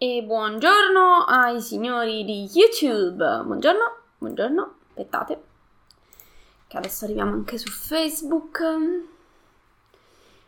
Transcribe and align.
E 0.00 0.22
buongiorno 0.22 1.24
ai 1.26 1.60
signori 1.60 2.24
di 2.24 2.48
YouTube. 2.54 3.42
Buongiorno, 3.44 3.96
buongiorno. 4.18 4.74
Aspettate, 4.90 5.42
che 6.68 6.76
adesso 6.76 7.04
arriviamo 7.04 7.32
anche 7.32 7.58
su 7.58 7.68
Facebook. 7.68 8.60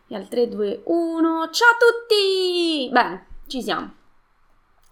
E 0.07 0.15
al 0.15 0.29
3, 0.29 0.49
2, 0.51 0.83
1. 0.85 1.51
Ciao 1.51 1.69
a 1.69 1.77
tutti! 1.77 2.89
Bene, 2.93 3.27
ci 3.49 3.61
siamo. 3.61 3.93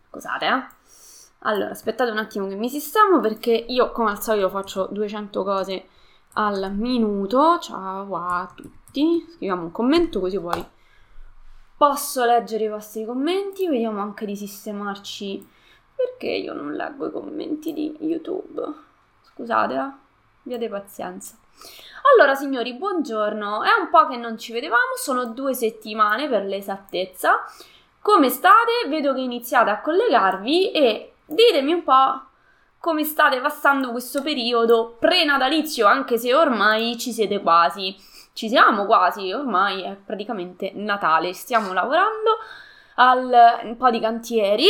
Scusate, 0.09 0.47
eh. 0.47 0.67
Allora, 1.43 1.71
aspettate 1.71 2.11
un 2.11 2.19
attimo 2.19 2.49
che 2.49 2.57
mi 2.57 2.69
sistemo 2.69 3.21
perché 3.21 3.53
io, 3.53 3.93
come 3.93 4.11
al 4.11 4.21
solito, 4.21 4.49
faccio 4.49 4.89
200 4.91 5.45
cose 5.45 5.89
al 6.33 6.75
minuto. 6.75 7.61
Ciao 7.61 8.13
a 8.17 8.53
tutti. 8.57 9.25
Scriviamo 9.35 9.63
un 9.63 9.71
commento 9.71 10.19
così 10.19 10.41
poi 10.41 10.67
Posso 11.79 12.25
leggere 12.25 12.65
i 12.65 12.69
vostri 12.69 13.05
commenti, 13.05 13.69
vediamo 13.69 14.01
anche 14.01 14.27
di 14.27 14.35
sistemarci 14.35 15.49
perché 15.95 16.27
io 16.27 16.53
non 16.53 16.73
leggo 16.73 17.07
i 17.07 17.13
commenti 17.13 17.73
di 17.73 17.97
YouTube. 18.01 18.61
Scusate, 19.23 19.75
eh? 19.75 19.91
abbiate 20.43 20.69
pazienza. 20.69 21.37
Allora, 22.13 22.35
signori, 22.35 22.75
buongiorno. 22.75 23.63
È 23.63 23.71
un 23.81 23.91
po' 23.91 24.09
che 24.09 24.17
non 24.17 24.37
ci 24.37 24.51
vedevamo, 24.51 24.97
sono 24.97 25.27
due 25.27 25.55
settimane 25.55 26.29
per 26.29 26.47
l'esattezza. 26.47 27.45
Come 28.01 28.29
state? 28.29 28.89
Vedo 28.89 29.15
che 29.15 29.21
iniziate 29.21 29.71
a 29.71 29.81
collegarvi 29.81 30.73
e 30.73 31.13
ditemi 31.27 31.75
un 31.75 31.85
po' 31.85 32.23
come 32.81 33.05
state 33.05 33.41
passando 33.41 33.93
questo 33.93 34.21
periodo 34.21 34.97
pre-natalizio, 34.99 35.87
anche 35.87 36.19
se 36.19 36.35
ormai 36.35 36.99
ci 36.99 37.13
siete 37.13 37.41
quasi 37.41 37.95
ci 38.39 38.49
siamo 38.49 38.87
quasi, 38.87 39.33
ormai 39.33 39.83
è 39.83 39.97
praticamente 39.97 40.71
Natale, 40.73 41.33
stiamo 41.33 41.73
lavorando 41.73 42.39
al 42.95 43.59
un 43.65 43.77
po' 43.77 43.91
di 43.91 43.99
cantieri. 43.99 44.67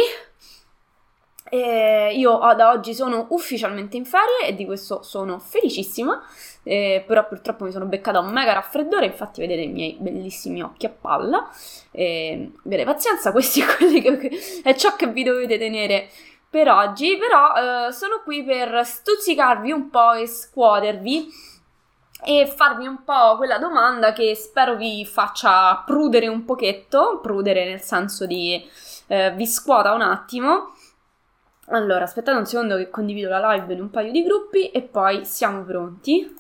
E 1.51 2.15
io 2.15 2.39
da 2.57 2.71
oggi 2.71 2.95
sono 2.95 3.27
ufficialmente 3.29 3.99
in 3.99 4.07
ferie 4.07 4.47
e 4.47 4.55
di 4.55 4.65
questo 4.65 5.03
sono 5.03 5.39
felicissima, 5.39 6.19
eh, 6.63 7.05
però 7.07 7.29
purtroppo 7.29 7.65
mi 7.65 7.71
sono 7.71 7.85
beccata 7.85 8.21
un 8.21 8.33
mega 8.33 8.55
raffreddore, 8.55 9.05
infatti 9.05 9.41
vedete 9.43 9.61
i 9.61 9.69
miei 9.69 9.97
bellissimi 10.01 10.63
occhi 10.63 10.87
a 10.87 10.91
palla. 10.99 11.47
Eh, 11.91 12.51
avete 12.65 12.85
pazienza, 12.85 13.33
questi 13.33 13.61
che, 13.61 14.31
è 14.63 14.75
ciò 14.77 14.97
che 14.97 15.09
vi 15.09 15.25
dovete 15.25 15.59
tenere 15.59 16.09
per 16.49 16.71
oggi, 16.71 17.19
però 17.19 17.89
eh, 17.89 17.93
sono 17.93 18.23
qui 18.25 18.43
per 18.45 18.81
stuzzicarvi 18.83 19.71
un 19.73 19.91
po' 19.91 20.13
e 20.13 20.27
scuotervi 20.27 21.57
e 22.25 22.47
farvi 22.47 22.87
un 22.87 23.05
po' 23.05 23.37
quella 23.37 23.59
domanda 23.59 24.13
che 24.13 24.35
spero 24.35 24.77
vi 24.77 25.05
faccia 25.07 25.83
prudere 25.87 26.27
un 26.29 26.45
pochetto, 26.45 27.21
prudere 27.21 27.65
nel 27.65 27.81
senso 27.81 28.27
di 28.27 28.69
eh, 29.07 29.33
vi 29.33 29.47
scuota 29.47 29.93
un 29.93 30.03
attimo. 30.03 30.75
Allora, 31.69 32.05
aspettate 32.05 32.39
un 32.39 32.47
secondo 32.47 32.77
che 32.77 32.91
condivido 32.91 33.29
la 33.29 33.53
live 33.53 33.73
in 33.75 33.81
un 33.81 33.91
paio 33.91 34.11
di 34.11 34.23
gruppi 34.23 34.71
e 34.71 34.83
poi 34.83 35.25
siamo 35.25 35.63
pronti. 35.63 36.37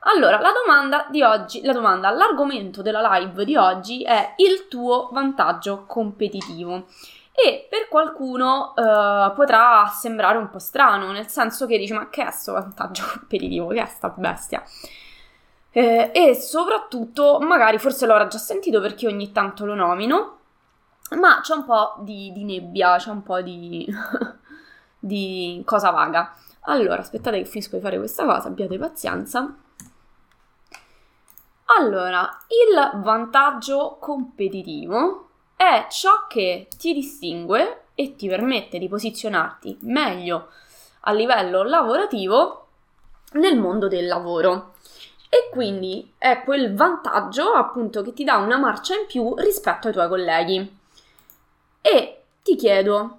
Allora, 0.00 0.38
la 0.38 0.52
domanda 0.52 1.06
di 1.10 1.22
oggi, 1.22 1.62
la 1.62 1.72
domanda, 1.72 2.10
l'argomento 2.10 2.80
della 2.80 3.18
live 3.18 3.44
di 3.44 3.56
oggi 3.56 4.04
è 4.04 4.34
il 4.36 4.68
tuo 4.68 5.08
vantaggio 5.10 5.84
competitivo 5.86 6.86
e 7.38 7.66
per 7.68 7.88
qualcuno 7.88 8.72
uh, 8.74 9.34
potrà 9.34 9.86
sembrare 9.92 10.38
un 10.38 10.48
po' 10.48 10.58
strano, 10.58 11.12
nel 11.12 11.28
senso 11.28 11.66
che 11.66 11.76
dici 11.76 11.92
ma 11.92 12.08
che 12.08 12.22
è 12.22 12.24
questo 12.24 12.52
vantaggio 12.52 13.04
competitivo, 13.12 13.68
che 13.68 13.82
è 13.82 13.86
sta 13.86 14.08
bestia? 14.08 14.62
Eh, 15.70 16.10
e 16.14 16.34
soprattutto, 16.34 17.38
magari 17.38 17.78
forse 17.78 18.06
l'avrà 18.06 18.26
già 18.26 18.38
sentito 18.38 18.80
perché 18.80 19.06
ogni 19.06 19.32
tanto 19.32 19.66
lo 19.66 19.74
nomino, 19.74 20.38
ma 21.18 21.40
c'è 21.42 21.54
un 21.54 21.66
po' 21.66 21.96
di, 21.98 22.32
di 22.32 22.44
nebbia, 22.44 22.96
c'è 22.96 23.10
un 23.10 23.22
po' 23.22 23.42
di, 23.42 23.86
di 24.98 25.62
cosa 25.66 25.90
vaga. 25.90 26.34
Allora, 26.68 27.02
aspettate 27.02 27.36
che 27.36 27.44
finisco 27.44 27.76
di 27.76 27.82
fare 27.82 27.98
questa 27.98 28.24
cosa, 28.24 28.48
abbiate 28.48 28.78
pazienza. 28.78 29.54
Allora, 31.78 32.38
il 32.48 33.02
vantaggio 33.02 33.98
competitivo 34.00 35.25
è 35.56 35.86
ciò 35.90 36.26
che 36.28 36.68
ti 36.76 36.92
distingue 36.92 37.86
e 37.94 38.14
ti 38.14 38.28
permette 38.28 38.78
di 38.78 38.88
posizionarti 38.88 39.78
meglio 39.82 40.48
a 41.00 41.12
livello 41.12 41.62
lavorativo 41.62 42.66
nel 43.32 43.58
mondo 43.58 43.88
del 43.88 44.06
lavoro. 44.06 44.74
E 45.28 45.48
quindi 45.50 46.12
è 46.18 46.42
quel 46.44 46.74
vantaggio 46.74 47.52
appunto 47.52 48.02
che 48.02 48.12
ti 48.12 48.22
dà 48.22 48.36
una 48.36 48.58
marcia 48.58 48.94
in 48.94 49.06
più 49.06 49.34
rispetto 49.36 49.88
ai 49.88 49.92
tuoi 49.92 50.08
colleghi. 50.08 50.78
E 51.80 52.22
ti 52.42 52.54
chiedo, 52.54 53.18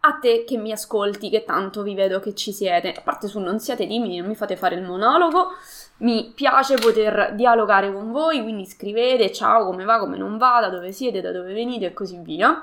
a 0.00 0.12
te 0.14 0.44
che 0.44 0.56
mi 0.56 0.72
ascolti, 0.72 1.30
che 1.30 1.44
tanto 1.44 1.82
vi 1.82 1.94
vedo 1.94 2.20
che 2.20 2.34
ci 2.34 2.52
siete, 2.52 2.92
a 2.92 3.00
parte 3.00 3.28
su 3.28 3.40
non 3.40 3.58
siete 3.58 3.86
timidi, 3.86 4.18
non 4.18 4.28
mi 4.28 4.36
fate 4.36 4.56
fare 4.56 4.76
il 4.76 4.82
monologo, 4.82 5.52
mi 5.98 6.32
piace 6.34 6.76
poter 6.76 7.32
dialogare 7.34 7.92
con 7.92 8.12
voi, 8.12 8.42
quindi 8.42 8.66
scrivete 8.66 9.32
ciao, 9.32 9.64
come 9.64 9.84
va, 9.84 9.98
come 9.98 10.18
non 10.18 10.36
va, 10.36 10.58
da 10.60 10.68
dove 10.68 10.92
siete, 10.92 11.20
da 11.20 11.32
dove 11.32 11.52
venite 11.52 11.86
e 11.86 11.92
così 11.92 12.18
via. 12.18 12.62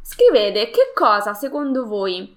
Scrivete 0.00 0.70
che 0.70 0.92
cosa 0.94 1.32
secondo 1.34 1.86
voi 1.86 2.36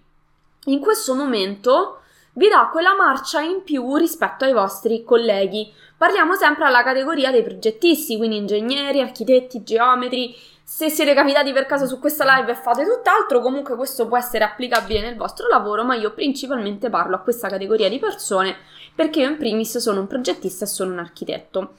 in 0.65 0.79
questo 0.79 1.13
momento 1.13 2.01
vi 2.33 2.49
dà 2.49 2.69
quella 2.71 2.95
marcia 2.95 3.41
in 3.41 3.63
più 3.63 3.95
rispetto 3.95 4.45
ai 4.45 4.53
vostri 4.53 5.03
colleghi. 5.03 5.71
Parliamo 5.97 6.35
sempre 6.35 6.65
alla 6.65 6.83
categoria 6.83 7.31
dei 7.31 7.43
progettisti, 7.43 8.17
quindi 8.17 8.37
ingegneri, 8.37 9.01
architetti, 9.01 9.63
geometri. 9.63 10.35
Se 10.63 10.89
siete 10.89 11.13
capitati 11.13 11.51
per 11.51 11.65
caso 11.65 11.87
su 11.87 11.97
questa 11.99 12.35
live 12.35 12.51
e 12.51 12.55
fate 12.55 12.83
tutt'altro, 12.85 13.39
comunque 13.39 13.75
questo 13.75 14.07
può 14.07 14.17
essere 14.17 14.43
applicabile 14.43 15.01
nel 15.01 15.15
vostro 15.15 15.47
lavoro, 15.47 15.83
ma 15.83 15.95
io 15.95 16.13
principalmente 16.13 16.89
parlo 16.89 17.15
a 17.15 17.19
questa 17.19 17.47
categoria 17.47 17.89
di 17.89 17.97
persone 17.97 18.55
perché 18.97 19.19
io 19.19 19.29
in 19.29 19.37
primis 19.37 19.77
sono 19.77 19.99
un 19.99 20.07
progettista 20.07 20.65
e 20.65 20.67
sono 20.67 20.91
un 20.91 20.97
architetto. 20.97 21.75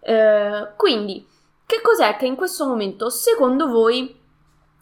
Eh, 0.00 0.72
quindi, 0.76 1.24
che 1.64 1.80
cos'è 1.80 2.16
che 2.16 2.26
in 2.26 2.34
questo 2.34 2.66
momento, 2.66 3.08
secondo 3.08 3.68
voi, 3.68 4.18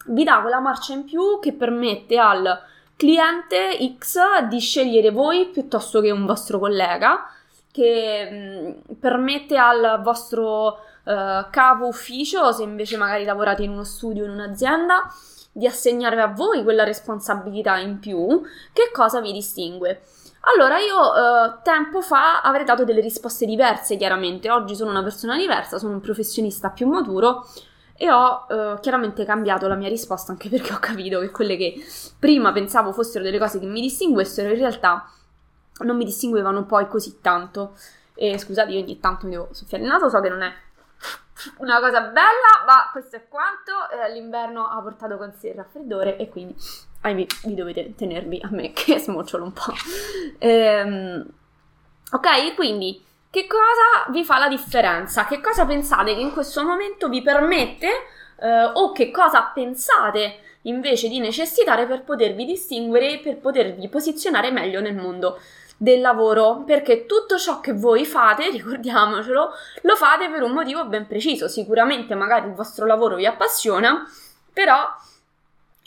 vi 0.07 0.23
dà 0.23 0.41
quella 0.41 0.59
marcia 0.59 0.93
in 0.93 1.03
più 1.03 1.37
che 1.39 1.53
permette 1.53 2.17
al 2.17 2.59
cliente 2.95 3.77
X 3.99 4.17
di 4.49 4.59
scegliere 4.59 5.11
voi 5.11 5.45
piuttosto 5.49 6.01
che 6.01 6.09
un 6.09 6.25
vostro 6.25 6.57
collega, 6.57 7.29
che 7.71 8.29
mh, 8.31 8.93
mm, 8.93 8.95
permette 8.99 9.55
al 9.55 10.01
vostro 10.01 10.79
uh, 11.03 11.49
capo 11.51 11.85
ufficio, 11.85 12.51
se 12.51 12.63
invece 12.63 12.97
magari 12.97 13.25
lavorate 13.25 13.61
in 13.61 13.69
uno 13.69 13.83
studio, 13.83 14.25
in 14.25 14.31
un'azienda, 14.31 15.03
di 15.51 15.67
assegnare 15.67 16.19
a 16.19 16.33
voi 16.33 16.63
quella 16.63 16.83
responsabilità 16.83 17.77
in 17.77 17.99
più, 17.99 18.41
che 18.73 18.89
cosa 18.91 19.21
vi 19.21 19.33
distingue? 19.33 20.01
Allora, 20.53 20.77
io 20.77 20.97
uh, 20.97 21.61
tempo 21.63 22.01
fa 22.01 22.41
avrei 22.41 22.65
dato 22.65 22.83
delle 22.83 23.01
risposte 23.01 23.45
diverse, 23.45 23.97
chiaramente. 23.97 24.51
Oggi 24.51 24.75
sono 24.75 24.91
una 24.91 25.01
persona 25.01 25.35
diversa, 25.35 25.79
sono 25.79 25.93
un 25.93 26.01
professionista 26.01 26.69
più 26.69 26.87
maturo 26.87 27.47
e 27.97 28.11
ho 28.11 28.45
uh, 28.47 28.79
chiaramente 28.79 29.25
cambiato 29.25 29.67
la 29.67 29.75
mia 29.75 29.89
risposta 29.89 30.31
anche 30.31 30.49
perché 30.49 30.73
ho 30.73 30.79
capito 30.79 31.19
che 31.19 31.31
quelle 31.31 31.55
che 31.57 31.75
prima 32.19 32.51
pensavo 32.51 32.91
fossero 32.91 33.23
delle 33.23 33.39
cose 33.39 33.57
che 33.59 33.65
mi 33.65 33.81
distinguessero 33.81 34.49
in 34.49 34.57
realtà 34.57 35.09
non 35.79 35.97
mi 35.97 36.05
distinguevano 36.05 36.65
poi 36.65 36.87
così 36.87 37.19
tanto. 37.21 37.75
E 38.13 38.37
scusate, 38.37 38.71
io 38.71 38.81
ogni 38.81 38.99
tanto 38.99 39.25
mi 39.25 39.31
devo 39.31 39.49
soffiare 39.51 39.83
il 39.83 39.89
naso, 39.89 40.09
so 40.09 40.19
che 40.19 40.29
non 40.29 40.41
è 40.43 40.51
una 41.57 41.79
cosa 41.79 42.01
bella, 42.01 42.63
ma 42.65 42.89
questo 42.91 43.15
è 43.15 43.27
quanto. 43.27 43.71
Eh, 43.91 44.11
l'inverno 44.13 44.67
ha 44.67 44.81
portato 44.81 45.17
con 45.17 45.33
sé 45.33 45.49
il 45.49 45.55
raffreddore 45.55 46.17
e 46.17 46.29
quindi 46.29 46.55
ahimè, 47.01 47.25
vi 47.43 47.53
dovete 47.53 47.95
tenervi 47.95 48.41
a 48.43 48.49
me 48.51 48.71
che 48.73 48.99
smocciolo 48.99 49.43
un 49.43 49.53
po'. 49.53 49.73
Ehm, 50.39 51.25
ok, 52.11 52.55
quindi 52.55 53.03
che 53.29 53.47
cosa 53.47 54.11
vi 54.11 54.23
fa 54.23 54.37
la 54.37 54.47
differenza? 54.47 55.25
Che 55.25 55.41
cosa 55.41 55.65
pensate 55.65 56.13
che 56.15 56.21
in 56.21 56.31
questo 56.31 56.63
momento 56.63 57.09
vi 57.09 57.21
permette 57.21 57.87
eh, 58.39 58.71
o 58.73 58.91
che 58.91 59.11
cosa 59.11 59.51
pensate 59.53 60.39
invece 60.63 61.09
di 61.09 61.19
necessitare 61.19 61.85
per 61.85 62.03
potervi 62.03 62.45
distinguere 62.45 63.13
e 63.13 63.19
per 63.19 63.37
potervi 63.37 63.87
posizionare 63.87 64.51
meglio 64.51 64.79
nel 64.81 64.95
mondo 64.95 65.39
del 65.77 66.01
lavoro, 66.01 66.63
perché 66.65 67.05
tutto 67.05 67.37
ciò 67.37 67.59
che 67.59 67.73
voi 67.73 68.05
fate, 68.05 68.49
ricordiamocelo, 68.51 69.49
lo 69.81 69.95
fate 69.95 70.29
per 70.29 70.43
un 70.43 70.51
motivo 70.51 70.85
ben 70.85 71.07
preciso. 71.07 71.47
Sicuramente 71.47 72.15
magari 72.15 72.47
il 72.47 72.53
vostro 72.53 72.85
lavoro 72.85 73.15
vi 73.15 73.25
appassiona, 73.25 74.05
però 74.53 74.85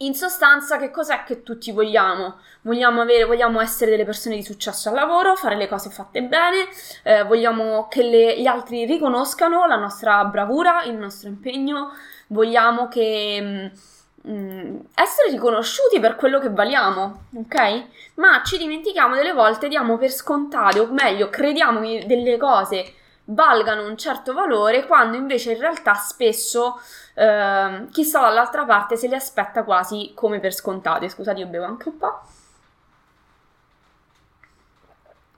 in 0.01 0.15
sostanza, 0.15 0.77
che 0.79 0.91
cos'è 0.91 1.25
che 1.25 1.43
tutti 1.43 1.73
vogliamo? 1.73 2.39
Vogliamo, 2.63 3.01
avere, 3.01 3.25
vogliamo 3.25 3.61
essere 3.61 3.91
delle 3.91 4.05
persone 4.05 4.37
di 4.37 4.45
successo 4.45 4.91
al 4.91 4.95
lavoro, 4.95 5.35
fare 5.35 5.57
le 5.57 5.67
cose 5.67 5.91
fatte 5.91 6.23
bene, 6.23 6.69
eh, 7.03 7.25
vogliamo 7.25 7.89
che 7.89 8.03
le, 8.03 8.41
gli 8.41 8.47
altri 8.47 8.85
riconoscano 8.85 9.67
la 9.67 9.75
nostra 9.77 10.25
bravura, 10.27 10.85
il 10.85 10.95
nostro 10.95 11.29
impegno, 11.29 11.91
vogliamo 12.29 12.87
che, 12.87 13.41
mh, 13.41 13.47
mm, 13.47 13.67
essere 14.23 15.31
riconosciuti 15.31 16.01
per 16.01 16.17
quello 16.17 16.39
che 16.39 16.51
valiamo, 16.51 17.25
ok? 17.35 17.85
Ma 18.15 18.43
ci 18.45 18.59
dimentichiamo 18.59 19.15
delle 19.15 19.33
volte, 19.33 19.69
diamo 19.69 19.97
per 19.97 20.11
scontate, 20.11 20.81
o 20.81 20.87
meglio, 20.93 21.31
crediamo 21.31 21.81
delle 21.81 22.37
cose 22.37 22.95
valgano 23.31 23.87
un 23.87 23.97
certo 23.97 24.33
valore 24.33 24.87
quando 24.87 25.17
invece 25.17 25.53
in 25.53 25.59
realtà 25.59 25.95
spesso 25.95 26.81
eh, 27.15 27.87
chi 27.91 28.05
sta 28.05 28.21
dall'altra 28.21 28.65
parte 28.65 28.97
se 28.97 29.07
li 29.07 29.15
aspetta 29.15 29.65
quasi 29.65 30.13
come 30.15 30.41
per 30.41 30.55
scontate. 30.55 31.09
Scusate, 31.09 31.41
io 31.41 31.47
bevo 31.47 31.65
anche 31.65 31.89
un 31.89 31.99
po'. 31.99 32.21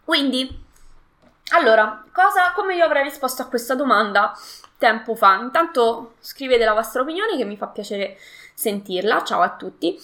Quindi, 0.05 0.65
allora, 1.53 2.05
cosa, 2.13 2.53
come 2.55 2.75
io 2.75 2.85
avrei 2.85 3.05
risposto 3.05 3.43
a 3.43 3.47
questa 3.47 3.75
domanda 3.75 4.37
tempo 4.77 5.15
fa? 5.15 5.35
Intanto 5.37 6.15
scrivete 6.21 6.65
la 6.65 6.73
vostra 6.73 7.03
opinione 7.03 7.37
che 7.37 7.45
mi 7.45 7.57
fa 7.57 7.69
piacere 7.69 8.19
sentirla. 8.61 9.25
Ciao 9.25 9.41
a 9.41 9.57
tutti. 9.57 9.99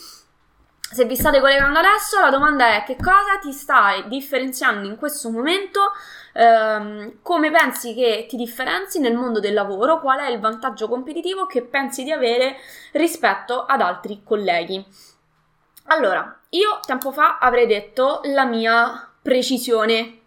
Se 0.80 1.04
vi 1.04 1.14
state 1.14 1.40
collegando 1.40 1.78
adesso, 1.78 2.18
la 2.20 2.30
domanda 2.30 2.76
è 2.76 2.84
che 2.84 2.96
cosa 2.96 3.38
ti 3.38 3.52
stai 3.52 4.08
differenziando 4.08 4.88
in 4.88 4.96
questo 4.96 5.30
momento? 5.30 5.92
Ehm, 6.32 7.18
come 7.20 7.50
pensi 7.50 7.92
che 7.92 8.24
ti 8.26 8.36
differenzi 8.36 8.98
nel 8.98 9.14
mondo 9.14 9.40
del 9.40 9.52
lavoro? 9.52 10.00
Qual 10.00 10.18
è 10.20 10.30
il 10.30 10.40
vantaggio 10.40 10.88
competitivo 10.88 11.44
che 11.44 11.62
pensi 11.64 12.02
di 12.02 12.12
avere 12.12 12.56
rispetto 12.92 13.66
ad 13.66 13.82
altri 13.82 14.22
colleghi? 14.24 14.82
Allora, 15.88 16.40
io 16.50 16.80
tempo 16.86 17.12
fa 17.12 17.38
avrei 17.38 17.66
detto 17.66 18.20
la 18.24 18.44
mia 18.44 19.06
precisione, 19.20 20.20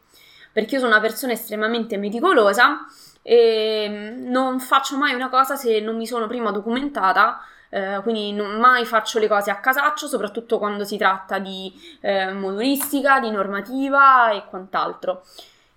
perché 0.51 0.75
io 0.75 0.81
sono 0.81 0.91
una 0.91 1.01
persona 1.01 1.31
estremamente 1.31 1.97
meticolosa 1.97 2.85
e 3.23 4.13
non 4.17 4.59
faccio 4.59 4.97
mai 4.97 5.15
una 5.15 5.29
cosa 5.29 5.55
se 5.55 5.79
non 5.79 5.95
mi 5.95 6.05
sono 6.05 6.27
prima 6.27 6.51
documentata 6.51 7.41
eh, 7.69 7.99
quindi 8.03 8.31
non 8.33 8.59
mai 8.59 8.85
faccio 8.85 9.19
le 9.19 9.27
cose 9.27 9.51
a 9.51 9.59
casaccio, 9.59 10.07
soprattutto 10.07 10.57
quando 10.57 10.83
si 10.83 10.97
tratta 10.97 11.39
di 11.39 11.71
eh, 12.01 12.31
modulistica, 12.31 13.19
di 13.19 13.29
normativa 13.31 14.31
e 14.31 14.45
quant'altro. 14.47 15.23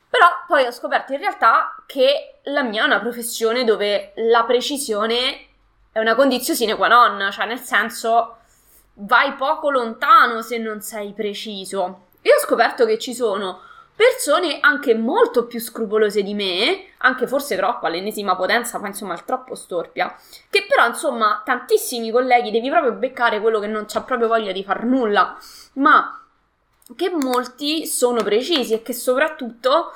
Però 0.08 0.26
poi 0.46 0.66
ho 0.66 0.70
scoperto 0.70 1.12
in 1.12 1.18
realtà 1.18 1.74
che 1.86 2.40
la 2.44 2.62
mia 2.62 2.82
è 2.82 2.86
una 2.86 3.00
professione 3.00 3.64
dove 3.64 4.12
la 4.16 4.44
precisione 4.44 5.46
è 5.92 5.98
una 5.98 6.14
condizione 6.14 6.58
sine 6.58 6.74
qua 6.74 6.88
non, 6.88 7.30
cioè 7.30 7.46
nel 7.46 7.60
senso 7.60 8.38
vai 8.94 9.34
poco 9.34 9.70
lontano 9.70 10.42
se 10.42 10.58
non 10.58 10.80
sei 10.80 11.12
preciso. 11.12 12.08
E 12.22 12.30
ho 12.30 12.38
scoperto 12.38 12.84
che 12.84 12.98
ci 12.98 13.14
sono 13.14 13.60
persone 13.94 14.58
anche 14.60 14.94
molto 14.94 15.46
più 15.46 15.60
scrupolose 15.60 16.22
di 16.22 16.34
me, 16.34 16.86
anche 16.98 17.26
forse 17.26 17.56
troppo 17.56 17.86
all'ennesima 17.86 18.34
potenza, 18.36 18.78
ma 18.78 18.88
insomma 18.88 19.16
troppo 19.18 19.54
storpia, 19.54 20.14
che 20.50 20.66
però 20.68 20.86
insomma 20.86 21.42
tantissimi 21.44 22.10
colleghi 22.10 22.50
devi 22.50 22.70
proprio 22.70 22.92
beccare 22.92 23.40
quello 23.40 23.60
che 23.60 23.66
non 23.66 23.84
c'ha 23.86 24.02
proprio 24.02 24.28
voglia 24.28 24.52
di 24.52 24.64
far 24.64 24.84
nulla, 24.84 25.36
ma 25.74 26.20
che 26.96 27.10
molti 27.10 27.86
sono 27.86 28.22
precisi 28.22 28.74
e 28.74 28.82
che 28.82 28.92
soprattutto 28.92 29.92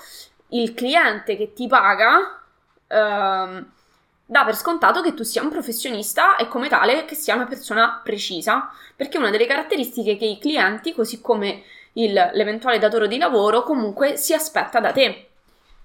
il 0.51 0.75
cliente 0.75 1.37
che 1.37 1.53
ti 1.53 1.67
paga 1.67 2.41
ehm, 2.87 3.71
dà 4.29 4.45
per 4.45 4.57
scontato 4.57 5.03
che 5.03 5.15
tu 5.15 5.23
sia 5.23 5.43
un 5.43 5.51
professionista 5.51 6.37
e 6.37 6.49
come 6.49 6.69
tale 6.69 7.05
che 7.05 7.15
sia 7.15 7.35
una 7.35 7.47
persona 7.47 8.01
precisa, 8.03 8.71
perché 8.95 9.19
una 9.19 9.31
delle 9.31 9.47
caratteristiche 9.47 10.17
che 10.17 10.25
i 10.25 10.39
clienti, 10.39 10.93
così 10.93 11.21
come 11.21 11.63
il, 11.97 12.31
l'eventuale 12.33 12.79
datore 12.79 13.09
di 13.09 13.19
lavoro 13.19 13.63
comunque 13.63 14.17
si 14.17 14.33
aspetta 14.33 14.81
da 14.81 14.93
te. 14.93 15.29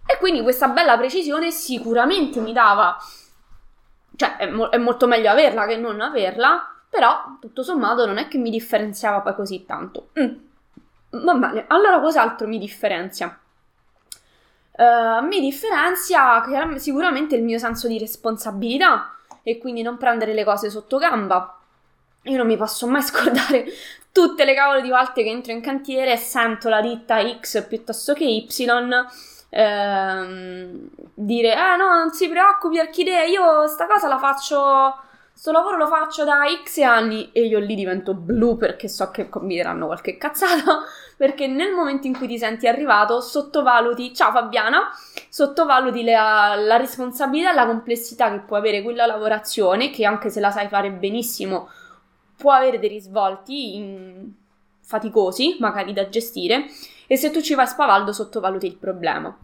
E 0.05 0.17
quindi 0.17 0.41
questa 0.41 0.67
bella 0.67 0.97
precisione 0.97 1.51
sicuramente 1.51 2.39
mi 2.39 2.53
dava, 2.53 2.97
cioè 4.15 4.37
è, 4.37 4.49
mo- 4.49 4.69
è 4.69 4.77
molto 4.77 5.07
meglio 5.07 5.29
averla 5.29 5.65
che 5.65 5.77
non 5.77 6.01
averla, 6.01 6.75
però 6.89 7.37
tutto 7.39 7.63
sommato 7.63 8.05
non 8.05 8.17
è 8.17 8.27
che 8.27 8.37
mi 8.37 8.49
differenziava 8.49 9.21
poi 9.21 9.35
così 9.35 9.65
tanto. 9.65 10.09
Mm. 10.19 11.23
Va 11.23 11.33
bene, 11.35 11.65
allora 11.67 11.99
cos'altro 11.99 12.47
mi 12.47 12.57
differenzia? 12.57 13.37
Uh, 14.71 15.23
mi 15.25 15.39
differenzia 15.39 16.43
sicuramente 16.77 17.35
il 17.35 17.43
mio 17.43 17.59
senso 17.59 17.87
di 17.87 17.99
responsabilità 17.99 19.15
e 19.43 19.57
quindi 19.57 19.81
non 19.81 19.97
prendere 19.97 20.33
le 20.33 20.43
cose 20.43 20.69
sotto 20.69 20.97
gamba. 20.97 21.57
Io 22.23 22.37
non 22.37 22.47
mi 22.47 22.57
posso 22.57 22.87
mai 22.87 23.01
scordare 23.01 23.65
tutte 24.11 24.45
le 24.45 24.53
cavolo 24.53 24.81
di 24.81 24.89
volte 24.89 25.23
che 25.23 25.29
entro 25.29 25.51
in 25.51 25.61
cantiere 25.61 26.17
sento 26.17 26.69
la 26.69 26.81
ditta 26.81 27.21
X 27.39 27.65
piuttosto 27.67 28.13
che 28.13 28.25
Y 28.25 28.47
ehm, 29.49 30.89
dire 31.13 31.53
eh 31.53 31.75
no 31.77 31.89
non 31.93 32.11
si 32.11 32.29
preoccupi 32.29 32.79
Archidea 32.79 33.23
io 33.23 33.67
sta 33.67 33.85
cosa 33.85 34.07
la 34.07 34.17
faccio 34.17 35.09
sto 35.41 35.51
lavoro 35.51 35.75
lo 35.75 35.87
faccio 35.87 36.23
da 36.23 36.41
X 36.63 36.81
anni. 36.81 37.31
E 37.31 37.45
io 37.45 37.57
lì 37.57 37.73
divento 37.73 38.13
blu 38.13 38.57
perché 38.57 38.87
so 38.87 39.09
che 39.09 39.27
combineranno 39.27 39.87
qualche 39.87 40.17
cazzata 40.17 40.83
perché 41.17 41.47
nel 41.47 41.73
momento 41.73 42.05
in 42.05 42.15
cui 42.15 42.27
ti 42.27 42.37
senti 42.37 42.67
arrivato 42.67 43.21
sottovaluti 43.21 44.13
ciao 44.13 44.31
Fabiana. 44.31 44.91
Sottovaluti 45.29 46.03
la, 46.03 46.53
la 46.55 46.77
responsabilità 46.77 47.51
e 47.51 47.55
la 47.55 47.65
complessità 47.65 48.29
che 48.29 48.41
può 48.41 48.57
avere 48.57 48.83
quella 48.83 49.07
lavorazione 49.07 49.89
che 49.89 50.05
anche 50.05 50.29
se 50.29 50.39
la 50.39 50.51
sai 50.51 50.67
fare 50.67 50.91
benissimo 50.91 51.69
può 52.41 52.51
avere 52.51 52.79
dei 52.79 52.89
risvolti 52.89 54.35
faticosi, 54.81 55.57
magari 55.59 55.93
da 55.93 56.09
gestire, 56.09 56.65
e 57.05 57.15
se 57.15 57.29
tu 57.29 57.39
ci 57.39 57.53
vai 57.53 57.67
spavaldo 57.67 58.11
sottovaluti 58.11 58.65
il 58.65 58.77
problema. 58.77 59.37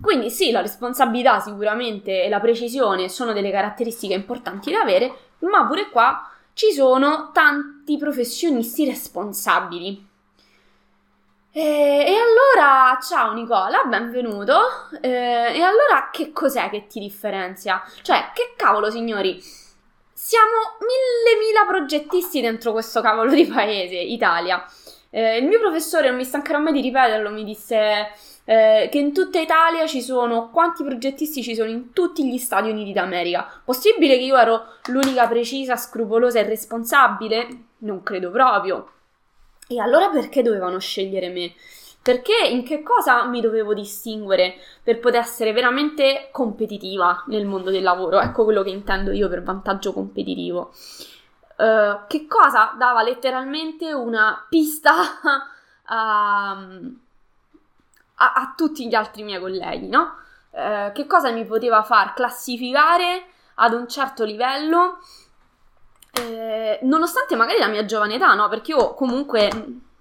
Quindi 0.00 0.30
sì, 0.30 0.50
la 0.50 0.62
responsabilità 0.62 1.40
sicuramente 1.40 2.24
e 2.24 2.30
la 2.30 2.40
precisione 2.40 3.10
sono 3.10 3.34
delle 3.34 3.50
caratteristiche 3.50 4.14
importanti 4.14 4.72
da 4.72 4.80
avere, 4.80 5.12
ma 5.40 5.66
pure 5.66 5.90
qua 5.90 6.26
ci 6.54 6.72
sono 6.72 7.30
tanti 7.32 7.98
professionisti 7.98 8.86
responsabili. 8.86 10.08
E, 11.52 11.60
e 11.60 12.14
allora, 12.14 12.98
ciao 13.06 13.34
Nicola, 13.34 13.84
benvenuto. 13.84 14.58
E, 15.02 15.08
e 15.10 15.60
allora 15.60 16.08
che 16.10 16.32
cos'è 16.32 16.70
che 16.70 16.86
ti 16.86 16.98
differenzia? 16.98 17.82
Cioè, 18.00 18.30
che 18.32 18.54
cavolo 18.56 18.90
signori? 18.90 19.38
Siamo 20.22 20.76
mille 20.80 21.38
mila 21.38 21.64
progettisti 21.66 22.42
dentro 22.42 22.72
questo 22.72 23.00
cavolo 23.00 23.32
di 23.32 23.46
paese, 23.46 23.96
Italia. 23.96 24.62
Eh, 25.08 25.38
il 25.38 25.46
mio 25.46 25.58
professore, 25.58 26.08
non 26.08 26.18
mi 26.18 26.24
stancherò 26.24 26.58
mai 26.58 26.74
di 26.74 26.82
ripeterlo, 26.82 27.30
mi 27.30 27.42
disse 27.42 28.10
eh, 28.44 28.88
che 28.92 28.98
in 28.98 29.14
tutta 29.14 29.40
Italia 29.40 29.86
ci 29.86 30.02
sono 30.02 30.50
quanti 30.50 30.84
progettisti 30.84 31.42
ci 31.42 31.54
sono 31.54 31.70
in 31.70 31.94
tutti 31.94 32.30
gli 32.30 32.36
Stati 32.36 32.68
Uniti 32.68 32.92
d'America. 32.92 33.62
Possibile 33.64 34.18
che 34.18 34.24
io 34.24 34.36
ero 34.36 34.64
l'unica 34.88 35.26
precisa, 35.26 35.76
scrupolosa 35.76 36.38
e 36.38 36.42
responsabile? 36.42 37.48
Non 37.78 38.02
credo 38.02 38.30
proprio. 38.30 38.92
E 39.68 39.80
allora 39.80 40.10
perché 40.10 40.42
dovevano 40.42 40.78
scegliere 40.78 41.30
me? 41.30 41.54
Perché 42.02 42.46
in 42.48 42.64
che 42.64 42.82
cosa 42.82 43.24
mi 43.26 43.42
dovevo 43.42 43.74
distinguere 43.74 44.54
per 44.82 45.00
poter 45.00 45.20
essere 45.20 45.52
veramente 45.52 46.30
competitiva 46.32 47.24
nel 47.26 47.44
mondo 47.44 47.70
del 47.70 47.82
lavoro? 47.82 48.20
Ecco 48.20 48.44
quello 48.44 48.62
che 48.62 48.70
intendo 48.70 49.12
io 49.12 49.28
per 49.28 49.42
vantaggio 49.42 49.92
competitivo. 49.92 50.72
Uh, 51.56 52.06
che 52.06 52.26
cosa 52.26 52.74
dava 52.78 53.02
letteralmente 53.02 53.92
una 53.92 54.46
pista 54.48 55.20
a, 55.84 56.50
a, 58.14 58.32
a 58.32 58.54
tutti 58.56 58.88
gli 58.88 58.94
altri 58.94 59.22
miei 59.22 59.40
colleghi, 59.40 59.88
no? 59.88 60.14
Uh, 60.52 60.92
che 60.92 61.06
cosa 61.06 61.30
mi 61.30 61.44
poteva 61.44 61.82
far 61.82 62.14
classificare 62.14 63.26
ad 63.56 63.74
un 63.74 63.86
certo 63.86 64.24
livello, 64.24 65.00
eh, 66.12 66.78
nonostante 66.82 67.36
magari 67.36 67.58
la 67.58 67.68
mia 67.68 67.84
giovane 67.84 68.14
età, 68.14 68.34
no? 68.34 68.48
Perché 68.48 68.72
io 68.72 68.94
comunque 68.94 69.50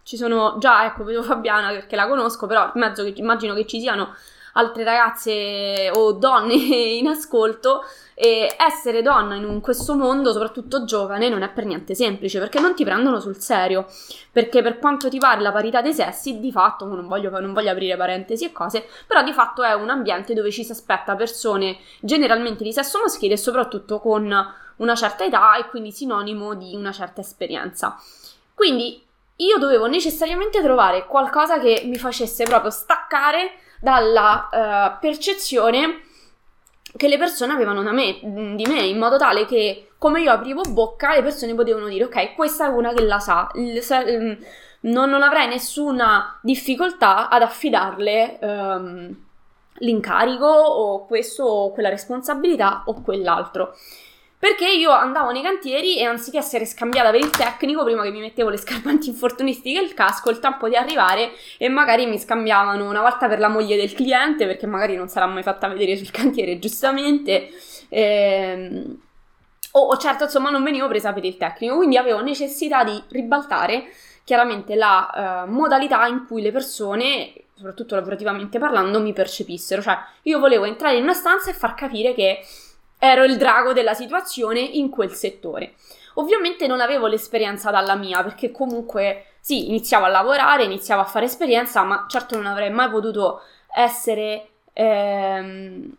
ci 0.10 0.18
sono 0.18 0.56
già, 0.58 0.86
ecco, 0.86 1.04
vedo 1.04 1.22
Fabiana 1.22 1.70
perché 1.70 1.96
la 1.96 2.08
conosco, 2.08 2.48
però 2.48 2.72
mezzo 2.74 3.04
che 3.04 3.14
immagino 3.18 3.54
che 3.54 3.68
ci 3.68 3.80
siano 3.80 4.16
altre 4.54 4.84
ragazze 4.84 5.92
o 5.94 6.14
donne 6.14 6.56
in 6.98 7.06
ascolto 7.06 7.84
e 8.16 8.56
essere 8.58 9.04
donna 9.04 9.36
in 9.36 9.62
questo 9.62 9.96
mondo, 9.96 10.32
soprattutto 10.32 10.84
giovane, 10.84 11.30
non 11.30 11.44
è 11.44 11.50
per 11.50 11.66
niente 11.66 11.94
semplice 11.94 12.40
perché 12.40 12.60
non 12.60 12.74
ti 12.74 12.84
prendono 12.84 13.20
sul 13.20 13.38
serio. 13.38 13.86
Perché 14.32 14.64
per 14.64 14.80
quanto 14.80 15.10
ti 15.10 15.20
pare 15.20 15.42
la 15.42 15.52
parità 15.52 15.80
dei 15.84 15.94
sessi, 15.94 16.40
di 16.40 16.52
fatto, 16.52 16.86
non 16.86 17.08
voglio, 17.08 17.30
non 17.40 17.54
voglio 17.54 17.70
aprire 17.70 17.96
parentesi 17.96 18.46
e 18.46 18.52
cose, 18.52 18.88
però 19.06 19.22
di 19.22 19.32
fatto 19.32 19.62
è 19.62 19.74
un 19.74 19.92
ambiente 19.92 20.34
dove 20.34 20.50
ci 20.50 20.64
si 20.64 20.72
aspetta 20.72 21.16
persone 21.16 21.78
generalmente 22.00 22.64
di 22.64 22.74
sesso 22.74 23.00
maschile 23.00 23.36
e 23.36 23.38
soprattutto 23.38 24.00
con 24.00 24.24
una 24.78 24.96
certa 24.96 25.24
età 25.24 25.56
e 25.56 25.68
quindi 25.68 25.92
sinonimo 25.92 26.56
di 26.56 26.74
una 26.74 26.92
certa 26.92 27.22
esperienza. 27.22 27.96
Quindi 28.56 29.06
io 29.40 29.58
dovevo 29.58 29.88
necessariamente 29.88 30.62
trovare 30.62 31.06
qualcosa 31.06 31.60
che 31.60 31.84
mi 31.86 31.98
facesse 31.98 32.44
proprio 32.44 32.72
staccare 32.72 33.54
dalla 33.80 34.50
uh, 34.52 35.00
percezione 35.00 36.02
che 36.98 37.08
le 37.08 37.18
persone 37.18 37.54
avevano 37.54 37.84
da 37.84 37.92
me, 37.92 38.20
di 38.22 38.66
me, 38.68 38.82
in 38.82 38.98
modo 38.98 39.18
tale 39.18 39.46
che 39.46 39.92
come 39.98 40.22
io 40.22 40.32
aprivo 40.32 40.62
bocca 40.70 41.14
le 41.14 41.22
persone 41.22 41.54
potevano 41.54 41.88
dire 41.88 42.06
ok, 42.06 42.36
questa 42.36 42.66
è 42.66 42.70
una 42.70 42.94
che 42.94 43.04
la 43.04 43.20
sa, 43.20 43.50
mm, 43.58 44.34
non, 44.82 45.10
non 45.10 45.22
avrei 45.22 45.48
nessuna 45.48 46.40
difficoltà 46.42 47.30
ad 47.30 47.42
affidarle 47.42 48.40
um, 48.42 49.16
l'incarico 49.80 50.46
o 50.46 51.06
questo 51.06 51.44
o 51.44 51.72
quella 51.72 51.90
responsabilità 51.90 52.84
o 52.86 53.02
quell'altro. 53.02 53.76
Perché 54.40 54.70
io 54.70 54.90
andavo 54.92 55.32
nei 55.32 55.42
cantieri 55.42 55.98
e 55.98 56.06
anziché 56.06 56.38
essere 56.38 56.66
scambiata 56.66 57.12
per 57.12 57.20
il 57.20 57.30
tecnico, 57.30 57.84
prima 57.84 58.04
che 58.04 58.12
mi 58.12 58.22
mettevo 58.22 58.50
le 58.50 58.56
scarpe 58.56 58.88
antinfortunistiche 58.88 59.80
e 59.80 59.84
il 59.84 59.94
casco, 59.94 60.30
il 60.30 60.40
tempo 60.40 60.70
di 60.70 60.78
arrivare 60.78 61.32
e 61.58 61.68
magari 61.68 62.06
mi 62.06 62.18
scambiavano 62.18 62.88
una 62.88 63.02
volta 63.02 63.28
per 63.28 63.40
la 63.40 63.50
moglie 63.50 63.76
del 63.76 63.94
cliente, 63.94 64.48
perché 64.48 64.66
magari 64.66 64.96
non 64.96 65.10
sarà 65.10 65.26
mai 65.26 65.44
fatta 65.44 65.68
vedere 65.68 65.98
sul 65.98 66.10
cantiere, 66.10 66.58
giustamente. 66.58 67.50
Ehm, 67.90 68.98
o, 69.72 69.88
o 69.88 69.98
certo, 69.98 70.24
insomma, 70.24 70.50
non 70.50 70.64
venivo 70.64 70.88
presa 70.88 71.12
per 71.12 71.26
il 71.26 71.36
tecnico, 71.36 71.76
quindi 71.76 71.98
avevo 71.98 72.22
necessità 72.22 72.86
di 72.86 73.04
ribaltare 73.10 73.92
chiaramente 74.24 74.76
la 74.76 75.46
uh, 75.46 75.52
modalità 75.52 76.06
in 76.08 76.26
cui 76.26 76.42
le 76.42 76.52
persone, 76.52 77.34
soprattutto 77.56 77.96
lavorativamente 77.96 78.58
parlando, 78.58 79.02
mi 79.02 79.12
percepissero. 79.12 79.82
Cioè, 79.82 79.98
io 80.24 80.40
volevo 80.40 80.64
entrare 80.64 80.96
in 80.96 81.04
una 81.04 81.14
stanza 81.14 81.50
e 81.50 81.54
far 81.54 81.74
capire 81.74 82.14
che 82.14 82.40
ero 83.00 83.24
il 83.24 83.38
drago 83.38 83.74
della 83.74 83.94
situazione 83.94 84.60
in 84.60 84.90
quel 84.90 85.12
settore. 85.12 85.74
Ovviamente 86.16 86.68
non 86.68 86.82
avevo 86.82 87.08
l'esperienza 87.08 87.72
dalla 87.72 87.96
mia, 87.96 88.22
perché 88.22 88.52
comunque 88.52 89.26
sì, 89.40 89.70
iniziavo 89.70 90.06
a 90.06 90.10
lavorare, 90.10 90.66
iniziavo 90.66 91.02
a 91.02 91.06
fare 91.06 91.26
esperienza, 91.26 91.82
ma 91.84 92.06
certo 92.10 92.36
non 92.36 92.46
avrei 92.46 92.70
mai 92.70 92.90
potuto 92.90 93.42
essere 93.74 94.50
ehm, 94.74 95.96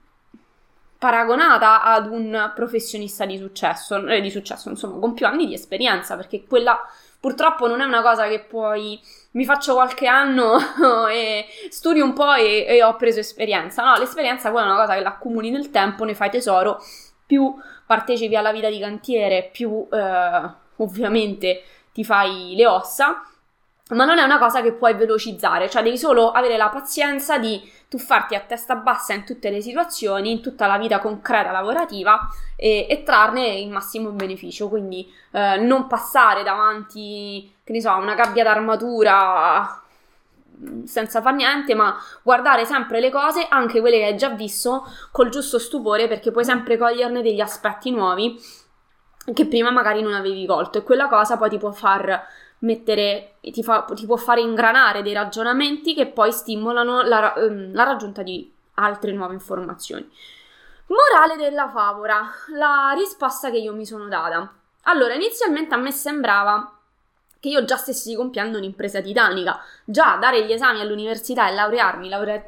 paragonata 0.99 1.83
ad 1.83 2.07
un 2.07 2.53
professionista 2.55 3.25
di 3.25 3.39
successo, 3.39 4.07
eh, 4.07 4.21
di 4.21 4.31
successo, 4.31 4.69
insomma, 4.69 4.99
con 5.01 5.15
più 5.15 5.25
anni 5.27 5.47
di 5.47 5.55
esperienza, 5.55 6.17
perché 6.17 6.45
quella 6.45 6.79
purtroppo 7.19 7.67
non 7.67 7.81
è 7.81 7.85
una 7.85 8.03
cosa 8.03 8.29
che 8.29 8.41
poi 8.41 9.01
mi 9.33 9.45
faccio 9.45 9.75
qualche 9.75 10.07
anno 10.07 10.59
e 11.09 11.47
studio 11.69 12.05
un 12.05 12.13
po' 12.13 12.33
e, 12.33 12.65
e, 12.67 12.83
ho 12.83 12.97
preso 12.97 13.21
esperienza. 13.21 13.85
No, 13.85 13.97
l'esperienza 13.97 14.51
quella 14.51 14.67
è 14.67 14.71
una 14.71 14.81
cosa 14.81 14.95
che 14.95 15.01
l'accumuli 15.01 15.51
nel 15.51 15.71
tempo, 15.71 16.05
ne 16.05 16.15
fai 16.15 16.31
tesoro, 16.31 16.83
più 17.27 17.55
partecipi 17.87 18.37
alla 18.37 18.53
vita 18.53 18.69
di 18.69 18.81
cantiere, 18.81 19.49
più 19.53 19.87
eh, 19.91 20.51
ovviamente 20.77 21.63
ti 21.93 22.05
fai 22.05 22.55
le 22.57 22.67
ossa, 22.67 23.23
ma 23.91 24.05
non 24.05 24.19
è 24.19 24.23
una 24.23 24.39
cosa 24.39 24.63
che 24.63 24.73
puoi 24.73 24.95
velocizzare, 24.95 25.69
cioè 25.69 25.83
devi 25.83 25.99
solo 25.99 26.31
avere 26.31 26.57
la 26.57 26.69
pazienza 26.69 27.39
di 27.39 27.61
tuffarti 27.89 28.37
a 28.37 28.41
testa 28.41 28.77
bassa 28.77 29.15
in 29.15 29.25
tutte 29.25 29.51
le 29.51 29.61
situazioni, 29.61 30.31
in 30.31 30.41
tutta 30.41 30.69
la 30.69 30.79
vita 30.79 31.01
concreta 31.01 31.51
lavorativa 31.51 32.29
e, 32.57 32.87
e 32.89 33.03
trarne 33.03 33.59
il 33.59 33.69
massimo 33.69 34.11
beneficio. 34.11 34.69
Quindi 34.69 35.13
eh, 35.33 35.57
non 35.57 35.89
passare 35.89 36.45
davanti, 36.45 37.53
che 37.71 37.77
ne 37.77 37.81
so, 37.81 37.95
una 37.97 38.15
gabbia 38.15 38.43
d'armatura 38.43 39.81
mm, 40.61 40.83
senza 40.83 41.23
far 41.23 41.35
niente, 41.35 41.75
ma 41.75 41.97
guardare 42.23 42.65
sempre 42.65 42.99
le 42.99 43.11
cose, 43.11 43.47
anche 43.49 43.79
quelle 43.81 43.99
che 43.99 44.05
hai 44.07 44.17
già 44.17 44.31
visto, 44.31 44.85
col 45.13 45.29
giusto 45.29 45.61
stupore, 45.61 46.09
perché 46.09 46.33
puoi 46.33 46.45
sempre 46.45 46.77
coglierne 46.77 47.23
degli 47.23 47.41
aspetti 47.41 47.93
nuovi 47.93 48.39
che 49.33 49.47
prima 49.47 49.71
magari 49.71 50.03
non 50.03 50.15
avevi 50.15 50.45
colto 50.47 50.79
e 50.79 50.83
quella 50.83 51.07
cosa 51.07 51.37
poi 51.37 51.51
ti 51.51 51.59
può 51.59 51.71
far 51.71 52.27
mettere, 52.61 53.35
ti, 53.41 53.63
fa, 53.63 53.85
ti 53.95 54.07
può 54.07 54.17
fare 54.17 54.41
ingranare 54.41 55.03
dei 55.03 55.13
ragionamenti 55.13 55.95
che 55.95 56.07
poi 56.07 56.33
stimolano 56.33 57.03
la, 57.03 57.35
ehm, 57.35 57.73
la 57.73 57.85
raggiunta 57.85 58.23
di 58.23 58.53
altre 58.75 59.13
nuove 59.13 59.35
informazioni. 59.35 60.11
Morale 60.87 61.37
della 61.37 61.69
favola, 61.69 62.29
la 62.57 62.93
risposta 62.97 63.51
che 63.51 63.59
io 63.59 63.73
mi 63.75 63.87
sono 63.87 64.09
data. 64.09 64.53
Allora, 64.85 65.15
inizialmente 65.15 65.75
a 65.75 65.79
me 65.79 65.93
sembrava 65.93 66.80
che 67.41 67.49
io 67.49 67.65
già 67.65 67.77
stessi 67.77 68.15
compiendo 68.15 68.59
un'impresa 68.59 69.01
titanica, 69.01 69.59
già 69.85 70.17
dare 70.21 70.45
gli 70.45 70.53
esami 70.53 70.81
all'università 70.81 71.49
e 71.49 71.55
laurearmi 71.55 72.09
laurea- 72.09 72.45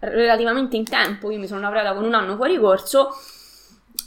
relativamente 0.00 0.76
in 0.76 0.84
tempo, 0.84 1.30
io 1.30 1.38
mi 1.38 1.46
sono 1.46 1.60
laureata 1.60 1.94
con 1.94 2.04
un 2.04 2.14
anno 2.14 2.34
fuori 2.36 2.58
corso, 2.58 3.10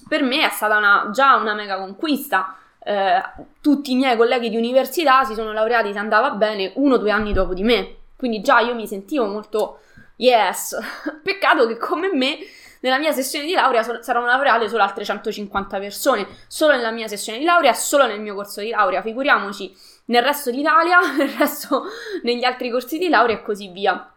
per 0.07 0.22
me 0.22 0.45
è 0.45 0.50
stata 0.50 0.77
una, 0.77 1.10
già 1.12 1.36
una 1.38 1.53
mega 1.53 1.77
conquista 1.77 2.57
eh, 2.86 3.22
tutti 3.62 3.91
i 3.91 3.95
miei 3.95 4.17
colleghi 4.17 4.50
di 4.50 4.57
università 4.57 5.24
si 5.24 5.33
sono 5.33 5.53
laureati 5.53 5.93
se 5.93 6.00
andava 6.00 6.31
bene 6.31 6.74
uno 6.75 6.95
o 6.95 6.98
due 6.98 7.12
anni 7.12 7.33
dopo 7.33 7.53
di 7.53 7.63
me. 7.63 7.95
Quindi 8.15 8.41
già 8.41 8.60
io 8.60 8.75
mi 8.75 8.88
sentivo 8.88 9.25
molto 9.25 9.79
yes. 10.17 10.77
Peccato 11.24 11.65
che 11.67 11.77
come 11.77 12.13
me 12.13 12.38
nella 12.84 12.98
mia 13.00 13.13
sessione 13.13 13.46
di 13.46 13.54
laurea 13.54 13.82
so- 13.82 14.02
saranno 14.02 14.25
laureate 14.25 14.68
solo 14.68 14.84
altre 14.84 15.06
150 15.06 15.80
persone, 15.80 16.28
solo 16.48 16.74
nella 16.75 16.92
mia 16.92 17.08
sessione 17.08 17.40
di 17.40 17.46
laurea, 17.46 17.74
solo 17.74 18.06
nel 18.06 18.20
mio 18.20 18.36
corso 18.36 18.60
di 18.60 18.70
laurea. 18.72 19.02
Figuriamoci 19.02 19.74
nel 20.06 20.22
resto 20.22 20.52
d'Italia, 20.52 21.00
nel 21.16 21.30
resto 21.30 21.86
negli 22.24 22.44
altri 22.44 22.70
corsi 22.70 22.98
di 22.98 23.08
laurea 23.08 23.38
e 23.38 23.42
così 23.42 23.70
via. 23.70 24.12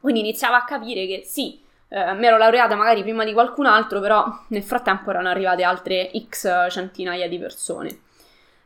Quindi 0.00 0.20
iniziavo 0.20 0.54
a 0.54 0.64
capire 0.64 1.06
che 1.06 1.22
sì, 1.26 1.62
eh, 1.88 2.14
mi 2.14 2.26
ero 2.26 2.38
laureata 2.38 2.74
magari 2.74 3.02
prima 3.02 3.22
di 3.22 3.34
qualcun 3.34 3.66
altro, 3.66 4.00
però 4.00 4.26
nel 4.48 4.62
frattempo 4.62 5.10
erano 5.10 5.28
arrivate 5.28 5.62
altre 5.62 6.10
x 6.26 6.70
centinaia 6.70 7.28
di 7.28 7.38
persone. 7.38 8.00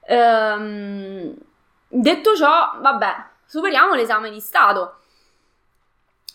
Ehm, 0.03 1.35
detto 1.89 2.37
ciò, 2.37 2.77
vabbè, 2.81 3.15
superiamo 3.47 3.95
l'esame 3.95 4.31
di 4.31 4.39
Stato 4.39 5.00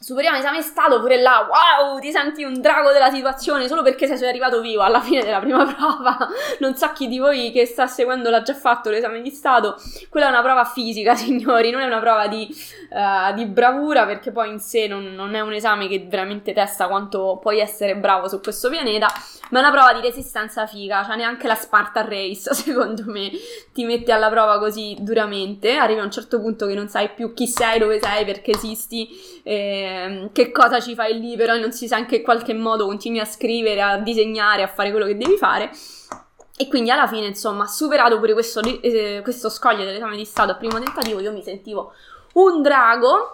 superiamo 0.05 0.37
l'esame 0.37 0.61
Stato, 0.61 0.99
pure 0.99 1.19
là, 1.19 1.47
wow, 1.49 1.97
ti 1.97 2.11
senti 2.11 2.43
un 2.43 2.61
drago 2.61 2.91
della 2.91 3.09
situazione 3.09 3.67
solo 3.67 3.81
perché 3.81 4.05
sei 4.05 4.29
arrivato 4.29 4.61
vivo 4.61 4.83
alla 4.83 5.01
fine 5.01 5.23
della 5.23 5.39
prima 5.39 5.65
prova. 5.73 6.29
Non 6.59 6.75
so 6.75 6.91
chi 6.93 7.07
di 7.07 7.17
voi 7.17 7.49
che 7.51 7.65
sta 7.65 7.87
seguendo 7.87 8.29
l'ha 8.29 8.43
già 8.43 8.53
fatto 8.53 8.91
l'esame 8.91 9.23
di 9.23 9.31
Stato. 9.31 9.81
Quella 10.07 10.27
è 10.27 10.29
una 10.29 10.43
prova 10.43 10.63
fisica, 10.63 11.15
signori, 11.17 11.71
non 11.71 11.81
è 11.81 11.85
una 11.85 11.97
prova 11.97 12.27
di, 12.27 12.47
uh, 12.91 13.33
di 13.33 13.45
bravura 13.47 14.05
perché 14.05 14.31
poi 14.31 14.51
in 14.51 14.59
sé 14.59 14.85
non, 14.85 15.15
non, 15.15 15.33
è 15.33 15.39
un 15.39 15.53
esame 15.53 15.87
che 15.87 16.05
veramente 16.07 16.53
testa 16.53 16.87
quanto 16.87 17.39
puoi 17.41 17.59
essere 17.59 17.95
bravo 17.95 18.27
su 18.27 18.39
questo 18.41 18.69
pianeta, 18.69 19.07
ma 19.49 19.57
è 19.57 19.61
una 19.63 19.71
prova 19.71 19.91
di 19.93 20.01
resistenza 20.01 20.67
figa, 20.67 21.03
cioè 21.03 21.15
neanche 21.15 21.47
la 21.47 21.55
Spartan 21.55 22.07
Race, 22.07 22.53
secondo 22.53 23.05
me, 23.07 23.31
ti 23.73 23.83
mette 23.85 24.11
alla 24.11 24.29
prova 24.29 24.59
così 24.59 24.95
duramente. 24.99 25.77
Arrivi 25.77 25.99
a 25.99 26.03
un 26.03 26.11
certo 26.11 26.39
punto 26.39 26.67
che 26.67 26.75
non 26.75 26.89
sai 26.89 27.09
più 27.09 27.33
chi 27.33 27.47
sei, 27.47 27.79
dove 27.79 27.99
sei, 27.99 28.23
perché 28.23 28.51
esisti. 28.51 29.34
Eh, 29.47 30.31
che 30.31 30.51
cosa 30.51 30.79
ci 30.79 30.95
fai 30.95 31.19
lì, 31.19 31.35
però 31.35 31.55
non 31.55 31.71
si 31.71 31.87
sa 31.87 31.99
in 31.99 32.07
che 32.07 32.23
qualche 32.23 32.55
modo 32.55 32.87
continui 32.87 33.19
a 33.19 33.25
scrivere, 33.25 33.79
a 33.79 33.97
disegnare, 33.97 34.63
a 34.63 34.67
fare 34.67 34.89
quello 34.89 35.05
che 35.05 35.15
devi 35.15 35.37
fare. 35.37 35.69
E 36.57 36.67
quindi 36.67 36.89
alla 36.89 37.05
fine, 37.05 37.27
insomma, 37.27 37.67
superato 37.67 38.17
pure 38.17 38.33
questo, 38.33 38.61
eh, 38.61 39.19
questo 39.21 39.49
scoglio 39.49 39.83
dell'esame 39.83 40.15
di 40.15 40.25
Stato 40.25 40.51
al 40.51 40.57
primo 40.57 40.79
tentativo, 40.79 41.19
io 41.19 41.31
mi 41.31 41.43
sentivo 41.43 41.93
un 42.33 42.63
drago 42.63 43.33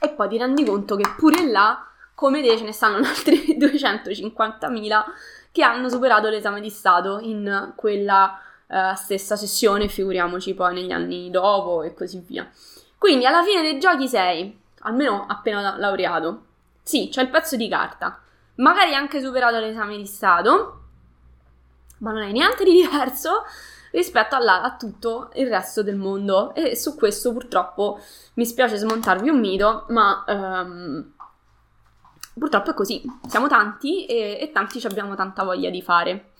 e 0.00 0.08
poi 0.08 0.28
ti 0.28 0.38
rendi 0.38 0.64
conto 0.64 0.96
che 0.96 1.04
pure 1.18 1.46
là, 1.46 1.86
come 2.14 2.40
te, 2.40 2.56
ce 2.56 2.64
ne 2.64 2.72
stanno 2.72 2.96
altri 3.06 3.56
250.000 3.60 5.02
che 5.52 5.62
hanno 5.62 5.90
superato 5.90 6.30
l'esame 6.30 6.62
di 6.62 6.70
Stato 6.70 7.18
in 7.20 7.74
quella 7.76 8.40
uh, 8.68 8.94
stessa 8.94 9.36
sessione, 9.36 9.88
figuriamoci 9.88 10.54
poi 10.54 10.72
negli 10.72 10.92
anni 10.92 11.30
dopo 11.30 11.82
e 11.82 11.92
così 11.92 12.24
via. 12.26 12.50
Quindi 12.96 13.26
alla 13.26 13.42
fine 13.42 13.60
dei 13.60 13.78
giochi 13.78 14.08
sei 14.08 14.60
almeno 14.82 15.26
appena 15.26 15.76
laureato. 15.76 16.46
Sì, 16.82 17.08
c'è 17.10 17.22
il 17.22 17.30
pezzo 17.30 17.56
di 17.56 17.68
carta. 17.68 18.20
Magari 18.56 18.94
anche 18.94 19.20
superato 19.20 19.58
l'esame 19.58 19.96
di 19.96 20.06
Stato, 20.06 20.80
ma 21.98 22.12
non 22.12 22.22
è 22.22 22.32
niente 22.32 22.64
di 22.64 22.72
diverso 22.72 23.44
rispetto 23.92 24.34
alla, 24.34 24.62
a 24.62 24.76
tutto 24.76 25.30
il 25.34 25.48
resto 25.48 25.82
del 25.82 25.96
mondo. 25.96 26.54
E 26.54 26.76
su 26.76 26.96
questo 26.96 27.32
purtroppo 27.32 28.00
mi 28.34 28.44
spiace 28.44 28.76
smontarvi 28.76 29.28
un 29.28 29.38
mito, 29.38 29.86
ma 29.88 30.24
um, 30.26 31.12
purtroppo 32.38 32.70
è 32.70 32.74
così. 32.74 33.02
Siamo 33.26 33.48
tanti 33.48 34.06
e, 34.06 34.38
e 34.40 34.50
tanti 34.52 34.84
abbiamo 34.86 35.14
tanta 35.14 35.44
voglia 35.44 35.70
di 35.70 35.82
fare. 35.82 36.32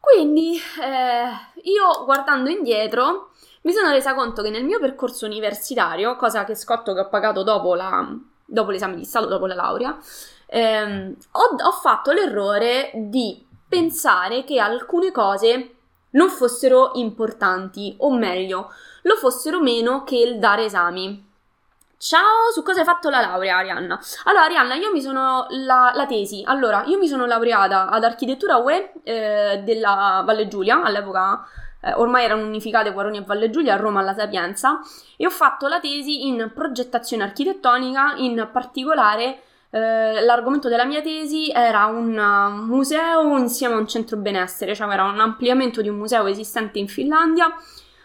Quindi 0.00 0.56
eh, 0.56 1.60
io 1.62 2.04
guardando 2.04 2.48
indietro 2.48 3.30
mi 3.62 3.72
sono 3.72 3.90
resa 3.90 4.14
conto 4.14 4.42
che 4.42 4.50
nel 4.50 4.64
mio 4.64 4.78
percorso 4.78 5.26
universitario, 5.26 6.16
cosa 6.16 6.44
che 6.44 6.54
scotto 6.54 6.94
che 6.94 7.00
ho 7.00 7.08
pagato 7.08 7.42
dopo, 7.42 7.74
la, 7.74 8.06
dopo 8.44 8.70
l'esame 8.70 8.96
di 8.96 9.04
Stato, 9.04 9.26
dopo 9.26 9.46
la 9.46 9.54
laurea, 9.54 9.98
ehm, 10.46 11.14
ho, 11.32 11.56
ho 11.62 11.72
fatto 11.72 12.12
l'errore 12.12 12.90
di 12.94 13.46
pensare 13.68 14.44
che 14.44 14.58
alcune 14.58 15.12
cose 15.12 15.74
non 16.12 16.28
fossero 16.30 16.92
importanti, 16.94 17.94
o 17.98 18.12
meglio, 18.12 18.72
lo 19.02 19.16
fossero 19.16 19.60
meno 19.60 20.04
che 20.04 20.16
il 20.16 20.38
dare 20.38 20.64
esami. 20.64 21.28
Ciao, 21.98 22.50
su 22.52 22.62
cosa 22.62 22.80
hai 22.80 22.86
fatto 22.86 23.10
la 23.10 23.20
laurea, 23.20 23.58
Arianna? 23.58 24.00
Allora, 24.24 24.44
Arianna, 24.44 24.74
io 24.74 24.90
mi 24.90 25.02
sono. 25.02 25.46
La, 25.50 25.92
la 25.94 26.06
tesi. 26.06 26.42
Allora, 26.46 26.82
io 26.86 26.96
mi 26.96 27.06
sono 27.06 27.26
laureata 27.26 27.90
ad 27.90 28.02
architettura 28.04 28.56
UE 28.56 28.92
eh, 29.02 29.60
della 29.62 30.22
Valle 30.24 30.48
Giulia, 30.48 30.82
all'epoca 30.82 31.44
eh, 31.82 31.92
ormai 31.94 32.24
erano 32.24 32.44
unificate 32.44 32.92
Guaroni 32.92 33.18
e 33.18 33.22
Valle 33.22 33.50
Giulia 33.50 33.74
a 33.74 33.76
Roma 33.76 34.00
alla 34.00 34.14
Sapienza 34.14 34.80
e 35.16 35.26
ho 35.26 35.30
fatto 35.30 35.66
la 35.66 35.80
tesi 35.80 36.26
in 36.26 36.50
progettazione 36.54 37.22
architettonica, 37.22 38.14
in 38.16 38.48
particolare 38.52 39.40
eh, 39.70 40.20
l'argomento 40.20 40.68
della 40.68 40.84
mia 40.84 41.00
tesi 41.00 41.50
era 41.50 41.86
un 41.86 42.64
museo 42.66 43.36
insieme 43.38 43.74
a 43.74 43.78
un 43.78 43.86
centro 43.86 44.16
benessere, 44.16 44.74
cioè 44.74 44.88
era 44.92 45.04
un 45.04 45.20
ampliamento 45.20 45.80
di 45.80 45.88
un 45.88 45.96
museo 45.96 46.26
esistente 46.26 46.78
in 46.78 46.88
Finlandia 46.88 47.46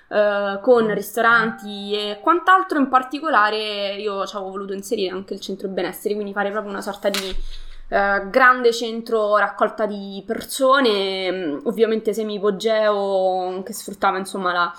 eh, 0.08 0.60
con 0.62 0.94
ristoranti 0.94 1.94
e 1.94 2.20
quant'altro, 2.22 2.78
in 2.78 2.88
particolare 2.88 3.96
io 3.96 4.26
ci 4.28 4.36
avevo 4.36 4.52
voluto 4.52 4.74
inserire 4.74 5.12
anche 5.12 5.34
il 5.34 5.40
centro 5.40 5.68
benessere, 5.68 6.14
quindi 6.14 6.34
fare 6.34 6.52
proprio 6.52 6.72
una 6.72 6.82
sorta 6.82 7.10
di 7.10 7.36
eh, 7.90 8.30
grande 8.30 8.72
centro 8.74 9.38
raccolta 9.38 9.86
di 9.86 10.24
persone, 10.26 11.32
mm, 11.32 11.58
ovviamente 11.66 12.14
semi-ipogeo 12.14 13.62
che 13.64 13.74
sfruttava 13.74 14.18
insomma 14.18 14.52
la, 14.54 14.74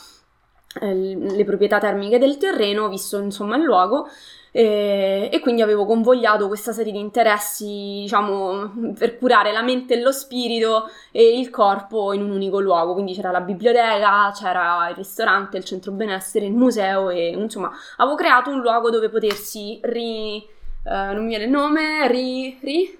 eh, 0.80 1.16
le 1.16 1.44
proprietà 1.44 1.78
termiche 1.78 2.18
del 2.18 2.36
terreno, 2.38 2.88
visto 2.88 3.18
insomma 3.18 3.56
il 3.56 3.62
luogo. 3.62 4.08
E, 4.56 5.28
e, 5.30 5.40
quindi 5.40 5.60
avevo 5.60 5.84
convogliato 5.84 6.48
questa 6.48 6.72
serie 6.72 6.90
di 6.90 6.98
interessi, 6.98 8.00
diciamo, 8.02 8.92
per 8.98 9.18
curare 9.18 9.52
la 9.52 9.60
mente 9.62 9.94
e 9.94 10.00
lo 10.00 10.12
spirito 10.12 10.88
e 11.12 11.38
il 11.38 11.50
corpo 11.50 12.14
in 12.14 12.22
un 12.22 12.30
unico 12.30 12.58
luogo. 12.58 12.94
Quindi 12.94 13.12
c'era 13.12 13.30
la 13.30 13.42
biblioteca, 13.42 14.32
c'era 14.34 14.88
il 14.88 14.96
ristorante, 14.96 15.58
il 15.58 15.64
centro 15.64 15.92
benessere, 15.92 16.46
il 16.46 16.54
museo 16.54 17.10
e 17.10 17.28
insomma 17.28 17.70
avevo 17.98 18.16
creato 18.16 18.48
un 18.50 18.60
luogo 18.60 18.90
dove 18.90 19.10
potersi 19.10 19.78
ri... 19.82 20.54
Uh, 20.86 21.12
non 21.14 21.22
mi 21.22 21.28
viene 21.30 21.44
il 21.44 21.50
nome, 21.50 22.06
ri... 22.06 22.58
ri... 22.62 22.98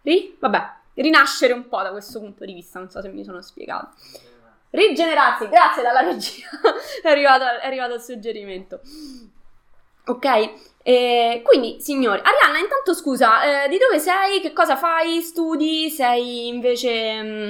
ri... 0.00 0.36
vabbè, 0.38 0.70
rinascere 0.94 1.52
un 1.52 1.68
po' 1.68 1.82
da 1.82 1.90
questo 1.90 2.18
punto 2.18 2.46
di 2.46 2.54
vista, 2.54 2.78
non 2.78 2.88
so 2.88 3.02
se 3.02 3.08
mi 3.08 3.24
sono 3.24 3.42
spiegato. 3.42 3.90
Rigenerarsi, 4.70 5.48
grazie 5.48 5.82
dalla 5.82 6.00
regia, 6.00 6.48
è, 7.02 7.08
arrivato, 7.10 7.44
è 7.44 7.66
arrivato 7.66 7.92
il 7.92 8.00
suggerimento. 8.00 8.80
Ok? 10.06 10.52
Eh, 10.82 11.42
quindi, 11.44 11.78
signori, 11.78 12.22
Arianna, 12.24 12.58
intanto 12.58 12.94
scusa, 12.94 13.64
eh, 13.64 13.68
di 13.68 13.76
dove 13.76 13.98
sei? 13.98 14.40
Che 14.40 14.54
cosa 14.54 14.76
fai? 14.76 15.20
Studi? 15.20 15.90
Sei 15.90 16.48
invece 16.48 17.22
mh, 17.22 17.28
mm, 17.28 17.48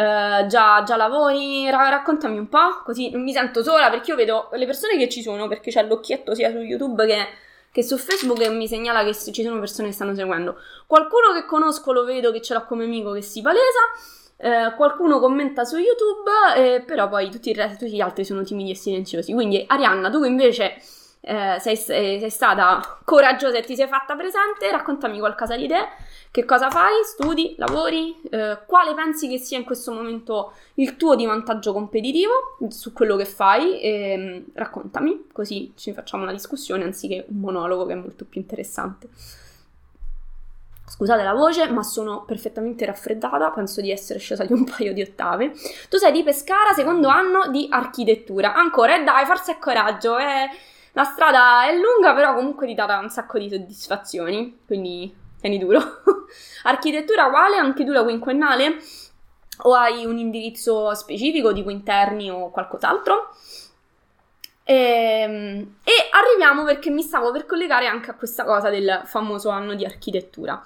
eh, 0.00 0.46
già, 0.48 0.82
già, 0.82 0.96
lavori? 0.96 1.68
Ra- 1.68 1.90
raccontami 1.90 2.38
un 2.38 2.48
po', 2.48 2.80
così 2.84 3.10
non 3.10 3.22
mi 3.22 3.32
sento 3.32 3.62
sola 3.62 3.90
perché 3.90 4.10
io 4.10 4.16
vedo 4.16 4.48
le 4.52 4.64
persone 4.64 4.96
che 4.96 5.10
ci 5.10 5.20
sono, 5.20 5.46
perché 5.46 5.70
c'è 5.70 5.84
l'occhietto 5.84 6.34
sia 6.34 6.50
su 6.50 6.58
YouTube 6.58 7.04
che, 7.06 7.28
che 7.72 7.82
su 7.82 7.96
Facebook 7.96 8.38
mi 8.48 8.68
segnala 8.68 9.02
che 9.02 9.14
ci 9.14 9.42
sono 9.42 9.58
persone 9.58 9.88
che 9.88 9.94
stanno 9.94 10.14
seguendo. 10.14 10.60
Qualcuno 10.86 11.32
che 11.32 11.46
conosco 11.46 11.92
lo 11.92 12.04
vedo 12.04 12.30
che 12.30 12.42
ce 12.42 12.52
l'ha 12.52 12.62
come 12.62 12.84
amico 12.84 13.12
che 13.12 13.22
si 13.22 13.40
palesa. 13.40 13.62
Eh, 14.36 14.74
qualcuno 14.76 15.18
commenta 15.20 15.64
su 15.64 15.78
YouTube, 15.78 16.30
eh, 16.56 16.82
però 16.82 17.08
poi 17.08 17.30
tutti, 17.30 17.54
tutti, 17.54 17.90
gli 17.90 18.00
altri 18.00 18.24
sono 18.24 18.42
timidi 18.42 18.72
e 18.72 18.76
silenziosi. 18.76 19.32
Quindi, 19.32 19.64
Arianna, 19.66 20.10
tu 20.10 20.22
invece 20.24 20.82
eh, 21.22 21.56
sei, 21.60 21.76
sei, 21.76 22.28
stata 22.28 22.98
coraggiosa 23.04 23.56
e 23.56 23.62
ti 23.62 23.74
sei 23.74 23.86
fatta 23.86 24.16
presente, 24.16 24.70
raccontami 24.70 25.18
qualcosa 25.18 25.56
di 25.56 25.66
te, 25.66 25.88
che 26.32 26.46
cosa 26.46 26.70
fai, 26.70 26.92
studi, 27.04 27.54
lavori, 27.58 28.18
eh, 28.30 28.60
quale 28.64 28.94
pensi 28.94 29.28
che 29.28 29.36
sia 29.36 29.58
in 29.58 29.64
questo 29.64 29.92
momento 29.92 30.54
il 30.76 30.96
tuo 30.96 31.14
di 31.14 31.26
vantaggio 31.26 31.74
competitivo 31.74 32.56
su 32.68 32.94
quello 32.94 33.16
che 33.16 33.26
fai, 33.26 33.78
e, 33.78 34.12
ehm, 34.12 34.44
raccontami, 34.54 35.26
così 35.30 35.74
ci 35.76 35.92
facciamo 35.92 36.22
una 36.22 36.32
discussione 36.32 36.84
anziché 36.84 37.26
un 37.28 37.38
monologo 37.38 37.84
che 37.84 37.92
è 37.92 37.96
molto 37.96 38.24
più 38.24 38.40
interessante. 38.40 39.10
Scusate 40.86 41.22
la 41.22 41.34
voce, 41.34 41.70
ma 41.70 41.82
sono 41.82 42.24
perfettamente 42.24 42.86
raffreddata, 42.86 43.50
penso 43.50 43.82
di 43.82 43.90
essere 43.90 44.18
scesa 44.18 44.46
di 44.46 44.54
un 44.54 44.64
paio 44.76 44.94
di 44.94 45.02
ottave. 45.02 45.52
Tu 45.90 45.98
sei 45.98 46.12
di 46.12 46.22
Pescara, 46.22 46.72
secondo 46.72 47.08
anno 47.08 47.50
di 47.50 47.66
architettura. 47.70 48.54
Ancora, 48.54 48.96
e 48.96 49.00
eh 49.02 49.04
dai, 49.04 49.26
forza 49.26 49.52
e 49.52 49.58
coraggio, 49.58 50.16
eh 50.16 50.48
la 50.94 51.04
strada 51.04 51.66
è 51.66 51.74
lunga, 51.74 52.14
però 52.14 52.34
comunque 52.34 52.66
ti 52.66 52.74
dà 52.74 52.98
un 52.98 53.08
sacco 53.08 53.38
di 53.38 53.48
soddisfazioni, 53.48 54.60
quindi 54.66 55.20
tieni 55.42 55.58
duro. 55.58 55.80
Architettura 56.64 57.26
uguale, 57.26 57.56
anche 57.56 57.84
tu 57.84 57.92
la 57.92 58.04
quinquennale? 58.04 58.78
O 59.64 59.74
hai 59.74 60.06
un 60.06 60.16
indirizzo 60.16 60.94
specifico, 60.94 61.52
tipo 61.52 61.68
interni 61.68 62.30
o 62.30 62.50
qualcos'altro? 62.50 63.34
E, 64.64 64.74
ehm, 64.74 65.74
e, 65.82 65.92
arriviamo 66.12 66.64
perché 66.64 66.90
mi 66.90 67.02
stavo 67.02 67.32
per 67.32 67.46
collegare 67.46 67.86
anche 67.86 68.10
a 68.10 68.14
questa 68.14 68.44
cosa 68.44 68.70
del 68.70 69.02
famoso 69.04 69.50
anno 69.50 69.74
di 69.74 69.84
architettura. 69.84 70.62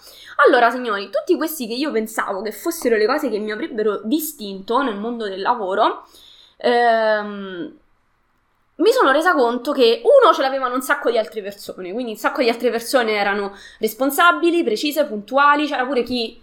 Allora, 0.46 0.70
signori, 0.70 1.10
tutti 1.10 1.36
questi 1.36 1.66
che 1.66 1.74
io 1.74 1.90
pensavo 1.90 2.42
che 2.42 2.52
fossero 2.52 2.96
le 2.96 3.06
cose 3.06 3.30
che 3.30 3.38
mi 3.38 3.50
avrebbero 3.50 4.00
distinto 4.04 4.82
nel 4.82 4.96
mondo 4.96 5.26
del 5.26 5.40
lavoro, 5.40 6.06
ehm, 6.58 7.78
mi 8.76 8.90
sono 8.90 9.10
resa 9.10 9.32
conto 9.34 9.72
che 9.72 10.02
uno 10.02 10.34
ce 10.34 10.42
l'avevano 10.42 10.74
un 10.74 10.82
sacco 10.82 11.10
di 11.10 11.18
altre 11.18 11.42
persone, 11.42 11.92
quindi 11.92 12.12
un 12.12 12.18
sacco 12.18 12.42
di 12.42 12.48
altre 12.48 12.70
persone 12.70 13.12
erano 13.12 13.54
responsabili, 13.78 14.62
precise, 14.64 15.06
puntuali, 15.06 15.66
c'era 15.66 15.86
pure 15.86 16.02
chi 16.02 16.40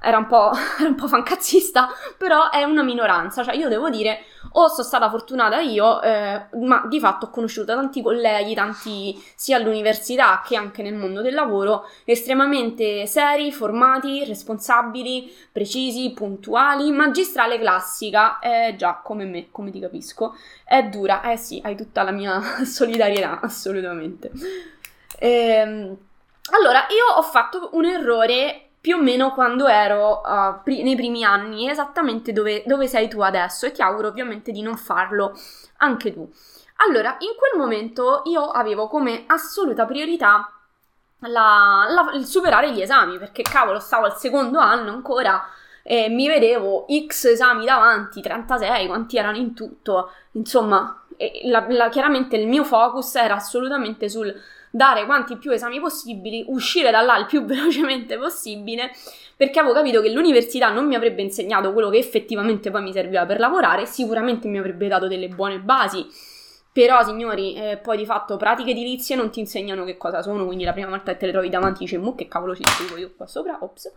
era 0.00 0.18
un 0.18 0.26
po', 0.26 0.50
un 0.80 0.94
po 0.94 1.08
fancazzista, 1.08 1.88
però 2.16 2.50
è 2.50 2.62
una 2.62 2.82
minoranza, 2.82 3.42
cioè 3.42 3.54
io 3.54 3.68
devo 3.68 3.90
dire, 3.90 4.24
o 4.52 4.68
sono 4.68 4.86
stata 4.86 5.10
fortunata 5.10 5.60
io, 5.60 6.00
eh, 6.02 6.46
ma 6.62 6.84
di 6.88 7.00
fatto 7.00 7.26
ho 7.26 7.30
conosciuto 7.30 7.74
tanti 7.74 8.02
colleghi, 8.02 8.54
tanti 8.54 9.22
sia 9.34 9.56
all'università 9.56 10.42
che 10.44 10.56
anche 10.56 10.82
nel 10.82 10.94
mondo 10.94 11.22
del 11.22 11.34
lavoro, 11.34 11.88
estremamente 12.04 13.06
seri, 13.06 13.52
formati, 13.52 14.24
responsabili, 14.24 15.32
precisi, 15.52 16.12
puntuali, 16.12 16.90
magistrale 16.92 17.58
classica, 17.58 18.38
eh, 18.38 18.74
già 18.76 19.00
come 19.02 19.24
me, 19.24 19.48
come 19.50 19.70
ti 19.70 19.80
capisco, 19.80 20.34
è 20.64 20.84
dura, 20.84 21.22
eh 21.30 21.36
sì, 21.36 21.60
hai 21.64 21.76
tutta 21.76 22.02
la 22.02 22.12
mia 22.12 22.40
solidarietà, 22.64 23.40
assolutamente. 23.40 24.30
Ehm, 25.18 25.96
allora, 26.50 26.86
io 26.90 27.16
ho 27.16 27.22
fatto 27.22 27.70
un 27.72 27.84
errore 27.84 28.65
più 28.86 28.98
o 28.98 29.02
meno 29.02 29.32
quando 29.32 29.66
ero 29.66 30.20
uh, 30.24 30.62
pri- 30.62 30.84
nei 30.84 30.94
primi 30.94 31.24
anni, 31.24 31.68
esattamente 31.68 32.32
dove, 32.32 32.62
dove 32.66 32.86
sei 32.86 33.08
tu 33.08 33.20
adesso 33.20 33.66
e 33.66 33.72
ti 33.72 33.82
auguro 33.82 34.06
ovviamente 34.06 34.52
di 34.52 34.62
non 34.62 34.76
farlo 34.76 35.36
anche 35.78 36.12
tu. 36.12 36.32
Allora, 36.86 37.16
in 37.18 37.30
quel 37.36 37.60
momento 37.60 38.22
io 38.26 38.48
avevo 38.48 38.86
come 38.86 39.24
assoluta 39.26 39.86
priorità 39.86 40.52
la, 41.18 41.84
la, 41.88 42.12
il 42.14 42.26
superare 42.26 42.70
gli 42.70 42.80
esami, 42.80 43.18
perché 43.18 43.42
cavolo, 43.42 43.80
stavo 43.80 44.04
al 44.04 44.16
secondo 44.18 44.60
anno 44.60 44.92
ancora 44.92 45.44
e 45.82 46.08
mi 46.08 46.28
vedevo 46.28 46.86
X 47.08 47.24
esami 47.24 47.64
davanti, 47.64 48.20
36, 48.20 48.86
quanti 48.86 49.16
erano 49.16 49.36
in 49.36 49.52
tutto, 49.52 50.12
insomma, 50.32 51.02
la, 51.46 51.88
chiaramente 51.88 52.36
il 52.36 52.46
mio 52.46 52.62
focus 52.62 53.16
era 53.16 53.34
assolutamente 53.34 54.08
sul 54.08 54.32
dare 54.76 55.06
quanti 55.06 55.38
più 55.38 55.52
esami 55.52 55.80
possibili, 55.80 56.44
uscire 56.48 56.90
da 56.90 57.00
là 57.00 57.16
il 57.16 57.24
più 57.24 57.44
velocemente 57.46 58.18
possibile, 58.18 58.90
perché 59.34 59.58
avevo 59.58 59.74
capito 59.74 60.02
che 60.02 60.10
l'università 60.10 60.70
non 60.70 60.86
mi 60.86 60.94
avrebbe 60.94 61.22
insegnato 61.22 61.72
quello 61.72 61.88
che 61.88 61.96
effettivamente 61.96 62.70
poi 62.70 62.82
mi 62.82 62.92
serviva 62.92 63.24
per 63.24 63.38
lavorare, 63.38 63.86
sicuramente 63.86 64.48
mi 64.48 64.58
avrebbe 64.58 64.86
dato 64.86 65.08
delle 65.08 65.28
buone 65.28 65.58
basi. 65.58 66.06
Però, 66.72 67.02
signori, 67.02 67.54
eh, 67.54 67.78
poi 67.78 67.96
di 67.96 68.04
fatto 68.04 68.36
pratiche 68.36 68.72
edilizie 68.72 69.16
non 69.16 69.30
ti 69.30 69.40
insegnano 69.40 69.84
che 69.84 69.96
cosa 69.96 70.20
sono, 70.20 70.44
quindi 70.44 70.64
la 70.64 70.74
prima 70.74 70.90
volta 70.90 71.12
che 71.12 71.18
te 71.18 71.26
le 71.26 71.32
trovi 71.32 71.48
davanti 71.48 71.84
dici, 71.84 71.96
mu 71.96 72.14
che 72.14 72.28
cavolo 72.28 72.54
ci 72.54 72.62
scrivo 72.66 72.98
io 72.98 73.14
qua 73.16 73.26
sopra, 73.26 73.56
ops. 73.62 73.90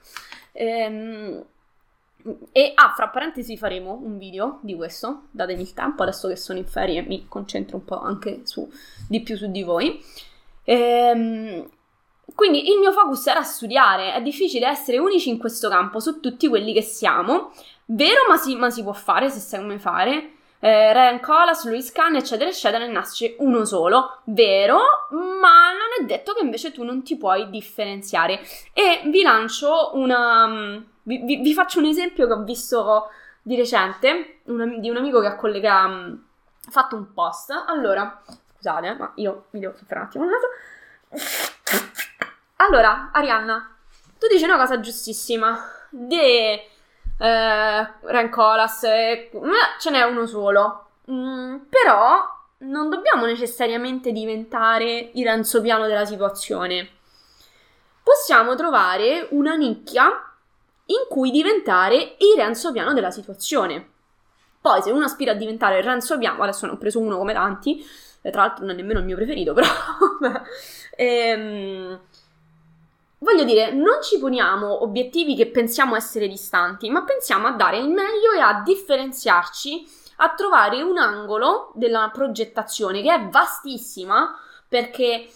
Ehm, 0.53 1.43
e 2.53 2.71
ah, 2.75 2.93
fra 2.95 3.09
parentesi 3.09 3.57
faremo 3.57 3.99
un 4.01 4.17
video 4.17 4.59
di 4.61 4.75
questo, 4.75 5.23
datemi 5.31 5.61
il 5.61 5.73
tempo, 5.73 6.03
adesso 6.03 6.29
che 6.29 6.37
sono 6.37 6.57
in 6.57 6.65
ferie 6.65 7.01
mi 7.01 7.25
concentro 7.27 7.75
un 7.75 7.83
po' 7.83 7.99
anche 7.99 8.41
su, 8.43 8.69
di 9.09 9.19
più 9.21 9.35
su 9.35 9.51
di 9.51 9.63
voi. 9.63 10.01
Ehm, 10.71 11.67
quindi 12.35 12.69
il 12.69 12.77
mio 12.77 12.91
focus 12.91 13.25
era 13.25 13.41
studiare, 13.41 14.13
è 14.13 14.21
difficile 14.21 14.67
essere 14.67 14.99
unici 14.99 15.29
in 15.29 15.39
questo 15.39 15.67
campo 15.67 15.99
su 15.99 16.19
tutti 16.19 16.47
quelli 16.47 16.73
che 16.73 16.83
siamo, 16.83 17.51
vero 17.85 18.27
ma 18.27 18.37
si, 18.37 18.55
ma 18.55 18.69
si 18.69 18.83
può 18.83 18.93
fare 18.93 19.31
se 19.31 19.39
sai 19.39 19.61
come 19.61 19.79
fare. 19.79 20.33
Eh, 20.59 20.93
Ryan 20.93 21.19
Colas, 21.21 21.65
Luis 21.65 21.91
Khan, 21.91 22.17
eccetera, 22.17 22.49
eccetera, 22.49 22.85
ne 22.85 22.91
nasce 22.91 23.35
uno 23.39 23.65
solo, 23.65 24.19
vero, 24.25 24.77
ma 25.09 25.71
non 25.71 25.89
è 25.99 26.05
detto 26.05 26.33
che 26.33 26.43
invece 26.43 26.71
tu 26.71 26.83
non 26.83 27.01
ti 27.01 27.17
puoi 27.17 27.49
differenziare. 27.49 28.39
E 28.73 29.01
vi 29.05 29.23
lancio 29.23 29.91
una... 29.95 30.83
vi, 31.01 31.17
vi, 31.23 31.37
vi 31.37 31.53
faccio 31.53 31.79
un 31.79 31.85
esempio 31.85 32.27
che 32.27 32.33
ho 32.33 32.43
visto 32.43 33.07
di 33.41 33.55
recente, 33.55 34.41
una, 34.45 34.65
di 34.65 34.89
un 34.89 34.97
amico 34.97 35.19
che 35.19 35.27
ha 35.27 35.35
collega, 35.35 36.15
fatto 36.69 36.95
un 36.95 37.11
post. 37.13 37.51
Allora, 37.67 38.21
Scusate, 38.59 38.93
ma 38.95 39.11
io 39.15 39.45
mi 39.51 39.61
devo 39.61 39.73
soffrire 39.77 40.01
un 40.01 40.05
attimo 40.05 40.25
il 40.25 40.31
naso. 40.31 41.47
Allora, 42.57 43.11
Arianna, 43.13 43.73
tu 44.19 44.27
dici 44.27 44.43
una 44.43 44.57
cosa 44.57 44.81
giustissima. 44.81 45.57
De 45.89 46.67
eh, 47.17 47.93
Rancolas, 48.01 48.83
eh, 48.83 49.31
ce 49.79 49.89
n'è 49.89 50.01
uno 50.03 50.25
solo. 50.25 50.87
Mm, 51.09 51.55
però 51.69 52.37
non 52.59 52.89
dobbiamo 52.89 53.25
necessariamente 53.25 54.11
diventare 54.11 55.11
il 55.13 55.25
Renzo 55.25 55.61
Piano 55.61 55.87
della 55.87 56.03
situazione. 56.03 56.89
Possiamo 58.03 58.55
trovare 58.55 59.27
una 59.31 59.55
nicchia 59.55 60.05
in 60.87 61.07
cui 61.07 61.31
diventare 61.31 61.95
il 62.17 62.35
Renzo 62.35 62.73
Piano 62.73 62.91
della 62.91 63.11
situazione. 63.11 63.91
Poi, 64.59 64.81
se 64.81 64.91
uno 64.91 65.05
aspira 65.05 65.31
a 65.31 65.35
diventare 65.35 65.77
il 65.77 65.85
Renzo 65.85 66.17
Piano, 66.17 66.43
adesso 66.43 66.65
ne 66.65 66.73
ho 66.73 66.77
preso 66.77 66.99
uno 66.99 67.17
come 67.17 67.31
tanti, 67.31 67.81
tra 68.21 68.41
l'altro 68.41 68.65
non 68.65 68.73
è 68.73 68.77
nemmeno 68.77 68.99
il 68.99 69.05
mio 69.05 69.15
preferito, 69.15 69.53
però... 69.55 69.67
ehm, 70.95 71.99
voglio 73.19 73.43
dire, 73.43 73.71
non 73.71 74.01
ci 74.01 74.19
poniamo 74.19 74.83
obiettivi 74.83 75.35
che 75.35 75.47
pensiamo 75.47 75.95
essere 75.95 76.27
distanti, 76.27 76.89
ma 76.89 77.03
pensiamo 77.03 77.47
a 77.47 77.51
dare 77.51 77.77
il 77.77 77.89
meglio 77.89 78.31
e 78.35 78.39
a 78.39 78.61
differenziarci, 78.63 79.87
a 80.17 80.33
trovare 80.33 80.81
un 80.81 80.97
angolo 80.97 81.71
della 81.75 82.09
progettazione 82.13 83.01
che 83.01 83.13
è 83.13 83.27
vastissima, 83.29 84.37
perché 84.67 85.27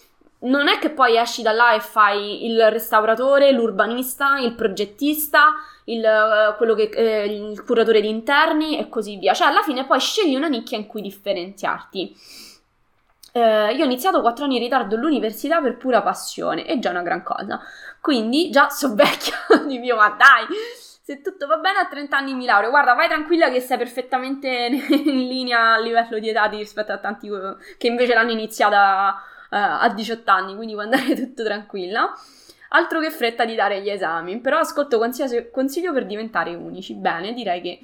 non 0.44 0.68
è 0.68 0.78
che 0.78 0.90
poi 0.90 1.16
esci 1.16 1.42
da 1.42 1.52
là 1.52 1.72
e 1.72 1.80
fai 1.80 2.44
il 2.46 2.70
restauratore, 2.70 3.52
l'urbanista, 3.52 4.38
il 4.38 4.54
progettista, 4.54 5.54
il, 5.84 6.04
eh, 6.04 6.74
che, 6.74 7.22
eh, 7.22 7.24
il 7.26 7.62
curatore 7.64 8.00
di 8.00 8.08
interni 8.08 8.78
e 8.78 8.88
così 8.88 9.16
via. 9.16 9.32
Cioè, 9.32 9.48
alla 9.48 9.62
fine 9.62 9.86
poi 9.86 10.00
scegli 10.00 10.34
una 10.34 10.48
nicchia 10.48 10.76
in 10.76 10.86
cui 10.86 11.00
differenziarti. 11.00 12.14
Eh, 13.36 13.74
io 13.74 13.82
ho 13.82 13.86
iniziato 13.86 14.20
quattro 14.20 14.44
anni 14.44 14.58
in 14.58 14.62
ritardo 14.62 14.94
all'università 14.94 15.60
per 15.60 15.76
pura 15.76 16.02
passione, 16.02 16.66
è 16.66 16.78
già 16.78 16.90
una 16.90 17.02
gran 17.02 17.24
cosa. 17.24 17.60
Quindi 18.00 18.48
già 18.50 18.68
so 18.68 18.94
vecchia 18.94 19.34
di 19.66 19.78
mio, 19.80 19.96
ma 19.96 20.10
dai! 20.10 20.46
Se 21.02 21.20
tutto 21.20 21.48
va 21.48 21.56
bene 21.56 21.78
a 21.78 21.86
30 21.86 22.16
anni 22.16 22.32
mi 22.32 22.44
laureo. 22.44 22.70
Guarda, 22.70 22.94
vai 22.94 23.08
tranquilla 23.08 23.50
che 23.50 23.58
sei 23.58 23.76
perfettamente 23.76 24.48
in 24.70 25.26
linea 25.26 25.74
a 25.74 25.78
livello 25.80 26.20
di 26.20 26.28
età 26.28 26.44
rispetto 26.44 26.92
a 26.92 26.98
tanti 26.98 27.28
che 27.76 27.88
invece 27.88 28.14
l'hanno 28.14 28.30
iniziata 28.30 29.20
uh, 29.50 29.56
a 29.56 29.88
18 29.92 30.30
anni, 30.30 30.54
quindi 30.54 30.74
puoi 30.74 30.84
andare 30.84 31.14
tutto 31.18 31.42
tranquilla. 31.42 32.14
Altro 32.68 33.00
che 33.00 33.10
fretta 33.10 33.44
di 33.44 33.56
dare 33.56 33.82
gli 33.82 33.90
esami, 33.90 34.38
però 34.40 34.58
ascolto 34.58 34.96
qualsiasi 34.96 35.50
consiglio 35.50 35.92
per 35.92 36.06
diventare 36.06 36.54
unici. 36.54 36.94
Bene, 36.94 37.32
direi 37.32 37.60
che 37.60 37.80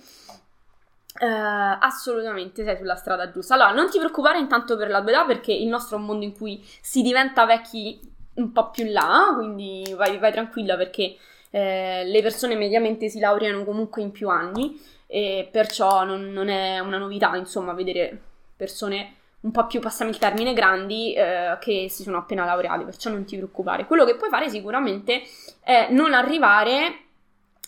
Uh, 1.19 1.77
assolutamente 1.81 2.63
sei 2.63 2.77
sulla 2.77 2.95
strada 2.95 3.31
giusta. 3.31 3.55
Allora, 3.55 3.73
non 3.73 3.91
ti 3.91 3.99
preoccupare 3.99 4.39
intanto 4.39 4.77
per 4.77 4.89
la 4.91 5.01
tua 5.01 5.11
età 5.11 5.25
perché 5.25 5.53
il 5.53 5.67
nostro 5.67 5.97
è 5.97 6.01
un 6.01 6.07
mondo 6.07 6.25
in 6.25 6.33
cui 6.33 6.65
si 6.81 7.03
diventa 7.03 7.45
vecchi 7.47 8.01
un 8.35 8.53
po' 8.53 8.71
più 8.71 8.85
là, 8.91 9.33
quindi 9.35 9.93
vai, 9.97 10.19
vai 10.19 10.31
tranquilla 10.31 10.77
perché 10.77 11.17
eh, 11.51 12.05
le 12.05 12.23
persone 12.23 12.55
mediamente 12.55 13.09
si 13.09 13.19
laureano 13.19 13.65
comunque 13.65 14.03
in 14.03 14.13
più 14.13 14.29
anni 14.29 14.81
e 15.07 15.49
perciò 15.51 16.05
non, 16.05 16.31
non, 16.31 16.49
è 16.49 16.79
una 16.79 16.99
novità, 16.99 17.35
insomma, 17.35 17.73
vedere 17.73 18.19
persone 18.57 19.15
un 19.41 19.51
po' 19.51 19.67
più, 19.67 19.81
passami 19.81 20.11
il 20.11 20.19
termine, 20.19 20.53
grandi 20.53 21.13
eh, 21.15 21.57
che 21.61 21.89
si 21.89 22.03
sono 22.03 22.19
appena 22.19 22.45
laureati, 22.45 22.85
perciò 22.85 23.11
non 23.11 23.25
ti 23.25 23.37
preoccupare. 23.37 23.87
Quello 23.87 24.05
che 24.05 24.17
puoi 24.17 24.31
fare 24.31 24.49
sicuramente 24.49 25.23
è 25.61 25.89
non 25.91 26.13
arrivare 26.13 26.99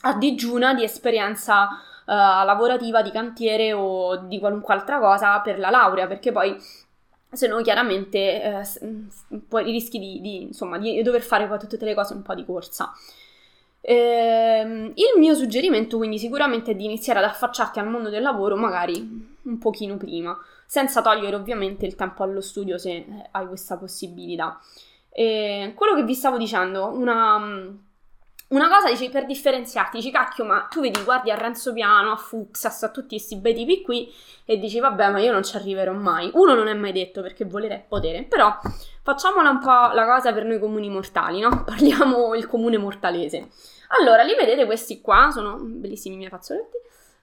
a 0.02 0.14
digiuna 0.14 0.74
di 0.74 0.85
esperienza 0.85 1.68
lavorativa, 2.14 3.03
di 3.03 3.11
cantiere 3.11 3.72
o 3.72 4.16
di 4.16 4.38
qualunque 4.38 4.75
altra 4.75 4.98
cosa 4.98 5.40
per 5.40 5.59
la 5.59 5.70
laurea, 5.70 6.07
perché 6.07 6.33
poi 6.33 6.57
se 7.33 7.46
no 7.46 7.62
chiaramente 7.62 8.42
eh, 8.42 8.62
poi 9.48 9.64
rischi 9.64 9.98
di, 9.98 10.20
di, 10.20 10.42
insomma, 10.42 10.79
di 10.79 11.03
dover 11.03 11.22
fare 11.22 11.46
poi 11.46 11.59
tutte 11.59 11.85
le 11.85 11.94
cose 11.94 12.12
un 12.14 12.22
po' 12.22 12.35
di 12.35 12.44
corsa. 12.44 12.92
Eh, 13.81 14.92
il 14.94 15.18
mio 15.18 15.35
suggerimento 15.35 15.96
quindi 15.96 16.16
sicuramente 16.16 16.70
è 16.70 16.75
di 16.77 16.85
iniziare 16.85 17.18
ad 17.18 17.25
affacciarti 17.25 17.81
al 17.81 17.88
mondo 17.88 18.11
del 18.11 18.22
lavoro 18.22 18.55
magari 18.55 19.38
un 19.42 19.59
pochino 19.59 19.96
prima, 19.96 20.38
senza 20.66 21.03
togliere 21.03 21.35
ovviamente 21.35 21.85
il 21.85 21.96
tempo 21.96 22.22
allo 22.22 22.40
studio 22.40 22.79
se 22.79 22.90
eh, 22.90 23.07
hai 23.33 23.46
questa 23.46 23.77
possibilità. 23.77 24.61
Eh, 25.11 25.72
quello 25.75 25.94
che 25.94 26.05
vi 26.05 26.14
stavo 26.14 26.38
dicendo, 26.38 26.88
una, 26.88 27.38
una 28.52 28.68
cosa 28.68 28.90
dici 28.90 29.08
per 29.08 29.24
differenziarti, 29.24 29.96
dici 29.96 30.10
cacchio 30.10 30.44
ma 30.44 30.66
tu 30.70 30.80
vedi 30.80 31.02
guardi 31.02 31.30
a 31.30 31.34
Renzo 31.34 31.72
Piano, 31.72 32.12
a 32.12 32.16
Fuxas, 32.16 32.82
a 32.82 32.90
tutti 32.90 33.16
questi 33.16 33.36
bei 33.36 33.54
tipi 33.54 33.82
qui 33.82 34.12
e 34.44 34.58
dici 34.58 34.78
vabbè 34.78 35.10
ma 35.10 35.20
io 35.20 35.32
non 35.32 35.42
ci 35.42 35.56
arriverò 35.56 35.92
mai. 35.92 36.30
Uno 36.34 36.54
non 36.54 36.68
è 36.68 36.74
mai 36.74 36.92
detto 36.92 37.22
perché 37.22 37.44
volere 37.44 37.74
è 37.74 37.84
potere, 37.86 38.24
però 38.24 38.54
facciamola 39.02 39.48
un 39.48 39.58
po' 39.58 39.94
la 39.94 40.04
cosa 40.04 40.32
per 40.32 40.44
noi 40.44 40.58
comuni 40.58 40.90
mortali, 40.90 41.40
no? 41.40 41.64
Parliamo 41.64 42.34
il 42.34 42.46
comune 42.46 42.76
mortalese. 42.76 43.48
Allora, 44.00 44.22
li 44.22 44.34
vedete 44.34 44.64
questi 44.66 45.00
qua, 45.00 45.30
sono 45.30 45.56
bellissimi 45.58 46.14
i 46.14 46.18
miei 46.18 46.30
fazzoletti, 46.30 46.76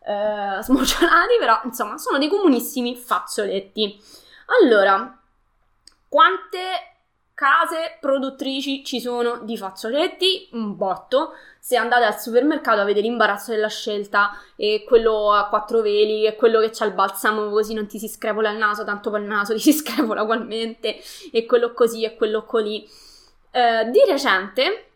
eh, 0.06 0.62
smocciolati, 0.64 1.38
però 1.40 1.60
insomma 1.64 1.98
sono 1.98 2.18
dei 2.18 2.28
comunissimi 2.28 2.96
fazzoletti. 2.96 4.00
Allora, 4.62 5.20
quante 6.08 6.60
case 7.40 7.96
produttrici 8.02 8.84
ci 8.84 9.00
sono 9.00 9.40
di 9.44 9.56
fazzoletti? 9.56 10.50
Un 10.52 10.76
botto. 10.76 11.36
Se 11.58 11.78
andate 11.78 12.04
al 12.04 12.20
supermercato 12.20 12.82
avete 12.82 13.00
l'imbarazzo 13.00 13.52
della 13.52 13.70
scelta 13.70 14.32
e 14.58 14.84
quello 14.86 15.32
a 15.32 15.48
quattro 15.48 15.80
veli 15.80 16.26
e 16.26 16.36
quello 16.36 16.60
che 16.60 16.70
c'ha 16.72 16.84
il 16.84 16.92
balsamo 16.92 17.50
così 17.50 17.74
non 17.74 17.88
ti 17.88 17.98
si 17.98 18.10
screpola 18.10 18.50
il 18.50 18.58
naso, 18.58 18.84
tanto 18.84 19.10
poi 19.10 19.22
il 19.22 19.28
naso 19.28 19.54
ti 19.56 19.62
si 19.62 19.72
screpola 19.72 20.24
ugualmente 20.24 20.98
e 21.32 21.46
quello 21.46 21.72
così 21.72 22.04
e 22.04 22.18
quello 22.18 22.44
così. 22.44 22.86
Eh, 23.52 23.90
di 23.90 24.04
recente 24.06 24.90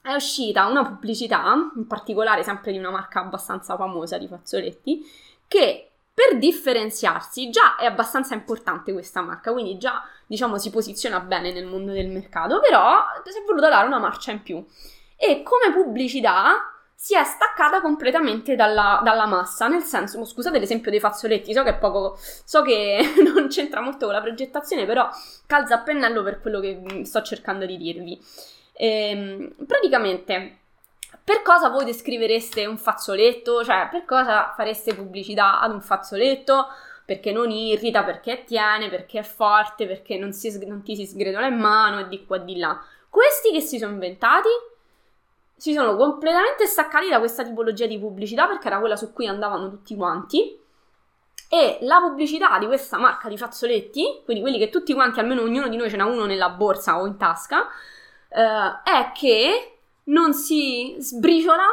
è 0.00 0.14
uscita 0.14 0.64
una 0.64 0.82
pubblicità, 0.82 1.72
in 1.76 1.86
particolare 1.86 2.42
sempre 2.42 2.72
di 2.72 2.78
una 2.78 2.90
marca 2.90 3.20
abbastanza 3.20 3.76
famosa 3.76 4.16
di 4.16 4.26
fazzoletti, 4.28 5.04
che 5.46 5.90
per 6.16 6.38
differenziarsi 6.38 7.50
già 7.50 7.76
è 7.76 7.84
abbastanza 7.84 8.32
importante 8.32 8.94
questa 8.94 9.20
marca, 9.20 9.52
quindi 9.52 9.76
già 9.76 10.02
diciamo 10.26 10.56
si 10.56 10.70
posiziona 10.70 11.20
bene 11.20 11.52
nel 11.52 11.66
mondo 11.66 11.92
del 11.92 12.08
mercato, 12.08 12.58
però 12.58 13.04
si 13.22 13.38
è 13.38 13.44
voluta 13.44 13.68
dare 13.68 13.86
una 13.86 13.98
marcia 13.98 14.30
in 14.30 14.40
più. 14.42 14.64
E 15.14 15.42
come 15.42 15.74
pubblicità 15.74 16.72
si 16.94 17.14
è 17.14 17.22
staccata 17.22 17.82
completamente 17.82 18.56
dalla, 18.56 19.02
dalla, 19.04 19.26
massa, 19.26 19.68
nel 19.68 19.82
senso, 19.82 20.24
scusate 20.24 20.58
l'esempio 20.58 20.90
dei 20.90 21.00
fazzoletti, 21.00 21.52
so 21.52 21.62
che 21.62 21.70
è 21.70 21.76
poco, 21.76 22.16
so 22.18 22.62
che 22.62 22.98
non 23.22 23.48
c'entra 23.48 23.82
molto 23.82 24.06
con 24.06 24.14
la 24.14 24.22
progettazione, 24.22 24.86
però 24.86 25.06
calza 25.44 25.74
a 25.74 25.80
pennello 25.80 26.22
per 26.22 26.40
quello 26.40 26.60
che 26.60 27.02
sto 27.04 27.20
cercando 27.20 27.66
di 27.66 27.76
dirvi. 27.76 28.18
Ehm, 28.72 29.54
praticamente, 29.66 30.60
per 31.26 31.42
cosa 31.42 31.70
voi 31.70 31.84
descrivereste 31.84 32.66
un 32.66 32.78
fazzoletto? 32.78 33.64
Cioè, 33.64 33.88
per 33.90 34.04
cosa 34.04 34.52
fareste 34.54 34.94
pubblicità 34.94 35.58
ad 35.58 35.72
un 35.72 35.80
fazzoletto? 35.80 36.68
Perché 37.04 37.32
non 37.32 37.50
irrita, 37.50 38.04
perché 38.04 38.44
tiene, 38.44 38.88
perché 38.88 39.18
è 39.18 39.22
forte, 39.24 39.88
perché 39.88 40.18
non, 40.18 40.32
si, 40.32 40.56
non 40.68 40.84
ti 40.84 40.94
si 40.94 41.04
sgretola 41.04 41.48
in 41.48 41.58
mano 41.58 41.98
e 41.98 42.06
di 42.06 42.24
qua 42.24 42.36
e 42.36 42.44
di 42.44 42.56
là. 42.56 42.80
Questi 43.10 43.50
che 43.50 43.60
si 43.60 43.76
sono 43.76 43.94
inventati 43.94 44.48
si 45.56 45.72
sono 45.72 45.96
completamente 45.96 46.64
staccati 46.64 47.08
da 47.08 47.18
questa 47.18 47.42
tipologia 47.42 47.86
di 47.86 47.98
pubblicità 47.98 48.46
perché 48.46 48.68
era 48.68 48.78
quella 48.78 48.94
su 48.94 49.12
cui 49.12 49.26
andavano 49.26 49.68
tutti 49.68 49.96
quanti. 49.96 50.56
E 51.48 51.78
la 51.80 51.98
pubblicità 51.98 52.56
di 52.60 52.66
questa 52.66 52.98
marca 52.98 53.28
di 53.28 53.36
fazzoletti, 53.36 54.22
quindi 54.24 54.42
quelli 54.44 54.58
che 54.58 54.70
tutti 54.70 54.94
quanti, 54.94 55.18
almeno 55.18 55.42
ognuno 55.42 55.66
di 55.66 55.76
noi 55.76 55.90
ce 55.90 55.96
n'ha 55.96 56.06
uno 56.06 56.24
nella 56.24 56.50
borsa 56.50 57.00
o 57.00 57.06
in 57.06 57.16
tasca, 57.16 57.62
uh, 57.62 58.80
è 58.84 59.10
che 59.12 59.75
non 60.06 60.34
si 60.34 60.96
sbriciola 60.98 61.66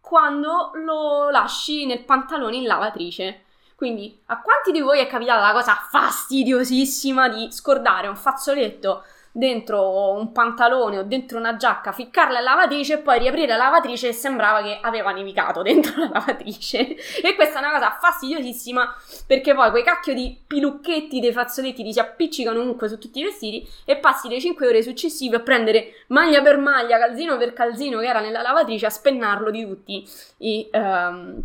quando 0.00 0.70
lo 0.74 1.30
lasci 1.30 1.86
nel 1.86 2.04
pantalone 2.04 2.56
in 2.56 2.64
lavatrice. 2.64 3.44
Quindi, 3.74 4.20
a 4.26 4.40
quanti 4.40 4.70
di 4.70 4.80
voi 4.80 5.00
è 5.00 5.06
capitata 5.06 5.40
la 5.46 5.52
cosa 5.52 5.74
fastidiosissima 5.74 7.28
di 7.28 7.50
scordare 7.50 8.08
un 8.08 8.16
fazzoletto 8.16 9.04
dentro 9.36 10.12
un 10.12 10.30
pantalone 10.30 10.98
o 10.98 11.02
dentro 11.02 11.38
una 11.38 11.56
giacca, 11.56 11.90
ficcarla 11.90 12.38
in 12.38 12.44
lavatrice 12.44 12.94
e 12.94 12.98
poi 12.98 13.18
riaprire 13.18 13.48
la 13.48 13.56
lavatrice 13.56 14.08
e 14.08 14.12
sembrava 14.12 14.62
che 14.62 14.78
aveva 14.80 15.10
nevicato 15.10 15.60
dentro 15.62 16.04
la 16.04 16.10
lavatrice. 16.12 16.96
e 17.20 17.34
questa 17.34 17.56
è 17.56 17.58
una 17.58 17.72
cosa 17.72 17.98
fastidiosissima 18.00 18.94
perché 19.26 19.52
poi 19.52 19.70
quei 19.70 19.82
cacchio 19.82 20.14
di 20.14 20.38
pilucchetti 20.46 21.18
dei 21.18 21.32
fazzoletti 21.32 21.82
ti 21.82 21.92
si 21.92 21.98
appiccicano 21.98 22.60
comunque 22.60 22.88
su 22.88 22.96
tutti 22.96 23.18
i 23.18 23.24
vestiti 23.24 23.68
e 23.84 23.96
passi 23.96 24.28
le 24.28 24.38
5 24.38 24.68
ore 24.68 24.82
successive 24.82 25.36
a 25.36 25.40
prendere 25.40 26.04
maglia 26.08 26.40
per 26.40 26.58
maglia, 26.58 26.96
calzino 26.96 27.36
per 27.36 27.52
calzino 27.54 27.98
che 27.98 28.06
era 28.06 28.20
nella 28.20 28.40
lavatrice 28.40 28.86
a 28.86 28.90
spennarlo 28.90 29.50
di 29.50 29.66
tutti 29.66 30.08
i... 30.38 30.68
Um, 30.72 31.42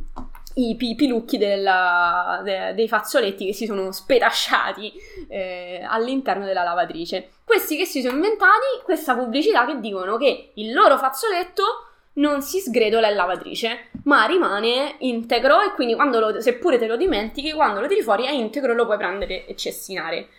i 0.56 0.76
pilucchi 0.76 1.38
della, 1.38 2.42
de, 2.44 2.74
dei 2.74 2.88
fazzoletti 2.88 3.46
che 3.46 3.54
si 3.54 3.66
sono 3.66 3.92
spetasciati 3.92 4.94
eh, 5.28 5.86
all'interno 5.88 6.46
della 6.46 6.64
lavatrice. 6.64 7.30
Questi 7.44 7.78
che 7.78 7.86
si 7.86 8.02
sono 8.02 8.16
inventati 8.16 8.82
questa 8.84 9.16
pubblicità 9.16 9.66
che 9.66 9.80
dicono 9.80 10.18
che 10.18 10.52
il 10.56 10.74
loro 10.74 10.98
fazzoletto 10.98 11.86
non 12.14 12.42
si 12.42 12.60
sgretola 12.60 13.10
in 13.10 13.16
lavatrice, 13.16 13.90
ma 14.04 14.26
rimane 14.26 14.96
integro 15.00 15.62
e 15.62 15.72
quindi 15.74 15.96
quando 15.96 16.20
lo, 16.20 16.42
seppure 16.42 16.78
te 16.78 16.88
lo 16.88 16.98
dimentichi, 16.98 17.54
quando 17.54 17.80
lo 17.80 17.88
tiri 17.88 18.02
fuori 18.02 18.26
è 18.26 18.32
integro 18.32 18.74
e 18.74 18.76
lo 18.76 18.86
puoi 18.86 18.98
prendere 18.98 19.46
e 19.46 19.56
cestinare. 19.56 20.30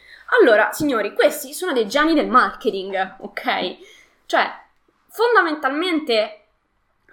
Allora, 0.40 0.72
signori, 0.72 1.14
questi 1.14 1.54
sono 1.54 1.72
dei 1.72 1.88
geni 1.88 2.14
del 2.14 2.28
marketing, 2.28 3.16
ok? 3.20 3.76
Cioè, 4.26 4.48
fondamentalmente 5.08 6.44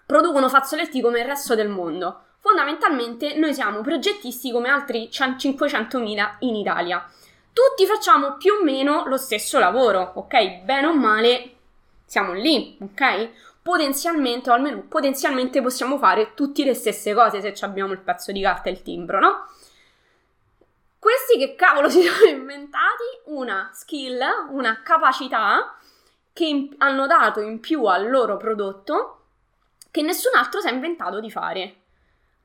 producono 0.06 0.50
fazzoletti 0.50 1.02
come 1.02 1.20
il 1.20 1.26
resto 1.26 1.56
del 1.56 1.70
mondo 1.70 2.26
Fondamentalmente 2.48 3.36
noi 3.36 3.54
siamo 3.54 3.82
progettisti 3.82 4.54
come 4.54 4.70
altri 4.70 5.10
500.000 5.12 6.36
in 6.40 6.56
Italia. 6.56 7.06
Tutti 7.52 7.86
facciamo 7.86 8.38
più 8.38 8.54
o 8.54 8.64
meno 8.64 9.04
lo 9.06 9.18
stesso 9.18 9.60
lavoro, 9.60 10.14
ok? 10.16 10.62
Bene 10.62 10.88
o 10.88 10.94
male 10.94 11.56
siamo 12.06 12.32
lì, 12.32 12.78
ok? 12.80 13.60
Potenzialmente, 13.62 14.50
o 14.50 14.54
almeno 14.54 14.82
potenzialmente 14.88 15.62
possiamo 15.62 15.98
fare 15.98 16.34
tutte 16.36 16.64
le 16.64 16.74
stesse 16.74 17.14
cose 17.14 17.42
se 17.42 17.66
abbiamo 17.66 17.92
il 17.92 18.00
pezzo 18.00 18.32
di 18.32 18.42
carta 18.42 18.70
e 18.70 18.72
il 18.72 18.82
timbro, 18.82 19.20
no? 19.20 19.50
Questi 20.98 21.38
che 21.38 21.54
cavolo 21.56 21.90
si 21.92 22.02
sono 22.02 22.30
inventati 22.30 23.04
una 23.26 23.72
skill, 23.74 24.22
una 24.52 24.82
capacità 24.84 25.76
che 26.32 26.70
hanno 26.78 27.08
dato 27.08 27.42
in 27.42 27.60
più 27.60 27.84
al 27.84 28.10
loro 28.10 28.38
prodotto 28.38 29.26
che 29.92 30.02
nessun 30.02 30.34
altro 30.38 30.62
si 30.62 30.70
è 30.70 30.72
inventato 30.72 31.20
di 31.20 31.30
fare. 31.30 31.82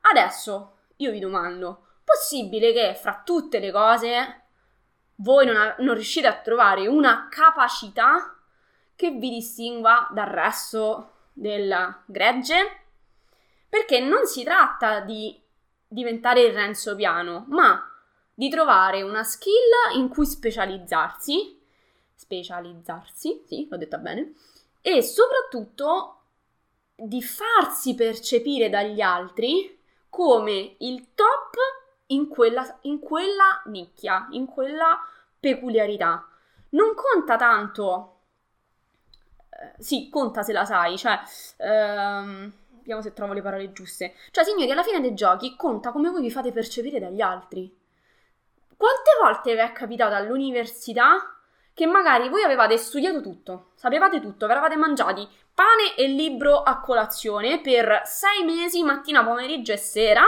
Adesso 0.05 0.77
io 0.97 1.11
vi 1.11 1.19
domando, 1.19 1.87
possibile 2.03 2.73
che 2.73 2.95
fra 2.95 3.21
tutte 3.23 3.59
le 3.59 3.71
cose 3.71 4.41
voi 5.15 5.45
non, 5.45 5.55
a- 5.55 5.75
non 5.79 5.93
riuscite 5.93 6.27
a 6.27 6.39
trovare 6.39 6.87
una 6.87 7.27
capacità 7.29 8.37
che 8.95 9.11
vi 9.11 9.29
distingua 9.29 10.09
dal 10.11 10.27
resto 10.27 11.11
del 11.33 12.01
gregge, 12.05 12.81
perché 13.69 13.99
non 13.99 14.25
si 14.25 14.43
tratta 14.43 14.99
di 14.99 15.39
diventare 15.87 16.41
il 16.41 16.53
Renzo 16.53 16.95
Piano, 16.95 17.45
ma 17.49 17.89
di 18.33 18.49
trovare 18.49 19.01
una 19.01 19.23
skill 19.23 19.95
in 19.95 20.09
cui 20.09 20.25
specializzarsi, 20.25 21.59
specializzarsi, 22.13 23.43
sì, 23.47 23.67
l'ho 23.69 23.77
detta 23.77 23.97
bene, 23.97 24.33
e 24.81 25.01
soprattutto 25.01 26.17
di 26.95 27.21
farsi 27.23 27.95
percepire 27.95 28.69
dagli 28.69 29.01
altri 29.01 29.81
come 30.13 30.75
il 30.77 31.15
top 31.15 31.55
in 32.07 32.27
quella, 32.27 32.77
in 32.81 32.99
quella 32.99 33.63
nicchia, 33.65 34.27
in 34.29 34.45
quella 34.45 35.03
peculiarità. 35.39 36.23
Non 36.69 36.93
conta 36.93 37.35
tanto, 37.35 38.19
eh, 39.49 39.73
sì, 39.81 40.09
conta 40.11 40.43
se 40.43 40.53
la 40.53 40.65
sai, 40.65 40.99
cioè, 40.99 41.19
ehm, 41.57 42.51
vediamo 42.77 43.01
se 43.01 43.13
trovo 43.13 43.33
le 43.33 43.41
parole 43.41 43.71
giuste. 43.71 44.13
Cioè, 44.29 44.43
signori, 44.43 44.69
alla 44.69 44.83
fine 44.83 45.01
dei 45.01 45.15
giochi 45.15 45.55
conta 45.55 45.91
come 45.91 46.11
voi 46.11 46.21
vi 46.21 46.29
fate 46.29 46.51
percepire 46.51 46.99
dagli 46.99 47.21
altri. 47.21 47.75
Quante 48.77 49.11
volte 49.19 49.53
vi 49.53 49.61
è 49.61 49.71
capitato 49.71 50.13
all'università 50.13 51.42
che 51.73 51.85
magari 51.85 52.29
voi 52.29 52.43
avevate 52.43 52.77
studiato 52.77 53.21
tutto, 53.21 53.71
sapevate 53.75 54.19
tutto, 54.21 54.45
vi 54.45 54.51
eravate 54.51 54.75
mangiati 54.75 55.27
pane 55.53 55.95
e 55.95 56.07
libro 56.07 56.61
a 56.61 56.79
colazione 56.79 57.61
per 57.61 58.01
sei 58.05 58.43
mesi, 58.43 58.83
mattina, 58.83 59.23
pomeriggio 59.23 59.71
e 59.71 59.77
sera. 59.77 60.23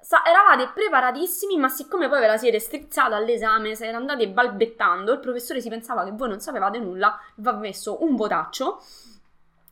Sa- 0.00 0.22
eravate 0.24 0.70
preparatissimi, 0.74 1.56
ma 1.56 1.68
siccome 1.68 2.08
poi 2.08 2.20
ve 2.20 2.26
la 2.26 2.36
siete 2.36 2.58
strizzata 2.58 3.16
all'esame, 3.16 3.74
siete 3.74 3.94
andati 3.94 4.26
balbettando, 4.26 5.12
il 5.12 5.20
professore 5.20 5.60
si 5.60 5.70
pensava 5.70 6.04
che 6.04 6.12
voi 6.12 6.28
non 6.28 6.40
sapevate 6.40 6.78
nulla, 6.78 7.18
vi 7.36 7.48
ha 7.48 7.52
messo 7.52 8.02
un 8.02 8.14
votaccio 8.14 8.82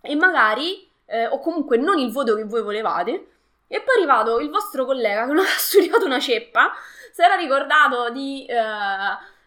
e 0.01 0.15
magari, 0.17 0.91
eh, 1.05 1.27
o 1.27 1.39
comunque 1.39 1.77
non 1.77 1.99
il 1.99 2.11
voto 2.11 2.35
che 2.35 2.45
voi 2.45 2.63
volevate, 2.63 3.27
e 3.67 3.81
poi 3.81 3.95
è 3.95 3.99
arrivato 3.99 4.39
il 4.41 4.51
vostro 4.51 4.85
collega 4.87 5.27
che 5.27 5.33
non 5.33 5.45
ha 5.45 5.59
studiato 5.59 6.05
una 6.07 6.19
ceppa, 6.19 6.73
si 7.13 7.21
era 7.21 7.37
ricordato 7.37 8.09
di 8.11 8.47
eh, 8.47 8.57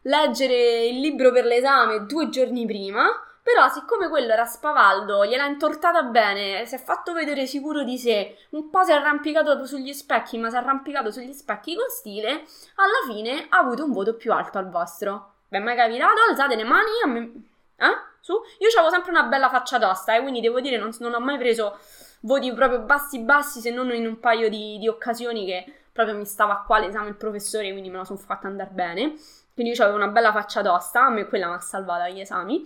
leggere 0.06 0.86
il 0.86 1.00
libro 1.00 1.32
per 1.32 1.46
l'esame 1.46 2.06
due 2.06 2.30
giorni 2.30 2.66
prima, 2.66 3.08
però, 3.46 3.70
siccome 3.70 4.10
quello 4.10 4.34
era 4.34 4.46
spavaldo, 4.46 5.24
gliel'ha 5.24 5.46
intortata 5.46 6.02
bene, 6.02 6.66
si 6.66 6.74
è 6.74 6.80
fatto 6.80 7.14
vedere 7.14 7.46
sicuro 7.46 7.84
di 7.84 7.96
sé, 7.96 8.36
un 8.50 8.72
po' 8.72 8.84
si 8.84 8.90
è 8.90 8.96
arrampicato 8.96 9.64
sugli 9.68 9.94
specchi, 9.94 10.40
ma 10.40 10.50
si 10.50 10.56
è 10.56 10.58
arrampicato 10.58 11.12
sugli 11.12 11.32
specchi 11.32 11.76
con 11.76 11.86
stile, 11.90 12.30
alla 12.30 13.14
fine 13.14 13.46
ha 13.50 13.60
avuto 13.60 13.84
un 13.84 13.92
voto 13.92 14.16
più 14.16 14.32
alto 14.32 14.58
al 14.58 14.72
vostro. 14.72 15.34
È 15.48 15.60
mai 15.60 15.76
capitato? 15.76 16.22
Alzate 16.28 16.56
le 16.56 16.64
mani 16.64 16.90
a 17.04 17.08
me... 17.08 17.32
Eh? 17.78 18.14
Su? 18.20 18.34
Io 18.34 18.68
avevo 18.76 18.90
sempre 18.90 19.12
una 19.12 19.24
bella 19.24 19.50
faccia 19.50 19.78
tosta, 19.78 20.16
eh, 20.16 20.22
quindi 20.22 20.42
devo 20.42 20.60
dire 20.60 20.78
non, 20.78 20.90
non 20.98 21.14
ho 21.14 21.20
mai 21.20 21.38
preso 21.38 21.78
voti 22.22 22.52
proprio 22.52 22.80
bassi 22.80 23.20
bassi, 23.20 23.60
se 23.60 23.70
non 23.70 23.94
in 23.94 24.08
un 24.08 24.20
paio 24.20 24.50
di, 24.50 24.80
di 24.80 24.88
occasioni 24.88 25.46
che 25.46 25.72
proprio 25.92 26.18
mi 26.18 26.26
stava 26.26 26.64
qua 26.66 26.80
l'esame 26.80 27.10
il 27.10 27.16
professore, 27.16 27.70
quindi 27.70 27.92
me 27.92 27.98
la 27.98 28.06
sono 28.06 28.18
fatta 28.18 28.48
andare 28.48 28.72
bene. 28.72 29.14
Quindi 29.56 29.74
io 29.74 29.82
avevo 29.82 29.98
una 29.98 30.10
bella 30.10 30.34
faccia 30.34 30.62
tosta, 30.62 31.06
a 31.06 31.10
me 31.10 31.26
quella 31.26 31.48
mi 31.48 31.54
ha 31.54 31.60
salvato 31.60 32.04
agli 32.04 32.20
esami. 32.20 32.64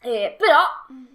Eh, 0.00 0.36
però 0.38 0.60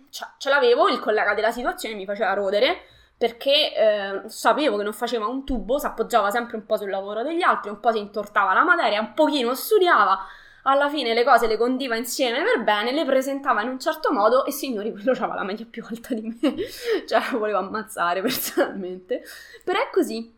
cioè, 0.10 0.27
ce 0.38 0.49
l'avevo, 0.49 0.89
il 0.89 0.99
collega 0.99 1.34
della 1.34 1.51
situazione 1.51 1.95
mi 1.95 2.06
faceva 2.06 2.34
rodere 2.34 2.82
perché 3.17 3.73
eh, 3.73 4.21
sapevo 4.25 4.77
che 4.77 4.84
non 4.84 4.93
faceva 4.93 5.27
un 5.27 5.45
tubo, 5.45 5.77
si 5.77 5.86
appoggiava 5.86 6.30
sempre 6.30 6.58
un 6.58 6.65
po' 6.65 6.75
sul 6.75 6.89
lavoro 6.89 7.23
degli 7.23 7.41
altri, 7.41 7.69
un 7.69 7.80
po' 7.80 7.91
si 7.91 7.99
intortava 7.99 8.51
la 8.51 8.63
materia, 8.63 8.99
un 8.99 9.13
pochino 9.13 9.54
studiava, 9.54 10.25
alla 10.63 10.89
fine 10.89 11.13
le 11.13 11.23
cose 11.23 11.47
le 11.47 11.56
condiva 11.56 11.95
insieme 11.95 12.43
per 12.43 12.63
bene, 12.63 12.91
le 12.91 13.06
presentava 13.06 13.62
in 13.62 13.69
un 13.69 13.80
certo 13.80 14.12
modo 14.12 14.43
e 14.45 14.51
signori, 14.51 14.91
quello 14.91 15.12
aveva 15.12 15.36
la 15.36 15.43
media 15.43 15.65
più 15.69 15.86
alta 15.88 16.13
di 16.15 16.36
me, 16.41 16.56
cioè 17.08 17.21
volevo 17.38 17.60
ammazzare 17.60 18.21
personalmente, 18.21 19.23
però 19.63 19.80
è 19.80 19.89
così, 19.91 20.36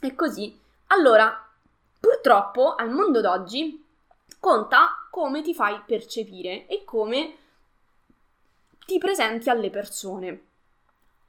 è 0.00 0.14
così. 0.14 0.60
Allora, 0.88 1.48
purtroppo 1.98 2.74
al 2.74 2.90
mondo 2.90 3.20
d'oggi 3.20 3.85
conta 4.38 5.06
come 5.10 5.42
ti 5.42 5.54
fai 5.54 5.80
percepire 5.86 6.66
e 6.66 6.84
come 6.84 7.36
ti 8.86 8.98
presenti 8.98 9.50
alle 9.50 9.70
persone. 9.70 10.40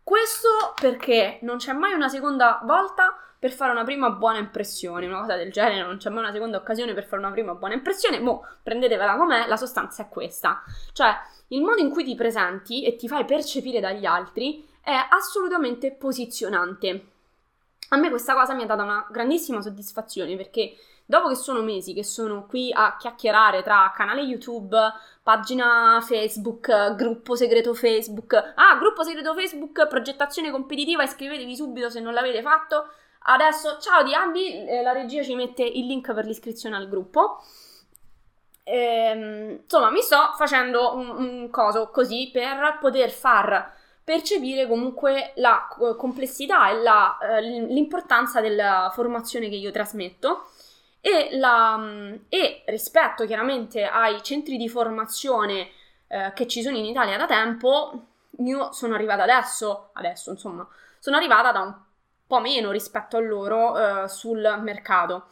Questo 0.03 0.73
perché 0.79 1.39
non 1.41 1.57
c'è 1.57 1.73
mai 1.73 1.93
una 1.93 2.07
seconda 2.07 2.61
volta 2.63 3.17
per 3.39 3.51
fare 3.51 3.71
una 3.71 3.83
prima 3.83 4.09
buona 4.09 4.39
impressione, 4.39 5.05
una 5.05 5.19
cosa 5.19 5.35
del 5.35 5.51
genere, 5.51 5.83
non 5.83 5.97
c'è 5.97 6.09
mai 6.09 6.23
una 6.23 6.31
seconda 6.31 6.57
occasione 6.57 6.93
per 6.93 7.05
fare 7.05 7.21
una 7.21 7.31
prima 7.31 7.53
buona 7.53 7.75
impressione, 7.75 8.19
mo 8.19 8.45
prendetevela 8.63 9.15
com'è, 9.15 9.47
la 9.47 9.57
sostanza 9.57 10.03
è 10.03 10.09
questa. 10.09 10.63
Cioè, 10.93 11.13
il 11.49 11.61
modo 11.61 11.81
in 11.81 11.91
cui 11.91 12.03
ti 12.03 12.15
presenti 12.15 12.83
e 12.83 12.95
ti 12.95 13.07
fai 13.07 13.25
percepire 13.25 13.79
dagli 13.79 14.05
altri 14.05 14.67
è 14.81 14.95
assolutamente 15.09 15.91
posizionante. 15.91 17.05
A 17.89 17.97
me 17.97 18.09
questa 18.09 18.33
cosa 18.33 18.53
mi 18.53 18.63
ha 18.63 18.65
dato 18.65 18.83
una 18.83 19.05
grandissima 19.11 19.61
soddisfazione 19.61 20.35
perché 20.35 20.75
Dopo 21.09 21.29
che 21.29 21.35
sono 21.35 21.61
mesi 21.61 21.93
che 21.93 22.03
sono 22.03 22.45
qui 22.47 22.69
a 22.73 22.97
chiacchierare 22.97 23.63
tra 23.63 23.93
canale 23.95 24.19
YouTube, 24.19 24.77
pagina 25.23 26.03
Facebook, 26.05 26.95
gruppo 26.95 27.33
segreto 27.33 27.73
Facebook, 27.73 28.33
ah, 28.33 28.75
gruppo 28.77 29.03
segreto 29.03 29.33
Facebook, 29.33 29.87
progettazione 29.87 30.51
competitiva, 30.51 31.03
iscrivetevi 31.03 31.55
subito 31.55 31.89
se 31.89 32.01
non 32.01 32.13
l'avete 32.13 32.41
fatto. 32.41 32.89
Adesso, 33.19 33.77
ciao 33.79 34.03
di 34.03 34.13
Abby, 34.13 34.67
eh, 34.67 34.81
la 34.81 34.91
regia 34.91 35.23
ci 35.23 35.33
mette 35.33 35.63
il 35.63 35.85
link 35.85 36.13
per 36.13 36.25
l'iscrizione 36.25 36.75
al 36.75 36.89
gruppo. 36.89 37.41
Ehm, 38.63 39.59
insomma, 39.63 39.89
mi 39.89 40.01
sto 40.01 40.33
facendo 40.35 40.93
un, 40.93 41.07
un 41.07 41.49
coso 41.49 41.89
così 41.89 42.31
per 42.33 42.79
poter 42.81 43.11
far 43.11 43.75
percepire 44.03 44.67
comunque 44.67 45.31
la 45.35 45.69
complessità 45.97 46.69
e 46.69 46.81
la, 46.81 47.17
eh, 47.17 47.41
l'importanza 47.41 48.41
della 48.41 48.91
formazione 48.93 49.47
che 49.47 49.55
io 49.55 49.71
trasmetto 49.71 50.49
e, 51.07 51.37
la, 51.37 51.77
mm, 51.77 52.15
e 52.27 52.63
rispetto 52.65 53.25
chiaramente 53.25 53.85
ai 53.85 54.21
centri 54.21 54.57
di 54.57 54.67
formazione 54.67 55.69
eh, 56.07 56.33
che 56.35 56.47
ci 56.47 56.61
sono 56.61 56.75
in 56.75 56.83
Italia 56.83 57.15
da 57.15 57.25
tempo, 57.25 58.07
io 58.39 58.73
sono 58.73 58.93
arrivata 58.93 59.23
adesso, 59.23 59.91
adesso 59.93 60.31
insomma, 60.31 60.67
sono 60.99 61.15
arrivata 61.15 61.53
da 61.53 61.61
un 61.61 61.73
po' 62.27 62.41
meno 62.41 62.71
rispetto 62.71 63.15
a 63.15 63.21
loro 63.21 64.03
eh, 64.03 64.07
sul 64.09 64.59
mercato. 64.61 65.27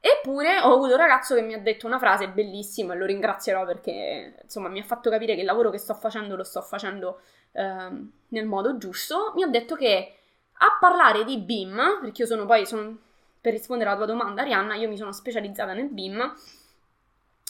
Eppure 0.00 0.58
ho 0.60 0.72
avuto 0.72 0.94
un 0.94 0.98
ragazzo 0.98 1.36
che 1.36 1.42
mi 1.42 1.54
ha 1.54 1.60
detto 1.60 1.86
una 1.86 1.98
frase 2.00 2.28
bellissima 2.28 2.94
e 2.94 2.96
lo 2.96 3.04
ringrazierò 3.04 3.64
perché 3.66 4.34
insomma 4.42 4.68
mi 4.68 4.80
ha 4.80 4.84
fatto 4.84 5.10
capire 5.10 5.34
che 5.34 5.40
il 5.40 5.46
lavoro 5.46 5.70
che 5.70 5.78
sto 5.78 5.94
facendo 5.94 6.36
lo 6.36 6.42
sto 6.42 6.62
facendo 6.62 7.20
eh, 7.52 7.88
nel 8.28 8.46
modo 8.46 8.78
giusto. 8.78 9.32
Mi 9.36 9.44
ha 9.44 9.46
detto 9.46 9.76
che 9.76 10.16
a 10.54 10.76
parlare 10.80 11.24
di 11.24 11.38
BIM, 11.38 12.00
perché 12.00 12.22
io 12.22 12.26
sono 12.26 12.46
poi 12.46 12.66
sono 12.66 12.96
per 13.40 13.52
rispondere 13.52 13.88
alla 13.90 13.98
tua 13.98 14.06
domanda, 14.06 14.42
Arianna, 14.42 14.74
io 14.74 14.88
mi 14.88 14.96
sono 14.96 15.12
specializzata 15.12 15.72
nel 15.72 15.88
BIM 15.88 16.34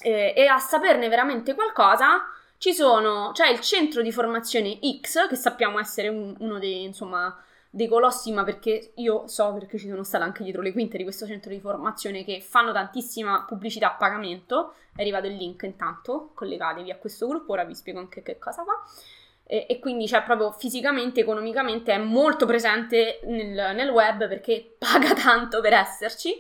eh, 0.02 0.32
e 0.36 0.46
a 0.46 0.58
saperne 0.58 1.08
veramente 1.08 1.54
qualcosa 1.54 2.26
ci 2.58 2.74
sono, 2.74 3.30
c'è 3.32 3.48
il 3.48 3.60
centro 3.60 4.02
di 4.02 4.12
formazione 4.12 4.78
X, 5.00 5.28
che 5.28 5.36
sappiamo 5.36 5.78
essere 5.78 6.08
un, 6.08 6.34
uno 6.40 6.58
dei, 6.58 6.82
insomma, 6.82 7.34
dei 7.70 7.88
colossi, 7.88 8.32
ma 8.32 8.44
perché 8.44 8.92
io 8.96 9.26
so, 9.28 9.54
perché 9.54 9.78
ci 9.78 9.88
sono 9.88 10.04
stata 10.04 10.24
anche 10.24 10.42
dietro 10.42 10.60
le 10.60 10.72
quinte 10.72 10.98
di 10.98 11.02
questo 11.02 11.26
centro 11.26 11.50
di 11.50 11.58
formazione 11.58 12.22
che 12.22 12.42
fanno 12.42 12.70
tantissima 12.72 13.44
pubblicità 13.48 13.94
a 13.94 13.96
pagamento. 13.96 14.74
È 14.94 15.00
arrivato 15.00 15.26
il 15.26 15.36
link 15.36 15.62
intanto, 15.62 16.32
collegatevi 16.34 16.90
a 16.90 16.98
questo 16.98 17.26
gruppo, 17.28 17.52
ora 17.52 17.64
vi 17.64 17.74
spiego 17.74 17.98
anche 17.98 18.22
che 18.22 18.38
cosa 18.38 18.62
fa 18.62 19.18
e, 19.50 19.66
e 19.68 19.80
quindi 19.80 20.06
cioè 20.06 20.22
proprio 20.22 20.52
fisicamente, 20.52 21.22
economicamente 21.22 21.92
è 21.92 21.98
molto 21.98 22.46
presente 22.46 23.18
nel, 23.24 23.74
nel 23.74 23.88
web 23.88 24.28
perché 24.28 24.76
paga 24.78 25.12
tanto 25.12 25.60
per 25.60 25.72
esserci. 25.72 26.38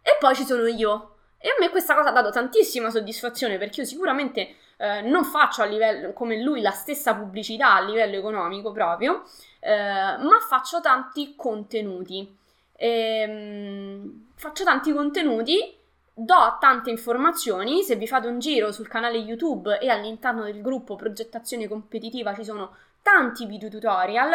E 0.00 0.16
poi 0.20 0.36
ci 0.36 0.44
sono 0.44 0.64
io. 0.68 1.14
E 1.38 1.48
a 1.48 1.54
me 1.58 1.68
questa 1.70 1.96
cosa 1.96 2.10
ha 2.10 2.12
dato 2.12 2.30
tantissima 2.30 2.90
soddisfazione 2.90 3.58
perché 3.58 3.80
io 3.80 3.86
sicuramente 3.86 4.54
eh, 4.76 5.02
non 5.02 5.24
faccio 5.24 5.62
a 5.62 5.64
livello 5.64 6.12
come 6.12 6.40
lui 6.40 6.60
la 6.60 6.70
stessa 6.70 7.14
pubblicità 7.14 7.74
a 7.74 7.80
livello 7.80 8.16
economico 8.16 8.70
proprio, 8.70 9.24
eh, 9.58 9.72
ma 9.72 10.38
faccio 10.48 10.80
tanti 10.80 11.34
contenuti. 11.36 12.36
E, 12.76 12.88
ehm, 12.88 14.26
faccio 14.36 14.62
tanti 14.62 14.92
contenuti 14.92 15.77
do 16.18 16.56
tante 16.58 16.90
informazioni, 16.90 17.84
se 17.84 17.94
vi 17.94 18.08
fate 18.08 18.26
un 18.26 18.40
giro 18.40 18.72
sul 18.72 18.88
canale 18.88 19.18
YouTube 19.18 19.78
e 19.78 19.88
all'interno 19.88 20.42
del 20.42 20.60
gruppo 20.60 20.96
progettazione 20.96 21.68
competitiva 21.68 22.34
ci 22.34 22.42
sono 22.42 22.74
tanti 23.02 23.46
video 23.46 23.68
tutorial, 23.68 24.32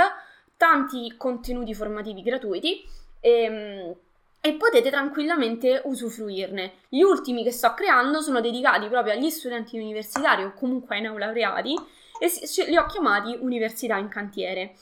tanti 0.55 1.13
contenuti 1.17 1.73
formativi 1.73 2.21
gratuiti 2.21 2.85
e, 3.19 3.29
ehm, 3.29 3.95
e 4.39 4.53
potete 4.53 4.89
tranquillamente 4.89 5.81
usufruirne. 5.83 6.73
Gli 6.87 7.01
ultimi 7.01 7.43
che 7.43 7.51
sto 7.51 7.73
creando 7.73 8.21
sono 8.21 8.39
dedicati 8.39 8.87
proprio 8.87 9.13
agli 9.13 9.29
studenti 9.29 9.77
universitari 9.77 10.43
o 10.43 10.53
comunque 10.53 10.95
ai 10.95 11.01
neolaureati 11.01 11.75
e 12.17 12.31
li 12.67 12.77
ho 12.77 12.85
chiamati 12.85 13.37
Università 13.41 13.97
in 13.97 14.07
cantiere. 14.07 14.75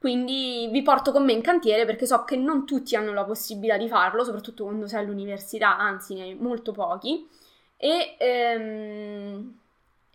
Quindi 0.00 0.68
vi 0.72 0.82
porto 0.82 1.12
con 1.12 1.24
me 1.24 1.32
in 1.32 1.42
cantiere 1.42 1.84
perché 1.84 2.06
so 2.06 2.24
che 2.24 2.34
non 2.34 2.64
tutti 2.64 2.96
hanno 2.96 3.12
la 3.12 3.24
possibilità 3.24 3.76
di 3.76 3.86
farlo, 3.86 4.24
soprattutto 4.24 4.64
quando 4.64 4.86
sei 4.86 5.00
all'università, 5.00 5.76
anzi 5.76 6.14
ne 6.14 6.22
hai 6.22 6.34
molto 6.34 6.72
pochi. 6.72 7.28
e, 7.76 8.16
ehm, 8.18 9.58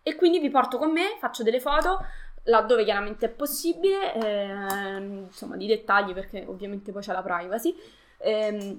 e 0.03 0.15
quindi 0.15 0.39
vi 0.39 0.49
porto 0.49 0.77
con 0.77 0.91
me, 0.91 1.17
faccio 1.19 1.43
delle 1.43 1.59
foto 1.59 1.99
laddove 2.45 2.83
chiaramente 2.83 3.27
è 3.27 3.29
possibile, 3.29 4.13
eh, 4.13 4.97
insomma 4.97 5.55
di 5.55 5.67
dettagli 5.67 6.13
perché 6.13 6.45
ovviamente 6.47 6.91
poi 6.91 7.01
c'è 7.01 7.13
la 7.13 7.21
privacy. 7.21 7.75
Eh, 8.17 8.75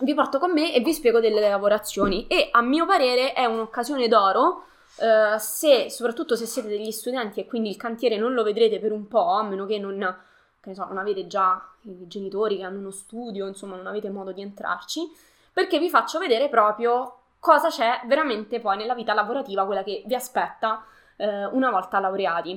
vi 0.00 0.14
porto 0.14 0.38
con 0.38 0.52
me 0.52 0.74
e 0.74 0.80
vi 0.80 0.92
spiego 0.92 1.20
delle 1.20 1.40
lavorazioni 1.40 2.26
e 2.26 2.48
a 2.50 2.62
mio 2.62 2.86
parere 2.86 3.34
è 3.34 3.44
un'occasione 3.44 4.08
d'oro 4.08 4.64
eh, 4.96 5.38
se, 5.38 5.90
soprattutto 5.90 6.34
se 6.34 6.46
siete 6.46 6.68
degli 6.68 6.90
studenti 6.90 7.40
e 7.40 7.46
quindi 7.46 7.68
il 7.68 7.76
cantiere 7.76 8.16
non 8.16 8.32
lo 8.32 8.42
vedrete 8.42 8.78
per 8.78 8.92
un 8.92 9.06
po', 9.06 9.32
a 9.32 9.42
meno 9.42 9.66
che 9.66 9.78
non, 9.78 10.16
che 10.62 10.74
so, 10.74 10.84
non 10.84 10.98
avete 10.98 11.26
già 11.26 11.60
i 11.82 12.06
genitori 12.06 12.58
che 12.58 12.62
hanno 12.62 12.78
uno 12.78 12.92
studio, 12.92 13.48
insomma 13.48 13.74
non 13.74 13.88
avete 13.88 14.10
modo 14.10 14.30
di 14.30 14.42
entrarci, 14.42 15.10
perché 15.52 15.78
vi 15.78 15.90
faccio 15.90 16.20
vedere 16.20 16.48
proprio 16.48 17.16
cosa 17.40 17.68
c'è 17.68 18.02
veramente 18.04 18.60
poi 18.60 18.76
nella 18.76 18.94
vita 18.94 19.12
lavorativa, 19.12 19.66
quella 19.66 19.82
che 19.82 20.04
vi 20.06 20.14
aspetta 20.14 20.84
eh, 21.16 21.46
una 21.46 21.70
volta 21.70 21.98
laureati. 21.98 22.52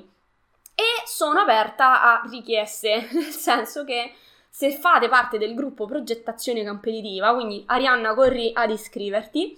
E 0.75 1.07
sono 1.07 1.39
aperta 1.39 2.01
a 2.01 2.27
richieste, 2.29 3.07
nel 3.13 3.23
senso 3.23 3.83
che 3.83 4.13
se 4.47 4.71
fate 4.71 5.09
parte 5.09 5.39
del 5.39 5.55
gruppo 5.55 5.85
progettazione 5.85 6.63
competitiva, 6.63 7.33
quindi 7.33 7.63
Arianna 7.65 8.13
corri 8.13 8.51
ad 8.53 8.69
iscriverti, 8.69 9.57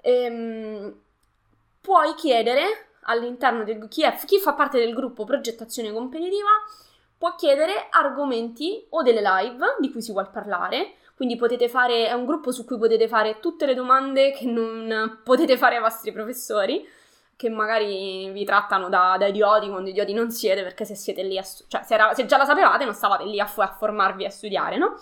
ehm, 0.00 0.94
puoi 1.80 2.14
chiedere 2.14 2.90
all'interno 3.02 3.64
del 3.64 3.88
chi, 3.88 4.04
è, 4.04 4.16
chi 4.24 4.38
fa 4.38 4.52
parte 4.52 4.78
del 4.78 4.94
gruppo 4.94 5.24
progettazione 5.24 5.92
competitiva 5.92 6.48
può 7.20 7.34
chiedere 7.34 7.88
argomenti 7.90 8.86
o 8.88 9.02
delle 9.02 9.20
live 9.20 9.76
di 9.78 9.92
cui 9.92 10.00
si 10.00 10.10
vuole 10.10 10.30
parlare. 10.32 10.94
Quindi 11.14 11.36
potete 11.36 11.68
fare, 11.68 12.06
è 12.06 12.14
un 12.14 12.24
gruppo 12.24 12.50
su 12.50 12.64
cui 12.64 12.78
potete 12.78 13.08
fare 13.08 13.40
tutte 13.40 13.66
le 13.66 13.74
domande 13.74 14.32
che 14.32 14.46
non 14.46 15.20
potete 15.22 15.58
fare 15.58 15.74
ai 15.74 15.82
vostri 15.82 16.12
professori, 16.12 16.82
che 17.36 17.50
magari 17.50 18.30
vi 18.30 18.42
trattano 18.46 18.88
da, 18.88 19.16
da 19.18 19.26
idioti 19.26 19.68
quando 19.68 19.90
idioti 19.90 20.14
non 20.14 20.30
siete, 20.30 20.62
perché 20.62 20.86
se 20.86 20.94
siete 20.94 21.22
lì 21.22 21.36
a 21.36 21.42
cioè 21.42 21.82
se, 21.82 21.92
era, 21.92 22.14
se, 22.14 22.24
già 22.24 22.38
la 22.38 22.46
sapevate 22.46 22.86
non 22.86 22.94
stavate 22.94 23.24
lì 23.24 23.38
a, 23.38 23.52
a 23.54 23.68
formarvi 23.68 24.24
a 24.24 24.30
studiare, 24.30 24.78
no? 24.78 24.94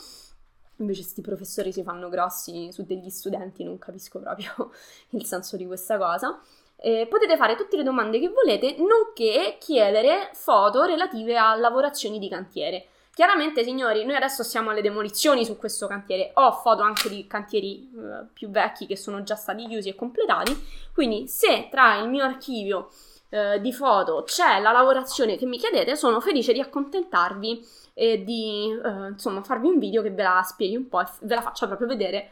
Invece 0.78 1.02
questi 1.02 1.20
professori 1.20 1.72
si 1.72 1.84
fanno 1.84 2.08
grossi 2.08 2.72
su 2.72 2.84
degli 2.84 3.10
studenti, 3.10 3.62
non 3.62 3.78
capisco 3.78 4.18
proprio 4.18 4.72
il 5.10 5.24
senso 5.24 5.56
di 5.56 5.66
questa 5.66 5.96
cosa. 5.98 6.36
Eh, 6.80 7.06
potete 7.08 7.36
fare 7.36 7.56
tutte 7.56 7.76
le 7.76 7.82
domande 7.82 8.20
che 8.20 8.28
volete, 8.28 8.76
nonché 8.78 9.56
chiedere 9.58 10.30
foto 10.34 10.84
relative 10.84 11.36
a 11.36 11.54
lavorazioni 11.56 12.18
di 12.18 12.28
cantiere. 12.28 12.86
Chiaramente, 13.18 13.64
signori, 13.64 14.04
noi 14.04 14.14
adesso 14.14 14.44
siamo 14.44 14.70
alle 14.70 14.80
demolizioni 14.80 15.44
su 15.44 15.58
questo 15.58 15.88
cantiere. 15.88 16.30
Ho 16.34 16.52
foto 16.52 16.82
anche 16.82 17.08
di 17.08 17.26
cantieri 17.26 17.90
eh, 17.92 18.26
più 18.32 18.48
vecchi 18.48 18.86
che 18.86 18.96
sono 18.96 19.24
già 19.24 19.34
stati 19.34 19.66
chiusi 19.66 19.88
e 19.88 19.96
completati. 19.96 20.56
Quindi, 20.94 21.26
se 21.26 21.66
tra 21.68 21.96
il 21.96 22.08
mio 22.08 22.22
archivio 22.22 22.90
eh, 23.30 23.60
di 23.60 23.72
foto 23.72 24.22
c'è 24.24 24.60
la 24.60 24.70
lavorazione 24.70 25.36
che 25.36 25.46
mi 25.46 25.58
chiedete, 25.58 25.96
sono 25.96 26.20
felice 26.20 26.52
di 26.52 26.60
accontentarvi 26.60 27.66
e 27.92 28.22
di 28.22 28.70
eh, 28.70 29.08
insomma 29.08 29.42
farvi 29.42 29.66
un 29.66 29.80
video 29.80 30.00
che 30.02 30.12
ve 30.12 30.22
la 30.22 30.42
spieghi 30.44 30.76
un 30.76 30.88
po' 30.88 31.00
e 31.00 31.06
ve 31.22 31.34
la 31.34 31.42
faccia 31.42 31.66
proprio 31.66 31.88
vedere 31.88 32.30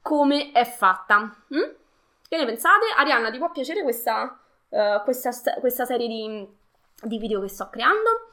come 0.00 0.52
è 0.52 0.64
fatta. 0.64 1.34
Mm? 1.52 1.70
Che 2.28 2.36
ne 2.36 2.44
pensate? 2.44 2.84
Arianna, 2.94 3.30
ti 3.30 3.38
può 3.38 3.50
piacere 3.50 3.82
questa, 3.82 4.38
uh, 4.68 5.02
questa, 5.02 5.30
questa 5.60 5.86
serie 5.86 6.06
di, 6.06 6.46
di, 7.04 7.18
video 7.18 7.40
che 7.40 7.48
sto 7.48 7.70
creando? 7.70 8.28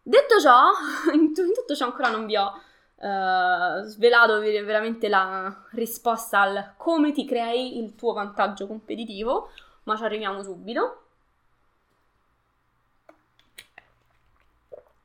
Detto 0.00 0.38
ciò, 0.38 0.70
in, 1.12 1.34
tutto 1.34 1.74
ciò 1.74 1.86
ancora 1.86 2.08
non 2.08 2.24
vi 2.26 2.36
ho 2.36 2.52
uh, 2.94 3.82
svelato 3.82 4.38
veramente 4.38 5.08
la 5.08 5.64
risposta 5.72 6.42
al 6.42 6.74
come 6.76 7.10
ti 7.10 7.26
crei 7.26 7.82
il 7.82 7.96
tuo 7.96 8.12
vantaggio 8.12 8.68
competitivo, 8.68 9.50
ma 9.82 9.96
ci 9.96 10.04
arriviamo 10.04 10.44
subito. 10.44 11.00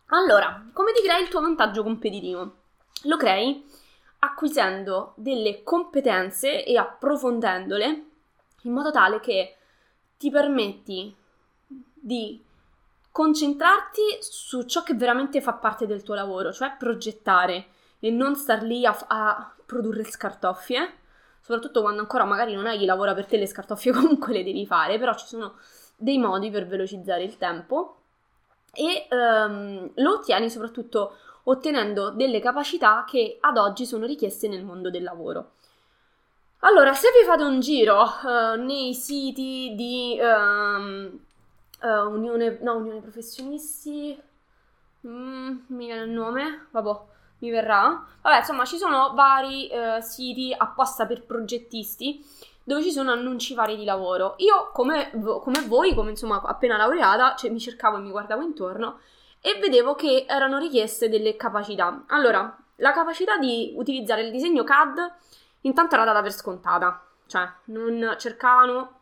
Allora, 0.10 0.64
come 0.74 0.92
ti 0.92 1.02
crei 1.02 1.24
il 1.24 1.30
tuo 1.30 1.42
vantaggio 1.42 1.82
competitivo? 1.82 2.56
Lo 3.06 3.18
crei 3.18 3.68
acquisendo 4.20 5.14
delle 5.16 5.64
competenze 5.64 6.64
e 6.64 6.78
approfondendole 6.78 8.10
in 8.63 8.74
modo 8.74 8.91
tale 8.91 9.19
che 9.19 9.56
ti 10.17 10.30
permetti 10.30 11.15
di 11.93 12.43
concentrarti 13.12 14.02
su 14.19 14.63
ciò 14.63 14.84
che 14.84 14.93
veramente 14.93 15.41
fa 15.41 15.54
parte 15.54 15.86
del 15.86 16.04
tuo 16.04 16.15
lavoro, 16.15 16.52
cioè 16.52 16.76
progettare 16.78 17.67
e 18.00 18.10
non 18.10 18.36
star 18.36 18.63
lì 18.63 18.86
a, 18.86 18.97
a 19.08 19.54
produrre 19.65 20.04
scartoffie, 20.04 20.93
soprattutto 21.41 21.82
quando 21.82 22.02
ancora 22.02 22.24
magari 22.24 22.54
non 22.54 22.65
hai 22.67 22.78
chi 22.78 22.86
lavora 22.86 23.13
per 23.13 23.26
te, 23.26 23.38
le 23.38 23.47
scartoffie 23.47 23.91
comunque 23.93 24.34
le 24.34 24.43
devi 24.43 24.65
fare, 24.65 24.97
però 24.97 25.13
ci 25.15 25.26
sono 25.26 25.56
dei 25.95 26.17
modi 26.17 26.50
per 26.50 26.67
velocizzare 26.67 27.24
il 27.24 27.38
tempo 27.38 27.97
e 28.74 29.08
um, 29.12 29.91
lo 29.95 30.13
ottieni 30.13 30.50
soprattutto 30.50 31.17
ottenendo 31.43 32.12
delle 32.12 32.39
capacità 32.39 33.04
che 33.08 33.38
ad 33.39 33.58
oggi 33.58 33.86
sono 33.86 34.06
richieste 34.06 34.47
nel 34.47 34.63
mondo 34.63 34.89
del 34.89 35.04
lavoro. 35.04 35.54
Allora, 36.63 36.93
se 36.93 37.08
vi 37.17 37.26
fate 37.26 37.41
un 37.43 37.60
giro 37.60 38.04
uh, 38.04 38.62
nei 38.62 38.93
siti 38.93 39.74
di 39.76 40.15
um, 40.21 41.19
uh, 41.82 42.08
Unione, 42.08 42.60
no, 42.62 42.76
Unione 42.76 43.02
Professionisti, 43.02 44.15
mm, 45.08 45.58
mi 45.67 45.86
viene 45.88 46.04
il 46.04 46.12
nome, 46.12 46.67
vabbè, 46.69 47.00
mi 47.39 47.50
verrà. 47.50 48.06
Vabbè, 48.21 48.38
insomma, 48.38 48.65
ci 48.65 48.78
sono 48.78 49.13
vari 49.15 49.71
uh, 49.71 50.02
siti 50.02 50.54
apposta 50.56 51.08
per 51.08 51.26
progettisti 51.26 52.24
dove 52.63 52.84
ci 52.84 52.91
sono 52.91 53.12
annunci 53.12 53.56
vari 53.56 53.76
di 53.76 53.84
lavoro. 53.84 54.36
Io, 54.38 54.69
come, 54.71 55.10
come 55.41 55.62
voi, 55.65 55.95
come 55.95 56.12
insomma 56.12 56.43
appena 56.43 56.78
laureata, 56.78 57.34
cioè, 57.36 57.50
mi 57.50 57.60
cercavo 57.60 57.97
e 57.97 58.02
mi 58.02 58.12
guardavo 58.12 58.43
intorno 58.43 59.00
e 59.41 59.58
vedevo 59.60 59.95
che 59.95 60.26
erano 60.30 60.60
richieste 60.60 61.10
delle 61.10 61.36
capacità. 61.36 62.04
Allora, 62.10 62.56
la 62.76 62.91
capacità 62.91 63.38
di 63.38 63.74
utilizzare 63.76 64.21
il 64.21 64.32
disegno 64.32 64.63
CAD 64.63 65.12
intanto 65.62 65.95
era 65.95 66.04
data 66.04 66.21
per 66.21 66.34
scontata, 66.34 67.06
cioè 67.28 67.50
non 67.65 68.15
cercavano, 68.17 69.00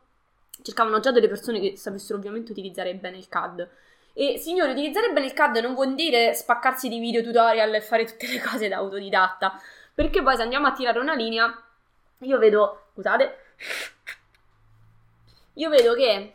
cercavano 0.62 1.00
già 1.00 1.12
delle 1.12 1.28
persone 1.28 1.60
che 1.60 1.78
sapessero 1.78 2.18
ovviamente 2.18 2.52
utilizzare 2.52 2.96
bene 2.96 3.18
il 3.18 3.28
CAD. 3.28 3.70
E 4.14 4.38
signori, 4.38 4.72
utilizzare 4.72 5.12
bene 5.12 5.28
il 5.28 5.34
CAD 5.34 5.58
non 5.58 5.74
vuol 5.74 5.96
dire 5.96 6.34
spaccarsi 6.34 6.90
di 6.90 7.00
video 7.00 7.24
tutorial 7.24 7.74
e 7.74 7.82
fare 7.82 8.06
tutte 8.06 8.28
le 8.28 8.42
cose 8.42 8.68
da 8.68 8.78
autodidatta, 8.78 9.60
perché 9.94 10.22
poi 10.22 10.36
se 10.36 10.42
andiamo 10.42 10.68
a 10.68 10.74
tirare 10.74 11.00
una 11.00 11.14
linea, 11.14 11.64
io 12.20 12.38
vedo, 12.38 12.88
scusate, 12.94 13.38
io 15.54 15.70
vedo 15.70 15.94
che 15.94 16.34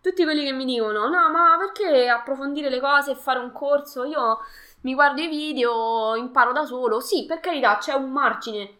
tutti 0.00 0.22
quelli 0.22 0.44
che 0.44 0.52
mi 0.52 0.64
dicono, 0.64 1.08
no, 1.08 1.30
ma 1.30 1.56
perché 1.58 2.08
approfondire 2.08 2.70
le 2.70 2.80
cose 2.80 3.12
e 3.12 3.16
fare 3.16 3.38
un 3.38 3.52
corso? 3.52 4.04
Io 4.04 4.38
mi 4.82 4.94
guardo 4.94 5.20
i 5.20 5.28
video, 5.28 6.14
imparo 6.14 6.52
da 6.52 6.64
solo. 6.64 7.00
Sì, 7.00 7.26
per 7.26 7.40
carità, 7.40 7.78
c'è 7.78 7.92
un 7.94 8.12
margine 8.12 8.78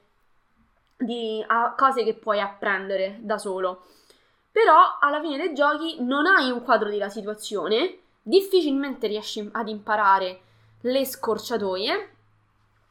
di 0.97 1.45
cose 1.77 2.05
che 2.05 2.15
puoi 2.15 2.41
apprendere 2.41 3.19
da 3.21 3.39
solo. 3.39 3.85
Però 4.51 4.99
alla 5.01 5.21
fine 5.21 5.37
dei 5.37 5.53
giochi 5.53 5.97
non 6.01 6.27
hai 6.27 6.51
un 6.51 6.63
quadro 6.63 6.89
della 6.89 7.11
situazione, 7.11 7.99
difficilmente 8.23 9.07
riesci 9.07 9.47
ad 9.53 9.69
imparare 9.69 10.41
le 10.81 11.05
scorciatoie 11.05 12.11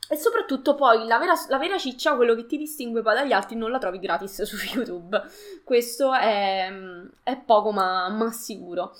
e 0.07 0.15
soprattutto 0.15 0.75
poi 0.75 1.07
la 1.07 1.17
vera, 1.17 1.33
la 1.47 1.57
vera, 1.57 1.79
ciccia, 1.79 2.15
quello 2.15 2.35
che 2.35 2.45
ti 2.45 2.57
distingue 2.57 3.01
poi 3.01 3.15
dagli 3.15 3.31
altri, 3.31 3.55
non 3.55 3.71
la 3.71 3.79
trovi 3.79 3.99
gratis 3.99 4.43
su 4.43 4.55
YouTube. 4.75 5.19
Questo 5.63 6.13
è, 6.13 6.71
è 7.23 7.37
poco 7.37 7.71
ma, 7.71 8.07
ma 8.09 8.31
sicuro. 8.31 8.95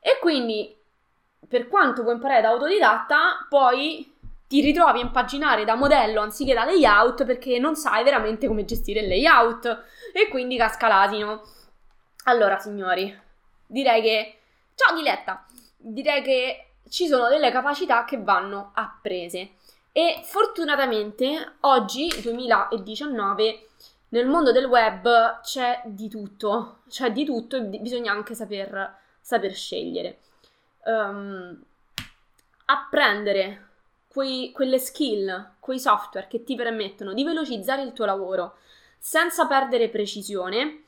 E 0.00 0.18
quindi, 0.18 0.74
per 1.46 1.68
quanto 1.68 2.02
puoi 2.02 2.14
imparare 2.14 2.40
da 2.40 2.48
autodidatta, 2.48 3.46
poi 3.50 4.15
ti 4.48 4.60
ritrovi 4.60 5.00
a 5.00 5.02
impaginare 5.02 5.64
da 5.64 5.74
modello 5.74 6.20
anziché 6.20 6.54
da 6.54 6.64
layout 6.64 7.24
perché 7.24 7.58
non 7.58 7.74
sai 7.74 8.04
veramente 8.04 8.46
come 8.46 8.64
gestire 8.64 9.00
il 9.00 9.08
layout 9.08 9.84
e 10.12 10.28
quindi 10.28 10.56
casca 10.56 10.88
l'asino. 10.88 11.42
Allora, 12.24 12.58
signori, 12.58 13.16
direi 13.66 14.02
che... 14.02 14.38
Ciao 14.74 14.94
Diletta! 14.94 15.46
Direi 15.76 16.22
che 16.22 16.66
ci 16.88 17.06
sono 17.06 17.28
delle 17.28 17.50
capacità 17.50 18.04
che 18.04 18.18
vanno 18.20 18.72
apprese 18.74 19.52
e 19.96 20.20
fortunatamente 20.22 21.54
oggi, 21.60 22.12
2019, 22.20 23.68
nel 24.10 24.26
mondo 24.26 24.52
del 24.52 24.66
web 24.66 25.40
c'è 25.40 25.80
di 25.86 26.08
tutto, 26.08 26.80
c'è 26.88 27.10
di 27.12 27.24
tutto 27.24 27.56
e 27.56 27.62
bisogna 27.62 28.12
anche 28.12 28.34
saper, 28.34 28.94
saper 29.20 29.54
scegliere. 29.54 30.18
Um, 30.84 31.58
apprendere 32.66 33.65
quei, 34.16 34.50
quelle 34.50 34.78
skill, 34.78 35.56
quei 35.60 35.78
software 35.78 36.26
che 36.26 36.42
ti 36.42 36.54
permettono 36.54 37.12
di 37.12 37.22
velocizzare 37.22 37.82
il 37.82 37.92
tuo 37.92 38.06
lavoro 38.06 38.56
senza 38.96 39.46
perdere 39.46 39.90
precisione, 39.90 40.84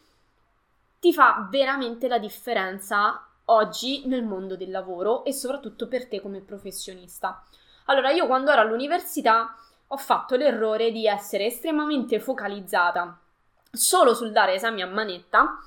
ti 0.98 1.12
fa 1.12 1.46
veramente 1.50 2.08
la 2.08 2.18
differenza 2.18 3.28
oggi 3.44 4.06
nel 4.06 4.24
mondo 4.24 4.56
del 4.56 4.70
lavoro 4.70 5.26
e 5.26 5.34
soprattutto 5.34 5.88
per 5.88 6.08
te 6.08 6.22
come 6.22 6.40
professionista. 6.40 7.44
Allora, 7.84 8.10
io 8.12 8.26
quando 8.26 8.50
ero 8.50 8.62
all'università 8.62 9.54
ho 9.88 9.96
fatto 9.98 10.34
l'errore 10.34 10.90
di 10.90 11.06
essere 11.06 11.44
estremamente 11.44 12.20
focalizzata 12.20 13.20
solo 13.70 14.14
sul 14.14 14.32
dare 14.32 14.54
esami 14.54 14.80
a 14.80 14.86
manetta 14.86 15.62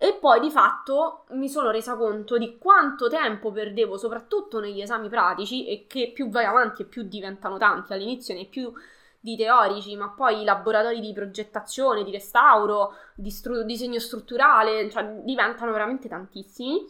e 0.00 0.14
poi 0.14 0.38
di 0.38 0.50
fatto 0.50 1.24
mi 1.30 1.48
sono 1.48 1.72
resa 1.72 1.96
conto 1.96 2.38
di 2.38 2.56
quanto 2.56 3.08
tempo 3.08 3.50
perdevo, 3.50 3.98
soprattutto 3.98 4.60
negli 4.60 4.80
esami 4.80 5.08
pratici, 5.08 5.66
e 5.66 5.86
che 5.88 6.12
più 6.14 6.30
vai 6.30 6.44
avanti 6.44 6.82
e 6.82 6.84
più 6.84 7.02
diventano 7.02 7.58
tanti. 7.58 7.92
All'inizio 7.92 8.32
ne 8.34 8.44
più 8.44 8.72
di 9.18 9.36
teorici, 9.36 9.96
ma 9.96 10.10
poi 10.10 10.44
laboratori 10.44 11.00
di 11.00 11.12
progettazione, 11.12 12.04
di 12.04 12.12
restauro, 12.12 12.94
di 13.16 13.30
stru- 13.30 13.64
disegno 13.64 13.98
strutturale, 13.98 14.88
cioè 14.88 15.04
diventano 15.24 15.72
veramente 15.72 16.08
tantissimi. 16.08 16.86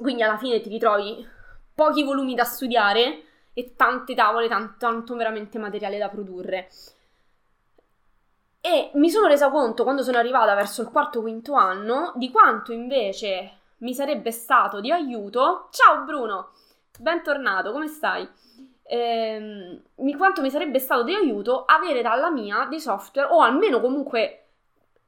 Quindi 0.00 0.22
alla 0.22 0.38
fine 0.38 0.60
ti 0.60 0.70
ritrovi 0.70 1.26
pochi 1.74 2.02
volumi 2.02 2.34
da 2.34 2.44
studiare 2.44 3.24
e 3.52 3.74
tante 3.76 4.14
tavole, 4.14 4.48
tanto, 4.48 4.74
tanto 4.78 5.14
veramente 5.14 5.58
materiale 5.58 5.98
da 5.98 6.08
produrre. 6.08 6.70
E 8.64 8.92
mi 8.94 9.10
sono 9.10 9.26
resa 9.26 9.50
conto 9.50 9.82
quando 9.82 10.04
sono 10.04 10.18
arrivata 10.18 10.54
verso 10.54 10.82
il 10.82 10.88
quarto 10.88 11.20
quinto 11.20 11.54
anno 11.54 12.12
di 12.14 12.30
quanto 12.30 12.72
invece 12.72 13.58
mi 13.78 13.92
sarebbe 13.92 14.30
stato 14.30 14.80
di 14.80 14.92
aiuto. 14.92 15.66
Ciao 15.72 16.04
Bruno, 16.04 16.52
bentornato, 16.96 17.72
come 17.72 17.88
stai? 17.88 18.28
Ehm, 18.84 19.82
quanto 20.16 20.42
mi 20.42 20.50
sarebbe 20.50 20.78
stato 20.78 21.02
di 21.02 21.12
aiuto 21.12 21.64
avere 21.64 22.02
dalla 22.02 22.30
mia 22.30 22.66
dei 22.70 22.78
software 22.78 23.32
o 23.32 23.40
almeno 23.40 23.80
comunque 23.80 24.44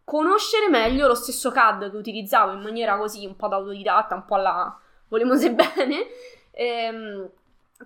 conoscere 0.03 0.69
meglio 0.69 1.07
lo 1.07 1.15
stesso 1.15 1.53
CAD 1.53 1.93
che 1.93 1.97
utilizzavo 1.97 2.55
in 2.55 2.61
maniera 2.61 2.97
così 2.97 3.25
un 3.25 3.37
po' 3.37 3.47
da 3.47 3.55
autodidatta, 3.55 4.17
un 4.17 4.25
po' 4.25 4.35
alla 4.35 4.77
volemo 5.07 5.37
se 5.37 5.53
bene. 5.53 6.07
Ehm, 6.51 7.31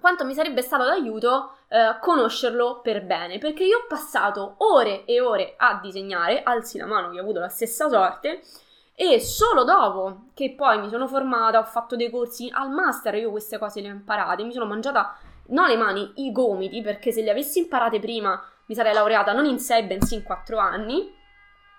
quanto 0.00 0.24
mi 0.24 0.34
sarebbe 0.34 0.62
stato 0.62 0.84
d'aiuto 0.84 1.56
eh, 1.68 1.96
conoscerlo 2.00 2.80
per 2.82 3.04
bene, 3.04 3.38
perché 3.38 3.64
io 3.64 3.78
ho 3.78 3.86
passato 3.88 4.54
ore 4.58 5.04
e 5.04 5.20
ore 5.20 5.54
a 5.56 5.78
disegnare, 5.82 6.42
alzi 6.42 6.78
la 6.78 6.86
mano 6.86 7.10
che 7.10 7.18
ho 7.18 7.22
avuto 7.22 7.40
la 7.40 7.48
stessa 7.48 7.88
sorte, 7.88 8.42
e 8.94 9.20
solo 9.20 9.64
dopo 9.64 10.30
che 10.34 10.54
poi 10.56 10.80
mi 10.80 10.88
sono 10.88 11.06
formata, 11.06 11.58
ho 11.58 11.64
fatto 11.64 11.96
dei 11.96 12.10
corsi 12.10 12.50
al 12.52 12.70
master, 12.70 13.14
io 13.14 13.30
queste 13.30 13.58
cose 13.58 13.80
le 13.80 13.88
ho 13.88 13.92
imparate, 13.92 14.42
mi 14.42 14.52
sono 14.52 14.66
mangiata 14.66 15.16
non 15.48 15.68
le 15.68 15.76
mani, 15.76 16.12
i 16.16 16.32
gomiti, 16.32 16.82
perché 16.82 17.12
se 17.12 17.22
le 17.22 17.30
avessi 17.30 17.60
imparate 17.60 18.00
prima 18.00 18.42
mi 18.66 18.74
sarei 18.74 18.92
laureata 18.92 19.32
non 19.32 19.46
in 19.46 19.58
6 19.58 19.84
bensì 19.84 20.14
in 20.16 20.22
4 20.22 20.58
anni, 20.58 21.14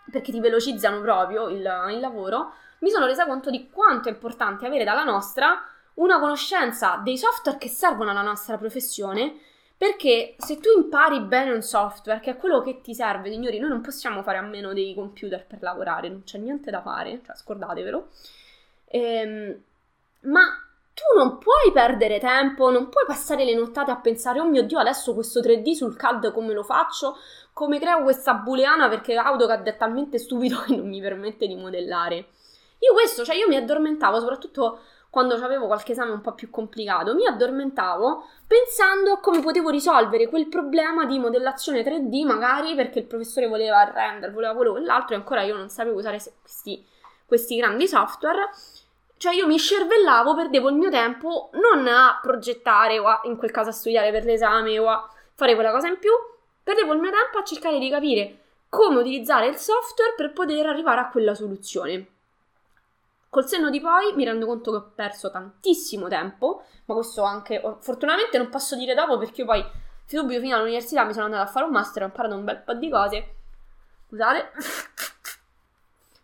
perché 0.10 0.32
ti 0.32 0.40
velocizzano 0.40 1.02
proprio 1.02 1.50
il, 1.50 1.58
il 1.58 2.00
lavoro, 2.00 2.54
mi 2.80 2.90
sono 2.90 3.06
resa 3.06 3.26
conto 3.26 3.50
di 3.50 3.70
quanto 3.70 4.10
è 4.10 4.12
importante 4.12 4.66
avere 4.66 4.84
dalla 4.84 5.04
nostra 5.04 5.62
una 6.00 6.20
conoscenza 6.20 7.00
dei 7.04 7.18
software 7.18 7.58
che 7.58 7.70
servono 7.70 8.12
alla 8.12 8.22
nostra 8.22 8.58
professione, 8.58 9.40
perché 9.78 10.36
se 10.38 10.60
tu 10.60 10.70
impari 10.76 11.22
bene 11.22 11.52
un 11.52 11.62
software, 11.62 12.20
che 12.20 12.32
è 12.32 12.38
quello 12.38 12.62
che 12.62 12.82
ti 12.82 12.94
serve, 12.94 13.30
signori, 13.32 13.60
noi 13.60 13.70
non 13.70 13.82
possiamo 13.82 14.24
fare 14.24 14.38
a 14.38 14.42
meno 14.42 14.74
dei 14.74 14.94
computer 14.94 15.46
per 15.46 15.62
lavorare, 15.62 16.10
non 16.10 16.24
c'è 16.24 16.38
niente 16.38 16.70
da 16.70 16.82
fare, 16.82 17.22
cioè 17.26 17.36
scordatevelo. 17.36 18.08
Ehm, 18.88 19.62
ma 20.22 20.42
tu 20.94 21.18
non 21.18 21.38
puoi 21.38 21.72
perdere 21.72 22.20
tempo, 22.20 22.70
non 22.70 22.90
puoi 22.90 23.06
passare 23.06 23.46
le 23.46 23.56
nottate 23.56 23.92
a 23.92 23.98
pensare, 23.98 24.42
oh 24.42 24.46
mio 24.46 24.64
Dio, 24.64 24.80
adesso 24.80 25.14
questo 25.14 25.40
3D 25.40 25.72
sul 25.72 25.96
CAD 25.96 26.34
come 26.34 26.54
lo 26.54 26.64
faccio? 26.64 27.16
Come 27.54 27.80
creo 27.80 28.04
questa 28.04 28.34
booleana 28.34 28.90
perché 28.90 29.16
AutoCAD 29.16 29.66
è 29.68 29.78
talmente 29.78 30.18
stupido 30.18 30.62
che 30.68 30.76
non 30.76 30.90
mi 30.90 31.00
permette 31.00 31.48
di 31.48 31.56
modellare. 31.56 32.16
Io 32.80 32.94
questo, 32.94 33.24
cioè 33.24 33.36
io 33.36 33.48
mi 33.48 33.56
addormentavo 33.56 34.20
soprattutto 34.20 34.80
quando 35.10 35.34
avevo 35.36 35.66
qualche 35.66 35.94
esame 35.94 36.12
un 36.12 36.22
po' 36.22 36.34
più 36.34 36.50
complicato, 36.50 37.16
mi 37.16 37.26
addormentavo 37.26 38.24
pensando 38.46 39.14
a 39.14 39.20
come 39.20 39.42
potevo 39.42 39.70
risolvere 39.70 40.28
quel 40.28 40.48
problema 40.48 41.06
di 41.06 41.18
modellazione 41.18 41.84
3D, 41.84 42.26
magari 42.26 42.76
perché 42.76 43.00
il 43.00 43.06
professore 43.06 43.48
voleva 43.48 43.84
render, 43.84 44.32
voleva 44.32 44.54
quello 44.54 44.72
o 44.72 44.74
quell'altro, 44.74 45.16
e 45.16 45.18
ancora 45.18 45.42
io 45.42 45.56
non 45.56 45.70
sapevo 45.70 45.98
usare 45.98 46.22
questi, 46.42 46.86
questi 47.26 47.56
grandi 47.56 47.88
software. 47.88 48.50
Cioè 49.18 49.34
io 49.34 49.48
mi 49.48 49.58
scervellavo, 49.58 50.36
perdevo 50.36 50.70
il 50.70 50.76
mio 50.76 50.90
tempo 50.90 51.50
non 51.54 51.88
a 51.88 52.20
progettare 52.22 53.00
o 53.00 53.08
a, 53.08 53.22
in 53.24 53.36
quel 53.36 53.52
caso 53.52 53.70
a 53.70 53.74
studiare 53.74 54.12
per 54.12 54.24
l'esame 54.24 54.78
o 54.80 54.88
a 54.88 55.10
fare 55.34 55.56
quella 55.56 55.72
cosa 55.72 55.88
in 55.88 55.98
più, 55.98 56.12
perdevo 56.64 56.94
il 56.94 57.00
mio 57.00 57.12
tempo 57.12 57.40
a 57.40 57.44
cercare 57.44 57.80
di 57.80 57.90
capire 57.90 58.38
come 58.70 59.00
utilizzare 59.00 59.48
il 59.48 59.58
software 59.58 60.14
per 60.16 60.32
poter 60.32 60.68
arrivare 60.68 61.02
a 61.02 61.10
quella 61.10 61.34
soluzione. 61.34 62.19
Col 63.30 63.48
senno 63.48 63.70
di 63.70 63.80
poi 63.80 64.14
mi 64.16 64.26
rendo 64.26 64.48
conto 64.48 64.72
che 64.72 64.78
ho 64.78 64.92
perso 64.96 65.30
tantissimo 65.30 66.08
tempo, 66.08 66.64
ma 66.86 66.96
questo 66.96 67.22
anche, 67.22 67.62
fortunatamente 67.80 68.38
non 68.38 68.50
posso 68.50 68.76
dire 68.76 68.96
dopo 68.96 69.20
perché 69.20 69.42
io 69.42 69.48
poi 69.48 69.64
subito 70.06 70.40
fino 70.40 70.56
all'università 70.56 71.04
mi 71.04 71.14
sono 71.14 71.26
andata 71.26 71.44
a 71.44 71.48
fare 71.52 71.66
un 71.66 71.72
master, 71.72 72.04
ho 72.04 72.06
imparato 72.08 72.36
un 72.36 72.44
bel 72.44 72.58
po' 72.58 72.74
di 72.74 72.90
cose. 72.90 73.36
Scusate. 74.08 74.52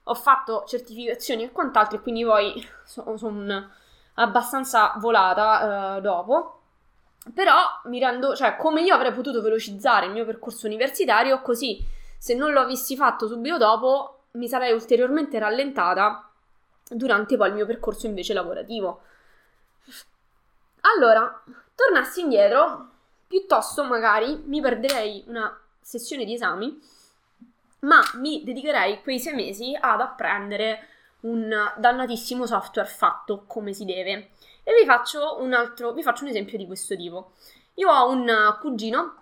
ho 0.08 0.14
fatto 0.16 0.64
certificazioni 0.68 1.44
e 1.44 1.52
quant'altro 1.52 1.98
e 1.98 2.02
quindi 2.02 2.24
poi 2.24 2.68
sono 2.84 3.18
son 3.18 3.72
abbastanza 4.16 4.94
volata 4.98 5.98
uh, 5.98 6.02
dopo. 6.02 6.62
Però 7.34 7.56
mi 7.86 8.00
rendo, 8.00 8.36
cioè 8.36 8.56
come 8.56 8.82
io 8.82 8.94
avrei 8.94 9.12
potuto 9.12 9.42
velocizzare 9.42 10.08
il 10.08 10.12
mio 10.12 10.26
percorso 10.26 10.68
universitario, 10.68 11.42
così 11.42 11.84
se 12.18 12.34
non 12.34 12.52
lo 12.52 12.62
avessi 12.62 12.96
fatto 12.96 13.28
subito 13.28 13.58
dopo 13.58 14.26
mi 14.32 14.48
sarei 14.48 14.74
ulteriormente 14.74 15.40
rallentata 15.40 16.32
durante 16.90 17.38
poi 17.38 17.50
il 17.50 17.56
mio 17.56 17.66
percorso 17.66 18.06
invece 18.06 18.34
lavorativo. 18.34 19.02
Allora, 20.82 21.44
tornassi 21.74 22.22
indietro, 22.22 22.90
piuttosto 23.28 23.84
magari 23.84 24.42
mi 24.46 24.62
perderei 24.62 25.24
una 25.28 25.60
sessione 25.82 26.26
di 26.26 26.34
esami, 26.34 26.80
ma 27.80 28.02
mi 28.16 28.44
dedicherei 28.44 29.02
quei 29.02 29.20
sei 29.20 29.34
mesi 29.34 29.78
ad 29.80 30.02
apprendere 30.02 30.88
un 31.22 31.52
dannatissimo 31.78 32.46
software 32.46 32.88
fatto 32.88 33.46
come 33.48 33.74
si 33.74 33.86
deve. 33.86 34.30
E 34.64 34.74
vi 34.80 34.86
faccio 34.86 35.42
un 35.42 35.54
altro, 35.54 35.92
vi 35.94 36.04
faccio 36.04 36.24
un 36.24 36.30
esempio 36.30 36.58
di 36.58 36.66
questo 36.66 36.96
tipo. 36.96 37.34
Io 37.76 37.90
ho 37.90 38.10
un 38.10 38.58
cugino 38.60 39.22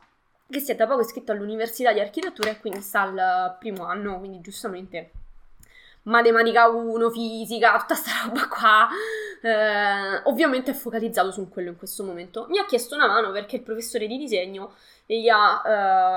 che 0.49 0.59
si 0.59 0.71
è 0.71 0.75
da 0.75 0.85
poco 0.85 1.01
iscritto 1.01 1.31
all'università 1.31 1.91
di 1.91 1.99
architettura 1.99 2.49
e 2.49 2.59
quindi 2.59 2.81
sta 2.81 3.01
al 3.01 3.55
primo 3.57 3.85
anno, 3.85 4.19
quindi 4.19 4.41
giustamente 4.41 5.11
matematica 6.03 6.67
1, 6.67 7.09
fisica, 7.09 7.77
tutta 7.77 7.95
sta 7.95 8.11
roba 8.25 8.47
qua. 8.47 8.89
Eh, 9.41 10.21
ovviamente 10.23 10.71
è 10.71 10.73
focalizzato 10.73 11.31
su 11.31 11.49
quello 11.49 11.69
in 11.69 11.77
questo 11.77 12.03
momento. 12.03 12.45
Mi 12.49 12.57
ha 12.57 12.65
chiesto 12.65 12.95
una 12.95 13.07
mano 13.07 13.31
perché 13.31 13.57
il 13.57 13.63
professore 13.63 14.07
di 14.07 14.17
disegno 14.17 14.75
gli 15.05 15.27
ha 15.27 15.61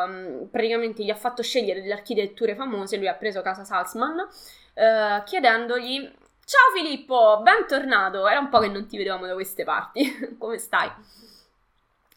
eh, 0.08 0.46
praticamente 0.50 1.02
gli 1.04 1.10
ha 1.10 1.16
fatto 1.16 1.42
scegliere 1.42 1.80
delle 1.80 1.92
architetture 1.92 2.54
famose. 2.54 2.96
Lui 2.96 3.08
ha 3.08 3.14
preso 3.14 3.42
casa 3.42 3.64
Salzman 3.64 4.26
eh, 4.74 5.22
chiedendogli: 5.24 6.02
Ciao 6.44 6.72
Filippo, 6.74 7.40
bentornato. 7.42 8.26
Era 8.28 8.38
un 8.38 8.48
po' 8.48 8.60
che 8.60 8.68
non 8.68 8.86
ti 8.86 8.96
vedevamo 8.96 9.26
da 9.26 9.34
queste 9.34 9.64
parti. 9.64 10.36
Come 10.38 10.58
stai? 10.58 10.90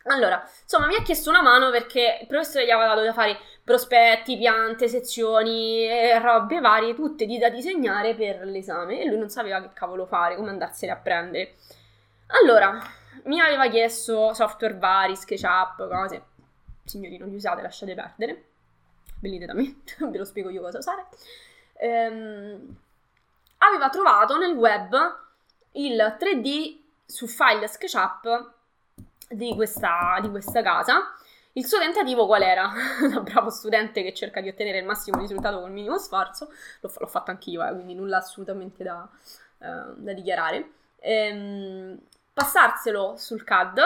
Allora, 0.09 0.43
insomma, 0.63 0.87
mi 0.87 0.95
ha 0.95 1.03
chiesto 1.03 1.29
una 1.29 1.43
mano 1.43 1.69
perché 1.69 2.17
il 2.21 2.27
professore 2.27 2.65
gli 2.65 2.71
aveva 2.71 2.95
dato 2.95 3.03
da 3.03 3.13
fare 3.13 3.37
prospetti, 3.63 4.37
piante, 4.37 4.87
sezioni 4.87 5.87
robe 6.19 6.59
varie, 6.59 6.95
tutte 6.95 7.27
di 7.27 7.37
da 7.37 7.49
disegnare 7.49 8.15
per 8.15 8.43
l'esame 8.45 9.01
e 9.01 9.05
lui 9.05 9.19
non 9.19 9.29
sapeva 9.29 9.61
che 9.61 9.69
cavolo 9.71 10.07
fare, 10.07 10.35
come 10.35 10.49
andarsene 10.49 10.91
a 10.91 10.95
prendere. 10.95 11.55
Allora, 12.41 12.81
mi 13.25 13.39
aveva 13.39 13.69
chiesto 13.69 14.33
software 14.33 14.77
vari, 14.77 15.15
SketchUp, 15.15 15.87
cose. 15.87 16.23
Signori, 16.85 17.17
non 17.17 17.29
li 17.29 17.35
usate, 17.35 17.61
lasciate 17.61 17.93
perdere. 17.93 18.43
Venite 19.21 19.45
da 19.45 19.53
me, 19.53 19.81
ve 20.09 20.17
lo 20.17 20.25
spiego 20.25 20.49
io 20.49 20.61
cosa 20.61 20.79
usare. 20.79 21.05
Ehm, 21.73 22.77
aveva 23.59 23.89
trovato 23.89 24.39
nel 24.39 24.55
web 24.55 24.95
il 25.73 26.17
3D 26.19 26.79
su 27.05 27.27
file 27.27 27.67
SketchUp 27.67 28.57
di 29.29 29.53
questa, 29.55 30.17
di 30.21 30.29
questa 30.29 30.61
casa. 30.61 31.13
Il 31.53 31.65
suo 31.65 31.79
tentativo 31.79 32.25
qual 32.25 32.41
era? 32.41 32.71
da 33.09 33.19
bravo 33.21 33.49
studente 33.49 34.03
che 34.03 34.13
cerca 34.13 34.41
di 34.41 34.49
ottenere 34.49 34.79
il 34.79 34.85
massimo 34.85 35.19
risultato 35.19 35.59
col 35.59 35.71
minimo 35.71 35.97
sforzo, 35.97 36.51
l'ho, 36.81 36.91
l'ho 36.97 37.07
fatto 37.07 37.31
anch'io, 37.31 37.65
eh, 37.65 37.73
quindi 37.73 37.95
nulla 37.95 38.17
assolutamente 38.17 38.83
da, 38.83 39.07
uh, 39.57 39.93
da 39.95 40.13
dichiarare. 40.13 40.71
Ehm, 40.99 41.99
passarselo 42.33 43.15
sul 43.17 43.43
CAD 43.43 43.79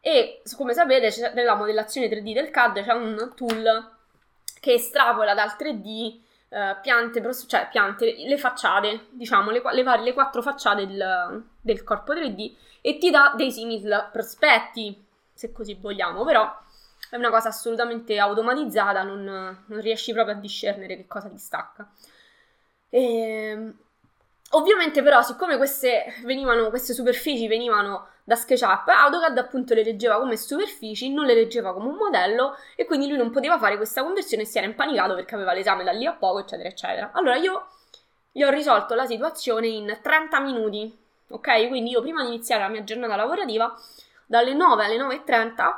e 0.00 0.42
come 0.56 0.72
sapete 0.72 1.32
nella 1.34 1.54
modellazione 1.54 2.08
3D 2.08 2.32
del 2.32 2.50
CAD 2.50 2.82
c'è 2.82 2.92
un 2.92 3.32
tool 3.36 3.90
che 4.60 4.72
estrapola 4.72 5.34
dal 5.34 5.54
3D 5.58 6.20
eh, 6.50 6.76
piante, 6.82 7.22
cioè 7.46 7.68
piante, 7.70 8.14
le 8.26 8.36
facciate, 8.36 9.06
diciamo, 9.10 9.50
le, 9.50 9.62
le, 9.72 10.02
le 10.02 10.12
quattro 10.12 10.42
facciate 10.42 10.86
del, 10.86 11.44
del 11.60 11.82
corpo 11.82 12.12
3D 12.12 12.54
e 12.82 12.98
ti 12.98 13.10
dà 13.10 13.32
dei 13.36 13.50
simil 13.50 14.08
prospetti, 14.12 15.06
se 15.32 15.52
così 15.52 15.74
vogliamo, 15.74 16.24
però 16.24 16.52
è 17.08 17.16
una 17.16 17.30
cosa 17.30 17.48
assolutamente 17.48 18.18
automatizzata, 18.18 19.02
non, 19.02 19.24
non 19.64 19.80
riesci 19.80 20.12
proprio 20.12 20.34
a 20.34 20.38
discernere 20.38 20.96
che 20.96 21.06
cosa 21.06 21.28
ti 21.28 21.38
stacca. 21.38 21.88
E, 22.88 23.00
ehm, 23.00 23.74
Ovviamente 24.52 25.02
però, 25.02 25.22
siccome 25.22 25.56
queste, 25.56 26.12
venivano, 26.24 26.70
queste 26.70 26.92
superfici 26.92 27.46
venivano 27.46 28.08
da 28.30 28.36
SketchUp, 28.36 28.86
AutoCAD 28.86 29.38
appunto 29.38 29.74
le 29.74 29.82
leggeva 29.82 30.16
come 30.16 30.36
superfici, 30.36 31.12
non 31.12 31.26
le 31.26 31.34
leggeva 31.34 31.72
come 31.72 31.88
un 31.88 31.96
modello 31.96 32.56
e 32.76 32.84
quindi 32.84 33.08
lui 33.08 33.16
non 33.16 33.32
poteva 33.32 33.58
fare 33.58 33.76
questa 33.76 34.04
conversione 34.04 34.44
e 34.44 34.46
si 34.46 34.56
era 34.56 34.68
impanicato 34.68 35.16
perché 35.16 35.34
aveva 35.34 35.52
l'esame 35.52 35.82
da 35.82 35.90
lì 35.90 36.06
a 36.06 36.12
poco, 36.12 36.38
eccetera, 36.38 36.68
eccetera. 36.68 37.10
Allora 37.12 37.34
io 37.34 37.66
gli 38.30 38.44
ho 38.44 38.50
risolto 38.50 38.94
la 38.94 39.04
situazione 39.04 39.66
in 39.66 39.98
30 40.00 40.38
minuti, 40.38 40.96
ok? 41.28 41.66
Quindi 41.66 41.90
io 41.90 42.02
prima 42.02 42.22
di 42.22 42.28
iniziare 42.28 42.62
la 42.62 42.68
mia 42.68 42.84
giornata 42.84 43.16
lavorativa, 43.16 43.76
dalle 44.26 44.54
9 44.54 44.84
alle 44.84 44.96
9.30, 44.96 45.74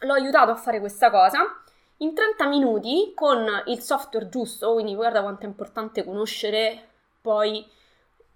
l'ho 0.00 0.12
aiutato 0.12 0.50
a 0.50 0.56
fare 0.56 0.80
questa 0.80 1.08
cosa. 1.08 1.62
In 1.98 2.12
30 2.12 2.46
minuti, 2.46 3.12
con 3.14 3.62
il 3.68 3.80
software 3.80 4.28
giusto, 4.28 4.74
quindi 4.74 4.94
guarda 4.94 5.22
quanto 5.22 5.44
è 5.44 5.48
importante 5.48 6.04
conoscere 6.04 6.88
poi 7.22 7.66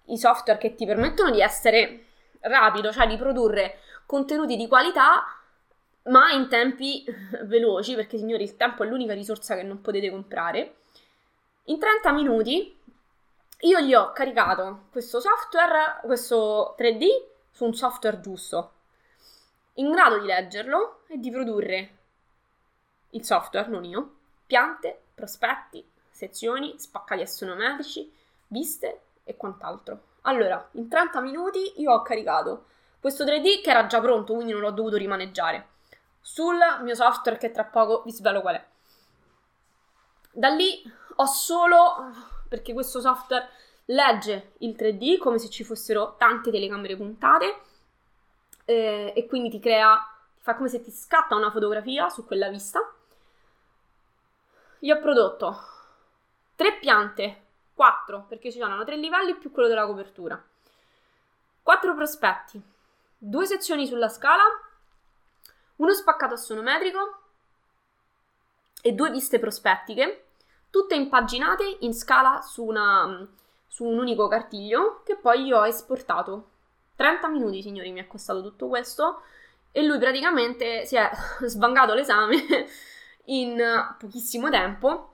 i 0.06 0.16
software 0.16 0.58
che 0.58 0.74
ti 0.74 0.86
permettono 0.86 1.30
di 1.30 1.42
essere 1.42 2.04
rapido, 2.44 2.92
cioè 2.92 3.06
di 3.06 3.16
produrre 3.16 3.78
contenuti 4.06 4.56
di 4.56 4.66
qualità, 4.66 5.24
ma 6.04 6.32
in 6.32 6.48
tempi 6.48 7.04
veloci, 7.44 7.94
perché 7.94 8.18
signori 8.18 8.42
il 8.42 8.56
tempo 8.56 8.82
è 8.82 8.86
l'unica 8.86 9.14
risorsa 9.14 9.54
che 9.54 9.62
non 9.62 9.80
potete 9.80 10.10
comprare. 10.10 10.76
In 11.64 11.78
30 11.78 12.12
minuti 12.12 12.78
io 13.60 13.80
gli 13.80 13.94
ho 13.94 14.12
caricato 14.12 14.86
questo 14.90 15.20
software, 15.20 16.00
questo 16.02 16.74
3D, 16.78 17.06
su 17.50 17.64
un 17.64 17.74
software 17.74 18.20
giusto, 18.20 18.72
in 19.74 19.90
grado 19.90 20.18
di 20.18 20.26
leggerlo 20.26 21.02
e 21.06 21.18
di 21.18 21.30
produrre 21.30 21.90
il 23.10 23.24
software, 23.24 23.68
non 23.68 23.84
io, 23.84 24.16
piante, 24.46 25.00
prospetti, 25.14 25.84
sezioni, 26.10 26.74
spaccati 26.78 27.22
astronometrici, 27.22 28.12
viste 28.48 29.00
e 29.24 29.36
quant'altro. 29.36 30.12
Allora, 30.26 30.68
in 30.72 30.88
30 30.88 31.20
minuti 31.20 31.80
io 31.80 31.92
ho 31.92 32.02
caricato 32.02 32.66
questo 32.98 33.24
3D 33.24 33.60
che 33.62 33.70
era 33.70 33.86
già 33.86 34.00
pronto, 34.00 34.32
quindi 34.32 34.52
non 34.52 34.62
l'ho 34.62 34.70
dovuto 34.70 34.96
rimaneggiare, 34.96 35.68
sul 36.20 36.56
mio 36.80 36.94
software 36.94 37.36
che 37.36 37.50
tra 37.50 37.64
poco 37.64 38.02
vi 38.02 38.12
svelo 38.12 38.40
qual 38.40 38.54
è. 38.54 38.66
Da 40.30 40.48
lì 40.48 40.82
ho 41.16 41.26
solo, 41.26 42.10
perché 42.48 42.72
questo 42.72 43.00
software 43.00 43.50
legge 43.86 44.52
il 44.60 44.74
3D 44.74 45.18
come 45.18 45.38
se 45.38 45.50
ci 45.50 45.62
fossero 45.64 46.14
tante 46.16 46.50
telecamere 46.50 46.96
puntate 46.96 47.60
eh, 48.64 49.12
e 49.14 49.26
quindi 49.26 49.50
ti 49.50 49.60
crea, 49.60 50.02
fa 50.38 50.54
come 50.54 50.70
se 50.70 50.80
ti 50.80 50.90
scatta 50.90 51.36
una 51.36 51.50
fotografia 51.50 52.08
su 52.08 52.24
quella 52.24 52.48
vista. 52.48 52.80
Gli 54.78 54.90
ho 54.90 54.98
prodotto 54.98 55.58
tre 56.56 56.78
piante 56.78 57.43
4, 57.74 58.26
perché 58.28 58.50
ci 58.50 58.58
sono 58.58 58.82
tre 58.84 58.96
livelli 58.96 59.34
più 59.36 59.50
quello 59.50 59.68
della 59.68 59.86
copertura. 59.86 60.42
4 61.62 61.94
prospetti, 61.94 62.60
due 63.16 63.46
sezioni 63.46 63.86
sulla 63.86 64.08
scala, 64.08 64.42
uno 65.76 65.92
spaccato 65.92 66.34
assonometrico. 66.34 67.18
E 68.82 68.92
due 68.92 69.10
viste 69.10 69.38
prospettiche, 69.38 70.26
tutte 70.68 70.94
impaginate 70.94 71.78
in 71.80 71.94
scala 71.94 72.42
su, 72.42 72.64
una, 72.64 73.26
su 73.66 73.84
un 73.84 73.98
unico 73.98 74.28
cartiglio 74.28 75.02
che 75.04 75.16
poi 75.16 75.44
io 75.44 75.60
ho 75.60 75.66
esportato. 75.66 76.50
30 76.96 77.28
minuti, 77.28 77.62
signori, 77.62 77.92
mi 77.92 78.00
è 78.00 78.06
costato 78.06 78.42
tutto 78.42 78.68
questo. 78.68 79.22
E 79.72 79.82
lui 79.82 79.98
praticamente 79.98 80.84
si 80.84 80.96
è 80.96 81.10
svangato 81.46 81.94
l'esame 81.94 82.36
in 83.26 83.96
pochissimo 83.98 84.50
tempo 84.50 85.13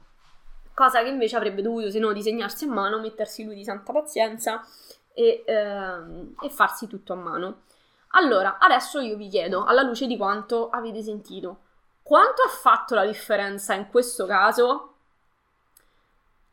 cosa 0.81 1.03
che 1.03 1.11
invece 1.11 1.37
avrebbe 1.37 1.61
dovuto, 1.61 1.91
se 1.91 1.99
no, 1.99 2.11
disegnarsi 2.15 2.65
a 2.65 2.69
mano, 2.69 3.01
mettersi 3.01 3.45
lui 3.45 3.55
di 3.55 3.65
santa 3.65 3.93
pazienza 3.93 4.65
e, 5.13 5.45
ehm, 5.47 6.37
e 6.41 6.49
farsi 6.49 6.87
tutto 6.87 7.13
a 7.13 7.17
mano. 7.17 7.65
Allora, 8.13 8.57
adesso 8.59 8.99
io 8.99 9.15
vi 9.17 9.29
chiedo, 9.29 9.65
alla 9.65 9.83
luce 9.83 10.07
di 10.07 10.17
quanto 10.17 10.71
avete 10.71 11.03
sentito, 11.03 11.59
quanto 12.03 12.41
ha 12.43 12.49
fatto 12.49 12.95
la 12.95 13.05
differenza 13.05 13.75
in 13.75 13.89
questo 13.91 14.25
caso 14.25 14.95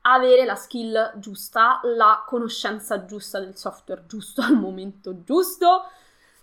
avere 0.01 0.43
la 0.43 0.55
skill 0.55 1.13
giusta, 1.15 1.79
la 1.83 2.23
conoscenza 2.25 3.05
giusta 3.05 3.39
del 3.39 3.55
software 3.55 4.05
giusto 4.07 4.41
al 4.41 4.55
momento 4.55 5.23
giusto? 5.23 5.83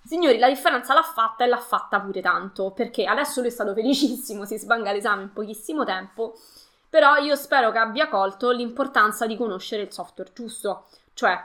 Signori, 0.06 0.38
la 0.38 0.48
differenza 0.48 0.94
l'ha 0.94 1.02
fatta 1.02 1.44
e 1.44 1.48
l'ha 1.48 1.58
fatta 1.58 2.00
pure 2.00 2.22
tanto, 2.22 2.70
perché 2.70 3.04
adesso 3.04 3.40
lui 3.40 3.50
è 3.50 3.52
stato 3.52 3.74
felicissimo, 3.74 4.46
si 4.46 4.56
sbanga 4.58 4.90
l'esame 4.90 5.22
in 5.22 5.32
pochissimo 5.32 5.84
tempo 5.84 6.34
però 6.94 7.16
io 7.16 7.34
spero 7.34 7.72
che 7.72 7.78
abbia 7.78 8.08
colto 8.08 8.52
l'importanza 8.52 9.26
di 9.26 9.36
conoscere 9.36 9.82
il 9.82 9.92
software 9.92 10.30
giusto. 10.32 10.86
Cioè, 11.12 11.36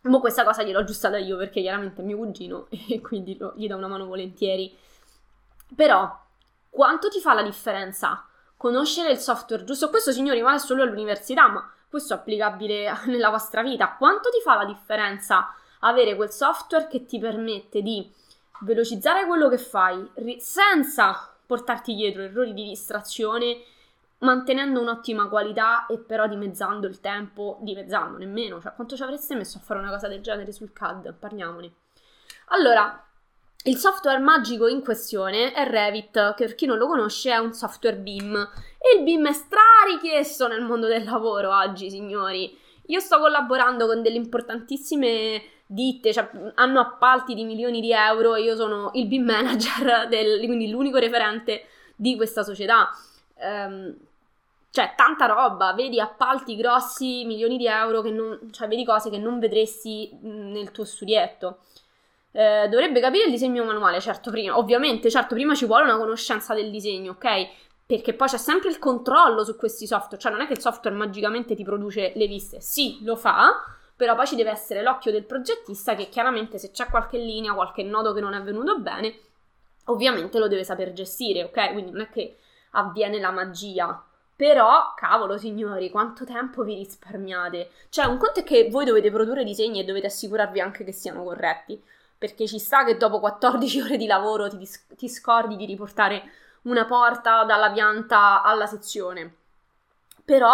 mo 0.00 0.18
questa 0.18 0.42
cosa 0.42 0.64
gliel'ho 0.64 0.80
aggiustata 0.80 1.16
io 1.16 1.36
perché 1.36 1.60
chiaramente 1.60 2.02
è 2.02 2.04
mio 2.04 2.16
cugino 2.16 2.66
e 2.90 3.00
quindi 3.00 3.38
lo, 3.38 3.52
gli 3.54 3.68
do 3.68 3.76
una 3.76 3.86
mano 3.86 4.06
volentieri. 4.06 4.76
Però, 5.76 6.12
quanto 6.70 7.08
ti 7.08 7.20
fa 7.20 7.34
la 7.34 7.44
differenza 7.44 8.26
conoscere 8.56 9.12
il 9.12 9.18
software 9.18 9.62
giusto? 9.62 9.90
Questo, 9.90 10.10
signori, 10.10 10.40
vale 10.40 10.58
solo 10.58 10.82
all'università, 10.82 11.46
ma 11.46 11.72
questo 11.88 12.14
è 12.14 12.16
applicabile 12.16 12.92
nella 13.06 13.30
vostra 13.30 13.62
vita. 13.62 13.94
Quanto 13.96 14.28
ti 14.30 14.40
fa 14.42 14.56
la 14.56 14.64
differenza 14.64 15.54
avere 15.82 16.16
quel 16.16 16.32
software 16.32 16.88
che 16.88 17.04
ti 17.04 17.20
permette 17.20 17.80
di 17.80 18.12
velocizzare 18.62 19.24
quello 19.24 19.48
che 19.48 19.58
fai 19.58 20.10
ri- 20.14 20.40
senza 20.40 21.32
portarti 21.46 21.94
dietro 21.94 22.22
errori 22.22 22.52
di 22.52 22.64
distrazione 22.64 23.62
mantenendo 24.24 24.80
un'ottima 24.80 25.28
qualità 25.28 25.86
e 25.86 25.98
però 25.98 26.26
dimezzando 26.26 26.86
il 26.86 27.00
tempo, 27.00 27.58
dimezzando 27.60 28.18
nemmeno, 28.18 28.60
cioè 28.60 28.72
quanto 28.74 28.96
ci 28.96 29.02
avreste 29.02 29.34
messo 29.36 29.58
a 29.58 29.60
fare 29.60 29.80
una 29.80 29.90
cosa 29.90 30.08
del 30.08 30.20
genere 30.20 30.50
sul 30.50 30.72
CAD? 30.72 31.14
Parliamone. 31.14 31.72
Allora, 32.48 33.04
il 33.66 33.76
software 33.76 34.18
magico 34.18 34.66
in 34.66 34.82
questione 34.82 35.52
è 35.52 35.66
Revit, 35.66 36.34
che 36.34 36.46
per 36.46 36.54
chi 36.54 36.66
non 36.66 36.78
lo 36.78 36.86
conosce 36.86 37.30
è 37.30 37.36
un 37.36 37.52
software 37.52 37.96
BIM 37.96 38.34
e 38.78 38.98
il 38.98 39.04
BIM 39.04 39.28
è 39.28 39.32
strarichiesto 39.32 40.48
nel 40.48 40.62
mondo 40.62 40.86
del 40.86 41.04
lavoro 41.04 41.56
oggi, 41.56 41.88
signori. 41.90 42.58
Io 42.88 43.00
sto 43.00 43.18
collaborando 43.18 43.86
con 43.86 44.02
delle 44.02 44.16
importantissime 44.16 45.42
ditte, 45.66 46.12
cioè 46.12 46.30
hanno 46.56 46.80
appalti 46.80 47.34
di 47.34 47.44
milioni 47.44 47.80
di 47.80 47.92
euro 47.92 48.34
e 48.34 48.42
io 48.42 48.54
sono 48.54 48.90
il 48.94 49.06
BIM 49.06 49.24
manager, 49.24 50.08
del, 50.12 50.44
quindi 50.44 50.68
l'unico 50.68 50.98
referente 50.98 51.64
di 51.96 52.16
questa 52.16 52.42
società. 52.42 52.90
Um, 53.36 53.96
cioè, 54.74 54.94
tanta 54.96 55.26
roba, 55.26 55.72
vedi 55.72 56.00
appalti 56.00 56.56
grossi, 56.56 57.24
milioni 57.26 57.56
di 57.56 57.68
euro, 57.68 58.02
non, 58.10 58.50
cioè, 58.50 58.66
vedi 58.66 58.84
cose 58.84 59.08
che 59.08 59.18
non 59.18 59.38
vedresti 59.38 60.18
nel 60.22 60.72
tuo 60.72 60.84
studietto. 60.84 61.58
Eh, 62.32 62.66
dovrebbe 62.68 62.98
capire 62.98 63.26
il 63.26 63.30
disegno 63.30 63.62
manuale, 63.62 64.00
certo, 64.00 64.32
prima. 64.32 64.58
Ovviamente, 64.58 65.12
certo, 65.12 65.36
prima 65.36 65.54
ci 65.54 65.66
vuole 65.66 65.84
una 65.84 65.96
conoscenza 65.96 66.54
del 66.54 66.72
disegno, 66.72 67.12
ok? 67.12 67.48
Perché 67.86 68.14
poi 68.14 68.26
c'è 68.26 68.36
sempre 68.36 68.68
il 68.68 68.80
controllo 68.80 69.44
su 69.44 69.54
questi 69.54 69.86
software, 69.86 70.20
cioè 70.20 70.32
non 70.32 70.40
è 70.40 70.48
che 70.48 70.54
il 70.54 70.60
software 70.60 70.96
magicamente 70.96 71.54
ti 71.54 71.62
produce 71.62 72.10
le 72.16 72.26
viste. 72.26 72.60
Sì, 72.60 72.98
lo 73.02 73.14
fa, 73.14 73.52
però 73.94 74.16
poi 74.16 74.26
ci 74.26 74.34
deve 74.34 74.50
essere 74.50 74.82
l'occhio 74.82 75.12
del 75.12 75.24
progettista 75.24 75.94
che 75.94 76.08
chiaramente 76.08 76.58
se 76.58 76.72
c'è 76.72 76.86
qualche 76.86 77.18
linea, 77.18 77.54
qualche 77.54 77.84
nodo 77.84 78.12
che 78.12 78.20
non 78.20 78.34
è 78.34 78.42
venuto 78.42 78.80
bene, 78.80 79.20
ovviamente 79.84 80.40
lo 80.40 80.48
deve 80.48 80.64
saper 80.64 80.92
gestire, 80.92 81.44
ok? 81.44 81.70
Quindi 81.70 81.92
non 81.92 82.00
è 82.00 82.08
che 82.10 82.38
avviene 82.72 83.20
la 83.20 83.30
magia 83.30 84.04
però, 84.36 84.94
cavolo 84.96 85.38
signori, 85.38 85.90
quanto 85.90 86.24
tempo 86.24 86.64
vi 86.64 86.74
risparmiate? 86.74 87.70
Cioè, 87.88 88.06
un 88.06 88.18
conto 88.18 88.40
è 88.40 88.42
che 88.42 88.68
voi 88.68 88.84
dovete 88.84 89.10
produrre 89.10 89.44
disegni 89.44 89.78
e 89.78 89.84
dovete 89.84 90.06
assicurarvi 90.06 90.60
anche 90.60 90.82
che 90.82 90.90
siano 90.90 91.22
corretti, 91.22 91.80
perché 92.18 92.48
ci 92.48 92.58
sta 92.58 92.84
che 92.84 92.96
dopo 92.96 93.20
14 93.20 93.80
ore 93.82 93.96
di 93.96 94.06
lavoro 94.06 94.48
ti, 94.48 94.68
ti 94.96 95.08
scordi 95.08 95.54
di 95.54 95.66
riportare 95.66 96.22
una 96.62 96.84
porta 96.84 97.44
dalla 97.44 97.70
pianta 97.70 98.42
alla 98.42 98.66
sezione. 98.66 99.36
Però, 100.24 100.52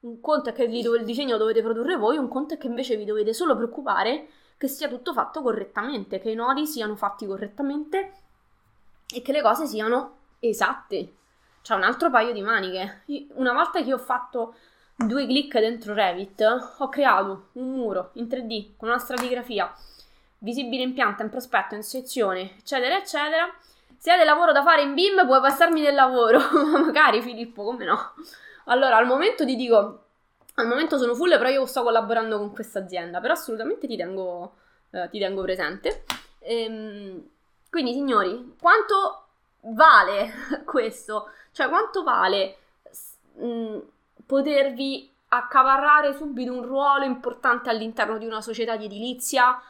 un 0.00 0.20
conto 0.20 0.50
è 0.50 0.52
che 0.52 0.64
il 0.64 1.04
disegno 1.04 1.36
dovete 1.36 1.62
produrre 1.62 1.96
voi, 1.96 2.16
un 2.16 2.28
conto 2.28 2.54
è 2.54 2.58
che 2.58 2.66
invece 2.66 2.96
vi 2.96 3.04
dovete 3.04 3.32
solo 3.32 3.54
preoccupare 3.54 4.26
che 4.56 4.66
sia 4.66 4.88
tutto 4.88 5.12
fatto 5.12 5.42
correttamente, 5.42 6.18
che 6.18 6.30
i 6.30 6.34
nodi 6.34 6.66
siano 6.66 6.96
fatti 6.96 7.24
correttamente 7.24 8.12
e 9.14 9.22
che 9.22 9.30
le 9.30 9.42
cose 9.42 9.66
siano 9.66 10.16
esatte 10.40 11.12
c'è 11.64 11.74
un 11.74 11.82
altro 11.82 12.10
paio 12.10 12.34
di 12.34 12.42
maniche. 12.42 13.04
Una 13.36 13.54
volta 13.54 13.82
che 13.82 13.94
ho 13.94 13.98
fatto 13.98 14.56
due 14.94 15.24
clic 15.24 15.58
dentro 15.58 15.94
Revit, 15.94 16.42
ho 16.76 16.88
creato 16.90 17.48
un 17.52 17.70
muro 17.70 18.10
in 18.14 18.26
3D 18.26 18.76
con 18.76 18.88
una 18.88 18.98
stratigrafia 18.98 19.74
visibile 20.40 20.82
in 20.82 20.92
pianta, 20.92 21.22
in 21.22 21.30
prospetto, 21.30 21.74
in 21.74 21.82
sezione, 21.82 22.58
eccetera, 22.58 22.98
eccetera. 22.98 23.50
Se 23.96 24.10
hai 24.10 24.18
del 24.18 24.26
lavoro 24.26 24.52
da 24.52 24.62
fare 24.62 24.82
in 24.82 24.92
BIM, 24.92 25.24
puoi 25.24 25.40
passarmi 25.40 25.80
del 25.80 25.94
lavoro. 25.94 26.38
Magari, 26.84 27.22
Filippo, 27.22 27.64
come 27.64 27.86
no? 27.86 28.12
Allora, 28.66 28.98
al 28.98 29.06
momento 29.06 29.46
ti 29.46 29.56
dico, 29.56 30.04
al 30.56 30.66
momento 30.66 30.98
sono 30.98 31.14
full, 31.14 31.30
però 31.30 31.48
io 31.48 31.64
sto 31.64 31.82
collaborando 31.82 32.36
con 32.36 32.52
questa 32.52 32.80
azienda, 32.80 33.20
però 33.20 33.32
assolutamente 33.32 33.86
ti 33.86 33.96
tengo, 33.96 34.56
eh, 34.90 35.08
ti 35.08 35.18
tengo 35.18 35.40
presente. 35.40 36.04
Ehm, 36.40 37.26
quindi, 37.70 37.94
signori, 37.94 38.54
quanto 38.60 39.28
vale 39.60 40.30
questo? 40.66 41.30
Cioè, 41.54 41.68
quanto 41.68 42.02
vale 42.02 42.56
mh, 43.34 43.78
potervi 44.26 45.08
accaparrare 45.28 46.12
subito 46.16 46.52
un 46.52 46.64
ruolo 46.64 47.04
importante 47.04 47.70
all'interno 47.70 48.18
di 48.18 48.26
una 48.26 48.40
società 48.40 48.76
di 48.76 48.86
edilizia, 48.86 49.62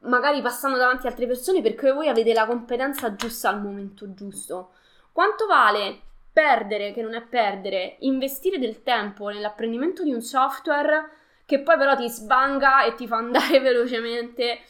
magari 0.00 0.40
passando 0.40 0.78
davanti 0.78 1.06
a 1.06 1.10
altre 1.10 1.26
persone 1.26 1.60
perché 1.60 1.92
voi 1.92 2.08
avete 2.08 2.32
la 2.32 2.46
competenza 2.46 3.14
giusta 3.16 3.50
al 3.50 3.60
momento 3.60 4.14
giusto. 4.14 4.70
Quanto 5.12 5.44
vale 5.44 6.00
perdere, 6.32 6.94
che 6.94 7.02
non 7.02 7.14
è 7.14 7.20
perdere, 7.20 7.96
investire 8.00 8.58
del 8.58 8.82
tempo 8.82 9.28
nell'apprendimento 9.28 10.02
di 10.02 10.14
un 10.14 10.22
software 10.22 11.10
che 11.44 11.60
poi 11.60 11.76
però 11.76 11.96
ti 11.96 12.08
sbanga 12.08 12.84
e 12.84 12.94
ti 12.94 13.06
fa 13.06 13.16
andare 13.16 13.60
velocemente 13.60 14.60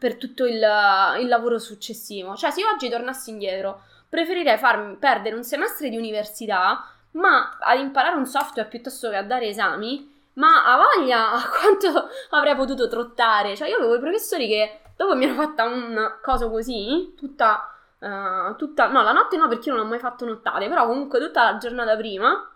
per 0.00 0.16
tutto 0.16 0.46
il, 0.46 0.54
il 1.20 1.28
lavoro 1.28 1.60
successivo. 1.60 2.34
Cioè, 2.34 2.50
se 2.50 2.60
io 2.60 2.68
oggi 2.68 2.88
tornassi 2.88 3.30
indietro, 3.30 3.82
preferirei 4.08 4.58
farmi 4.58 4.96
perdere 4.96 5.34
un 5.34 5.44
semestre 5.44 5.88
di 5.88 5.96
università, 5.96 6.84
ma 7.12 7.56
ad 7.60 7.78
imparare 7.78 8.16
un 8.16 8.26
software 8.26 8.68
piuttosto 8.68 9.10
che 9.10 9.16
a 9.16 9.22
dare 9.22 9.48
esami, 9.48 10.14
ma 10.34 10.64
a 10.64 10.76
voglia 10.76 11.32
a 11.32 11.42
quanto 11.48 12.08
avrei 12.30 12.54
potuto 12.54 12.88
trottare. 12.88 13.56
Cioè, 13.56 13.68
io 13.68 13.76
avevo 13.76 13.96
i 13.96 14.00
professori 14.00 14.48
che 14.48 14.80
dopo 14.96 15.14
mi 15.14 15.24
hanno 15.24 15.34
fatta 15.34 15.64
una 15.64 16.18
cosa 16.22 16.48
così, 16.48 17.14
tutta, 17.16 17.72
uh, 17.98 18.54
tutta, 18.56 18.88
no, 18.88 19.02
la 19.02 19.12
notte 19.12 19.36
no 19.36 19.48
perché 19.48 19.68
io 19.68 19.76
non 19.76 19.86
ho 19.86 19.88
mai 19.88 19.98
fatto 19.98 20.24
nottate, 20.24 20.68
però 20.68 20.86
comunque 20.86 21.18
tutta 21.18 21.50
la 21.50 21.58
giornata 21.58 21.96
prima, 21.96 22.50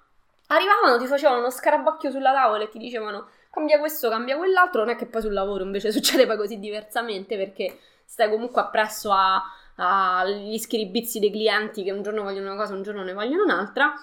arrivavano, 0.49 0.99
ti 0.99 1.07
facevano 1.07 1.41
uno 1.41 1.51
scarabocchio 1.51 2.11
sulla 2.11 2.33
tavola 2.33 2.65
e 2.65 2.69
ti 2.69 2.79
dicevano 2.79 3.29
cambia 3.51 3.79
questo, 3.79 4.09
cambia 4.09 4.37
quell'altro, 4.37 4.81
non 4.81 4.91
è 4.91 4.97
che 4.97 5.07
poi 5.07 5.21
sul 5.21 5.33
lavoro 5.33 5.65
invece 5.65 5.91
succede 5.93 6.27
poi 6.27 6.37
così 6.37 6.59
diversamente 6.59 7.37
perché 7.37 7.79
stai 8.05 8.31
comunque 8.31 8.61
appresso 8.61 9.13
agli 9.83 10.59
schiribizzi 10.59 11.19
dei 11.19 11.31
clienti 11.31 11.83
che 11.83 11.91
un 11.91 12.03
giorno 12.03 12.23
vogliono 12.23 12.53
una 12.53 12.61
cosa, 12.61 12.75
un 12.75 12.83
giorno 12.83 13.03
ne 13.03 13.15
vogliono 13.15 13.45
un'altra. 13.45 13.95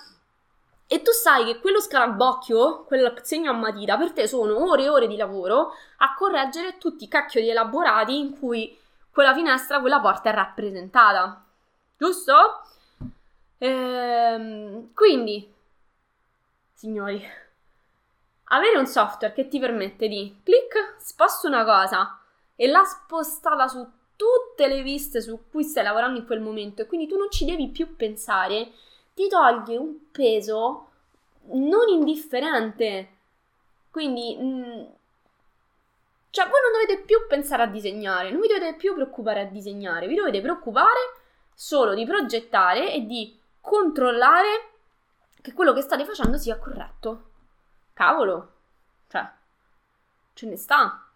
E 0.87 1.01
tu 1.01 1.11
sai 1.11 1.45
che 1.45 1.59
quello 1.59 1.79
scarabocchio, 1.81 2.85
quel 2.85 3.13
segno 3.23 3.51
a 3.51 3.53
matita, 3.53 3.97
per 3.97 4.13
te 4.13 4.27
sono 4.27 4.69
ore 4.69 4.83
e 4.83 4.89
ore 4.89 5.07
di 5.07 5.17
lavoro 5.17 5.73
a 5.97 6.13
correggere 6.15 6.77
tutti 6.77 7.03
i 7.03 7.07
cacchio 7.07 7.41
di 7.41 7.49
elaborati 7.49 8.17
in 8.17 8.39
cui 8.39 8.77
quella 9.11 9.33
finestra, 9.33 9.79
quella 9.79 9.99
porta 9.99 10.29
è 10.29 10.33
rappresentata. 10.33 11.43
Giusto? 11.97 12.61
Ehm, 13.59 14.93
quindi, 14.93 15.53
signori, 16.73 17.23
avere 18.45 18.77
un 18.77 18.87
software 18.87 19.33
che 19.33 19.47
ti 19.47 19.59
permette 19.59 20.07
di 20.07 20.39
clic, 20.43 20.95
sposto 20.99 21.47
una 21.47 21.65
cosa 21.65 22.19
e 22.55 22.67
la 22.67 22.83
spostata 22.83 23.67
su 23.67 23.85
tutte 24.17 24.67
le 24.67 24.81
viste 24.81 25.21
su 25.21 25.43
cui 25.49 25.63
stai 25.63 25.83
lavorando 25.83 26.19
in 26.19 26.25
quel 26.25 26.41
momento 26.41 26.81
e 26.81 26.87
quindi 26.87 27.07
tu 27.07 27.15
non 27.17 27.31
ci 27.31 27.45
devi 27.45 27.69
più 27.69 27.95
pensare, 27.95 28.71
ti 29.13 29.29
toglie 29.29 29.77
un 29.77 30.11
peso 30.11 30.89
non 31.51 31.87
indifferente. 31.87 33.15
Quindi, 33.89 34.35
mm, 34.37 34.85
cioè, 36.31 36.49
voi 36.49 36.59
non 36.61 36.71
dovete 36.73 37.03
più 37.05 37.25
pensare 37.27 37.63
a 37.63 37.67
disegnare, 37.67 38.31
non 38.31 38.41
vi 38.41 38.47
dovete 38.47 38.75
più 38.75 38.93
preoccupare 38.93 39.41
a 39.41 39.45
disegnare, 39.45 40.07
vi 40.07 40.15
dovete 40.15 40.41
preoccupare 40.41 40.99
solo 41.53 41.93
di 41.93 42.05
progettare 42.05 42.93
e 42.93 43.05
di 43.05 43.39
controllare 43.61 44.71
che 45.41 45.53
quello 45.53 45.73
che 45.73 45.81
state 45.81 46.05
facendo 46.05 46.37
sia 46.37 46.57
corretto. 46.57 47.23
Cavolo, 47.93 48.53
cioè, 49.07 49.27
ce 50.33 50.45
ne 50.47 50.57
sta. 50.57 51.07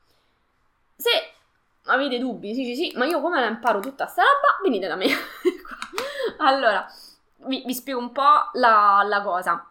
Se 0.96 1.10
avete 1.86 2.20
dubbi, 2.20 2.54
sì, 2.54 2.66
sì, 2.66 2.76
sì, 2.76 2.98
ma 2.98 3.06
io 3.06 3.22
come 3.22 3.40
la 3.40 3.48
imparo 3.48 3.80
tutta 3.80 4.06
sta 4.06 4.22
roba, 4.22 4.62
venite 4.64 4.88
da 4.88 4.96
me. 4.96 5.08
allora, 6.38 6.86
vi, 7.48 7.64
vi, 7.66 7.74
spiego 7.74 8.00
un 8.00 8.12
po' 8.12 8.50
la, 8.54 9.04
la 9.06 9.22
cosa. 9.22 9.66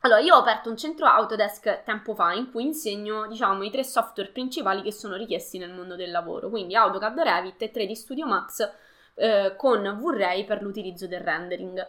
Allora, 0.00 0.20
io 0.20 0.36
ho 0.36 0.40
aperto 0.40 0.70
un 0.70 0.76
centro 0.76 1.06
Autodesk 1.06 1.82
tempo 1.82 2.14
fa 2.14 2.32
in 2.32 2.50
cui 2.50 2.64
insegno, 2.64 3.26
diciamo, 3.26 3.62
i 3.62 3.70
tre 3.70 3.82
software 3.82 4.30
principali 4.30 4.82
che 4.82 4.92
sono 4.92 5.16
richiesti 5.16 5.58
nel 5.58 5.72
mondo 5.72 5.96
del 5.96 6.10
lavoro, 6.10 6.48
quindi 6.48 6.76
AutoCAD 6.76 7.18
Revit 7.18 7.62
e 7.62 7.72
3D 7.72 7.92
Studio 7.92 8.26
Max 8.26 8.70
eh, 9.14 9.54
con 9.56 9.82
V-Ray 9.82 10.44
per 10.44 10.62
l'utilizzo 10.62 11.08
del 11.08 11.20
rendering 11.20 11.88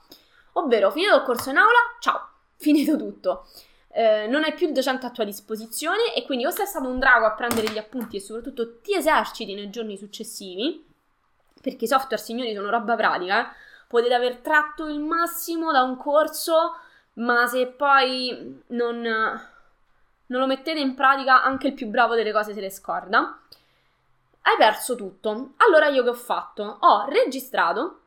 Ovvero, 0.52 0.92
finito 0.92 1.16
il 1.16 1.22
corso 1.22 1.50
in 1.50 1.56
aula, 1.56 1.78
ciao, 1.98 2.28
finito 2.56 2.96
tutto. 2.96 3.48
Eh, 3.90 4.28
non 4.28 4.44
hai 4.44 4.54
più 4.54 4.68
il 4.68 4.72
docente 4.72 5.06
a 5.06 5.10
tua 5.10 5.24
disposizione 5.24 6.14
e 6.14 6.24
quindi 6.24 6.46
o 6.46 6.50
sei 6.50 6.66
stato 6.66 6.86
un 6.86 7.00
drago 7.00 7.26
a 7.26 7.32
prendere 7.32 7.70
gli 7.70 7.78
appunti 7.78 8.16
e 8.16 8.20
soprattutto 8.20 8.80
ti 8.80 8.94
eserciti 8.94 9.54
nei 9.54 9.70
giorni 9.70 9.96
successivi, 9.96 10.86
perché 11.60 11.84
i 11.84 11.88
software, 11.88 12.22
signori, 12.22 12.54
sono 12.54 12.70
roba 12.70 12.94
pratica, 12.94 13.50
eh? 13.50 13.54
potete 13.88 14.14
aver 14.14 14.36
tratto 14.36 14.86
il 14.86 15.00
massimo 15.00 15.72
da 15.72 15.82
un 15.82 15.96
corso, 15.96 16.76
ma 17.18 17.46
se 17.46 17.66
poi 17.66 18.62
non, 18.68 19.00
non 19.00 20.40
lo 20.40 20.46
mettete 20.46 20.80
in 20.80 20.94
pratica, 20.94 21.42
anche 21.42 21.68
il 21.68 21.74
più 21.74 21.86
bravo 21.86 22.14
delle 22.14 22.32
cose 22.32 22.52
se 22.52 22.60
le 22.60 22.70
scorda. 22.70 23.40
Hai 24.42 24.56
perso 24.56 24.94
tutto. 24.94 25.52
Allora 25.58 25.88
io 25.88 26.02
che 26.02 26.10
ho 26.10 26.14
fatto? 26.14 26.78
Ho 26.80 27.04
registrato 27.08 28.00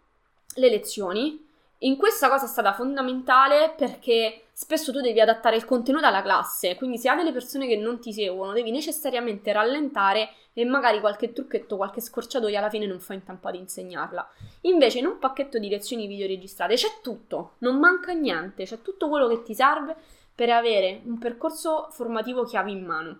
le 0.56 0.70
lezioni. 0.70 1.48
In 1.80 1.98
questa 1.98 2.30
cosa 2.30 2.46
è 2.46 2.48
stata 2.48 2.74
fondamentale 2.74 3.74
perché 3.76 4.46
spesso 4.62 4.92
tu 4.92 5.02
devi 5.02 5.20
adattare 5.20 5.56
il 5.56 5.66
contenuto 5.66 6.06
alla 6.06 6.22
classe, 6.22 6.76
quindi 6.76 7.00
se 7.00 7.10
hai 7.10 7.18
delle 7.18 7.32
persone 7.32 7.66
che 7.66 7.78
non 7.78 8.00
ti 8.00 8.14
seguono, 8.14 8.54
devi 8.54 8.70
necessariamente 8.70 9.52
rallentare 9.52 10.36
e 10.54 10.66
magari 10.66 11.00
qualche 11.00 11.34
trucchetto, 11.34 11.78
qualche 11.78 12.00
scorciatoia 12.00 12.60
alla 12.60 12.70
fine 12.70 12.86
non 12.86 13.00
fa 13.00 13.16
in 13.16 13.24
tempo 13.24 13.48
ad 13.48 13.56
insegnarla. 13.56 14.30
Invece 14.62 15.00
in 15.00 15.08
un 15.08 15.18
pacchetto 15.18 15.58
di 15.58 15.68
lezioni 15.68 16.06
video 16.06 16.28
registrate 16.28 16.76
c'è 16.76 17.00
tutto, 17.02 17.54
non 17.60 17.80
manca 17.80 18.12
niente, 18.12 18.66
c'è 18.66 18.84
tutto 18.84 19.10
quello 19.10 19.28
che 19.28 19.42
ti 19.42 19.56
serve 19.56 19.96
per 20.36 20.52
avere 20.52 21.02
un 21.06 21.18
percorso 21.18 21.88
formativo 21.90 22.44
chiave 22.44 22.70
in 22.70 22.86
mano. 22.86 23.20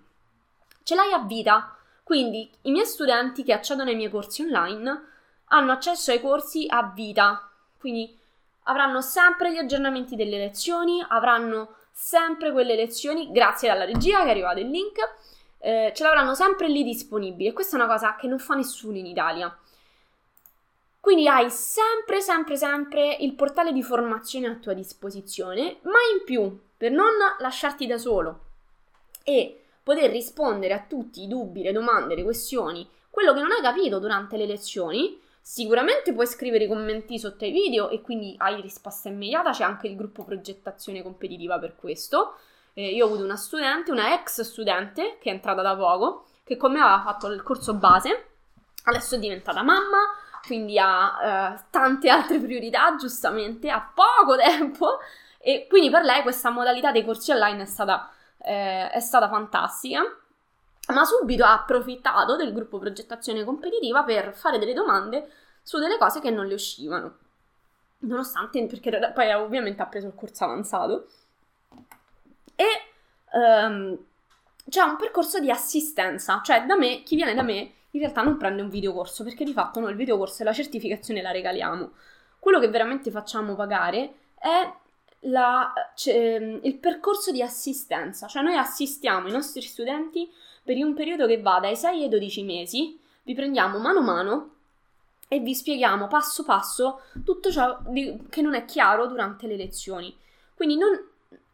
Ce 0.84 0.94
l'hai 0.94 1.12
a 1.12 1.24
vita, 1.24 1.76
quindi 2.04 2.52
i 2.62 2.72
miei 2.72 2.86
studenti 2.86 3.44
che 3.44 3.54
accedono 3.54 3.90
ai 3.90 3.96
miei 3.96 4.12
corsi 4.12 4.44
online 4.44 5.06
hanno 5.46 5.72
accesso 5.72 6.12
ai 6.12 6.22
corsi 6.22 6.68
a 6.70 6.92
vita, 6.94 7.50
quindi 7.80 8.16
avranno 8.72 9.02
sempre 9.02 9.52
gli 9.52 9.58
aggiornamenti 9.58 10.16
delle 10.16 10.38
lezioni, 10.38 11.04
avranno 11.06 11.76
sempre 11.92 12.52
quelle 12.52 12.76
lezioni, 12.76 13.32
grazie 13.32 13.70
alla 13.70 13.86
regia 13.86 14.22
che 14.22 14.28
è 14.28 14.32
arrivato 14.32 14.60
il 14.60 14.70
link, 14.70 14.98
eh, 15.60 15.92
ce 15.94 16.04
l'avranno 16.04 16.34
sempre 16.34 16.68
lì 16.70 16.84
disponibile. 16.84 17.54
Questa 17.54 17.78
è 17.78 17.80
una 17.82 17.92
cosa 17.92 18.16
che 18.16 18.28
non 18.28 18.40
fa 18.40 18.56
nessuno 18.56 18.98
in 18.98 19.06
Italia. 19.06 19.56
Quindi 21.00 21.28
hai 21.28 21.50
sempre, 21.50 22.22
sempre, 22.22 22.56
sempre 22.56 23.18
il 23.20 23.34
portale 23.34 23.74
di 23.74 23.84
formazione 23.84 24.48
a 24.48 24.56
tua 24.56 24.74
disposizione, 24.74 25.80
ma 25.82 26.00
in 26.14 26.24
più, 26.24 26.60
per 26.78 26.92
non 26.92 27.12
lasciarti 27.40 27.86
da 27.88 27.98
solo 27.98 28.40
e 29.24 29.64
poter 29.84 30.10
rispondere 30.12 30.74
a 30.74 30.86
tutti 30.88 31.24
i 31.24 31.28
dubbi, 31.28 31.64
le 31.64 31.72
domande, 31.72 32.16
le 32.16 32.24
questioni, 32.24 32.88
quello 33.10 33.34
che 33.34 33.42
non 33.42 33.52
hai 33.52 33.62
capito 33.62 34.00
durante 34.00 34.38
le 34.38 34.46
lezioni, 34.46 35.21
sicuramente 35.42 36.14
puoi 36.14 36.28
scrivere 36.28 36.66
i 36.66 36.68
commenti 36.68 37.18
sotto 37.20 37.44
ai 37.44 37.52
video 37.52 37.90
e 37.90 38.02
quindi 38.02 38.36
hai 38.38 38.62
risposta 38.62 39.10
immediata, 39.10 39.52
c'è 39.52 39.64
anche 39.64 39.88
il 39.88 39.96
gruppo 39.96 40.24
progettazione 40.24 41.02
competitiva 41.02 41.60
per 41.60 41.76
questo. 41.76 42.36
Eh, 42.74 42.94
io 42.94 43.06
ho 43.06 43.08
avuto 43.08 43.24
una 43.24 43.36
studente, 43.36 43.92
una 43.92 44.14
ex 44.14 44.42
studente 44.42 45.18
che 45.20 45.30
è 45.30 45.34
entrata 45.34 45.62
da 45.62 45.76
poco, 45.76 46.28
che 46.44 46.58
con 46.58 46.72
me 46.72 46.80
aveva 46.80 47.02
fatto 47.02 47.28
il 47.28 47.44
corso 47.44 47.74
base, 47.74 48.28
adesso 48.84 49.16
è 49.16 49.20
diventata 49.20 49.62
mamma, 49.62 50.00
quindi 50.46 50.78
ha 50.80 51.54
eh, 51.56 51.64
tante 51.70 52.10
altre 52.10 52.40
priorità, 52.40 52.96
giustamente, 52.96 53.70
ha 53.70 53.92
poco 53.94 54.38
tempo 54.38 55.00
e 55.38 55.66
quindi 55.68 55.90
per 55.90 56.04
lei 56.04 56.22
questa 56.22 56.50
modalità 56.50 56.92
dei 56.92 57.04
corsi 57.04 57.32
online 57.32 57.64
è 57.64 57.66
stata, 57.66 58.10
eh, 58.38 58.90
è 58.90 59.00
stata 59.00 59.28
fantastica. 59.28 60.02
Ma 60.88 61.06
subito 61.06 61.44
ha 61.44 61.54
approfittato 61.54 62.36
del 62.36 62.54
gruppo 62.54 62.80
progettazione 62.80 63.44
competitiva 63.44 64.04
per 64.04 64.34
fare 64.34 64.58
delle 64.58 64.74
domande 64.74 65.30
su 65.62 65.78
delle 65.78 65.98
cose 65.98 66.20
che 66.20 66.32
non 66.32 66.48
le 66.48 66.56
uscivano. 66.56 67.18
Nonostante, 68.00 68.66
perché 68.66 69.12
poi 69.14 69.32
ovviamente 69.34 69.82
ha 69.82 69.86
preso 69.86 70.08
il 70.08 70.16
corso 70.16 70.44
avanzato 70.44 71.08
e 72.56 72.66
um, 73.34 73.98
c'è 74.68 74.82
un 74.82 74.96
percorso 74.98 75.40
di 75.40 75.52
assistenza, 75.52 76.42
cioè 76.44 76.66
da 76.66 76.76
me, 76.76 77.04
chi 77.04 77.16
viene 77.16 77.34
da 77.36 77.44
me 77.44 77.74
in 77.92 78.00
realtà 78.00 78.22
non 78.22 78.38
prende 78.38 78.62
un 78.62 78.70
videocorso 78.70 79.24
perché 79.24 79.44
di 79.44 79.54
fatto 79.54 79.80
noi 79.80 79.92
il 79.92 79.98
videocorso 79.98 80.42
e 80.42 80.46
la 80.46 80.54
certificazione 80.54 81.22
la 81.22 81.32
regaliamo. 81.32 81.92
Quello 82.40 82.60
che 82.60 82.70
veramente 82.70 83.12
facciamo 83.12 83.56
pagare 83.56 84.14
è 84.40 84.74
la, 85.26 85.72
cioè, 85.96 86.60
il 86.64 86.78
percorso 86.78 87.32
di 87.32 87.42
assistenza, 87.42 88.28
cioè 88.28 88.42
noi 88.42 88.56
assistiamo 88.56 89.28
i 89.28 89.32
nostri 89.32 89.62
studenti 89.62 90.32
per 90.64 90.78
un 90.78 90.94
periodo 90.94 91.28
che 91.28 91.42
va 91.42 91.60
dai 91.60 91.76
6 91.76 92.04
ai 92.04 92.10
12 92.10 92.44
mesi, 92.44 93.00
vi 93.24 93.34
prendiamo 93.34 93.80
mano 93.80 94.00
a 94.00 94.04
mano 94.04 94.50
e 95.28 95.40
vi 95.40 95.56
spieghiamo 95.56 96.08
passo 96.08 96.44
passo 96.44 97.02
tutto 97.24 97.52
ciò 97.52 97.82
che 98.30 98.42
non 98.42 98.54
è 98.54 98.66
chiaro 98.66 99.08
durante 99.08 99.48
le 99.48 99.56
lezioni. 99.56 100.16
Quindi 100.56 100.78
non 100.78 100.92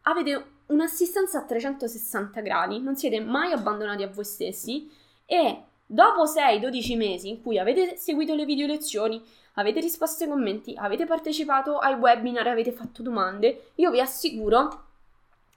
avete 0.02 0.56
un'assistenza 0.66 1.38
a 1.38 1.44
360 1.44 2.40
gradi, 2.40 2.80
non 2.80 2.96
siete 2.96 3.20
mai 3.20 3.52
abbandonati 3.52 4.02
a 4.02 4.08
voi 4.08 4.24
stessi 4.24 4.90
e 5.24 5.62
dopo 5.86 6.24
6-12 6.24 6.96
mesi 6.96 7.28
in 7.28 7.42
cui 7.42 7.58
avete 7.58 7.96
seguito 7.96 8.34
le 8.34 8.44
video 8.44 8.66
lezioni, 8.66 9.22
avete 9.54 9.80
risposto 9.80 10.24
ai 10.24 10.30
commenti, 10.30 10.74
avete 10.76 11.06
partecipato 11.06 11.78
ai 11.78 11.94
webinar, 11.94 12.46
avete 12.48 12.72
fatto 12.72 13.02
domande, 13.02 13.70
io 13.76 13.90
vi 13.90 14.00
assicuro 14.00 14.87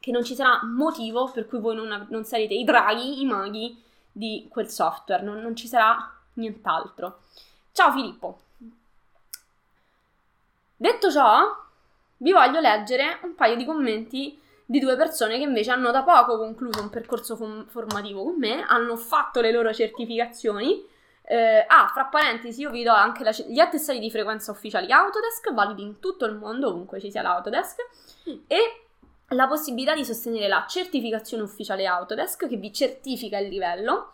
che 0.02 0.12
non 0.12 0.24
ci 0.24 0.34
sarà 0.34 0.62
motivo 0.64 1.30
per 1.30 1.47
cui 1.47 1.60
voi 1.60 1.76
non, 1.76 2.08
non 2.10 2.26
sarete 2.26 2.56
i 2.56 2.64
draghi, 2.64 3.22
i 3.22 3.26
maghi 3.26 3.82
di 4.12 4.47
quel 4.49 4.68
software, 4.68 5.24
non, 5.24 5.39
non 5.39 5.56
ci 5.56 5.68
sarà 5.68 6.12
nient'altro. 6.34 7.20
Ciao 7.72 7.91
Filippo! 7.91 8.39
Detto 10.76 11.12
ciò, 11.12 11.56
vi 12.18 12.32
voglio 12.32 12.60
leggere 12.60 13.20
un 13.22 13.36
paio 13.36 13.56
di 13.56 13.64
commenti 13.64 14.41
di 14.66 14.80
due 14.80 14.95
persone 14.95 15.38
che 15.38 15.43
invece 15.43 15.70
hanno 15.70 15.91
da 15.91 16.02
poco 16.02 16.38
concluso 16.38 16.82
un 16.82 16.89
percorso 16.89 17.36
fom- 17.36 17.68
formativo 17.68 18.24
con 18.24 18.39
me, 18.39 18.64
hanno 18.64 18.95
fatto 18.95 19.39
le 19.39 19.52
loro 19.52 19.72
certificazioni. 19.72 20.84
Eh, 21.24 21.64
ah, 21.68 21.88
fra 21.93 22.06
parentesi, 22.06 22.62
io 22.62 22.72
vi 22.72 22.82
do 22.82 22.91
anche 22.91 23.24
la, 23.24 23.32
gli 23.32 23.60
attestati 23.60 23.99
di 23.99 24.10
frequenza 24.10 24.49
ufficiali 24.52 24.91
Autodesk, 24.91 25.54
validi 25.54 25.84
in 25.84 25.99
tutto 25.99 26.26
il 26.26 26.34
mondo, 26.34 26.70
ovunque 26.70 26.99
ci 26.99 27.12
sia 27.12 27.22
l'Autodesk, 27.22 27.78
e 28.47 28.86
la 29.32 29.48
possibilità 29.48 29.94
di 29.94 30.06
sostenere 30.06 30.48
la 30.48 30.66
certificazione 30.68 31.44
ufficiale 31.44 31.86
Autodesk 31.86 32.48
che 32.48 32.58
vi 32.58 32.74
certifica 32.74 33.38
il 33.38 33.50
livello 33.50 34.14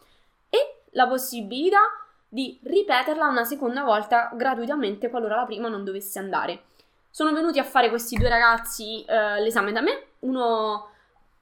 e 0.49 0.81
la 0.91 1.07
possibilità 1.07 1.79
di 2.29 2.59
ripeterla 2.61 3.27
una 3.27 3.43
seconda 3.43 3.83
volta 3.83 4.31
gratuitamente 4.33 5.09
qualora 5.09 5.37
la 5.37 5.45
prima 5.45 5.69
non 5.69 5.83
dovesse 5.83 6.19
andare. 6.19 6.63
Sono 7.09 7.33
venuti 7.33 7.57
a 7.57 7.63
fare 7.63 7.89
questi 7.89 8.15
due 8.15 8.29
ragazzi 8.29 9.03
eh, 9.05 9.41
l'esame 9.41 9.71
da 9.71 9.81
me, 9.81 10.03
uno 10.19 10.89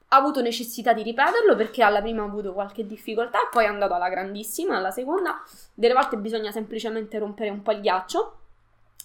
ha 0.08 0.16
avuto 0.16 0.40
necessità 0.40 0.92
di 0.92 1.02
ripeterlo 1.02 1.56
perché 1.56 1.82
alla 1.82 2.00
prima 2.00 2.22
ha 2.22 2.26
avuto 2.26 2.52
qualche 2.52 2.86
difficoltà 2.86 3.38
e 3.38 3.48
poi 3.50 3.64
è 3.64 3.68
andato 3.68 3.92
alla 3.92 4.08
grandissima, 4.08 4.76
alla 4.76 4.92
seconda 4.92 5.42
delle 5.74 5.94
volte 5.94 6.16
bisogna 6.16 6.52
semplicemente 6.52 7.18
rompere 7.18 7.50
un 7.50 7.62
po' 7.62 7.72
il 7.72 7.80
ghiaccio. 7.80 8.38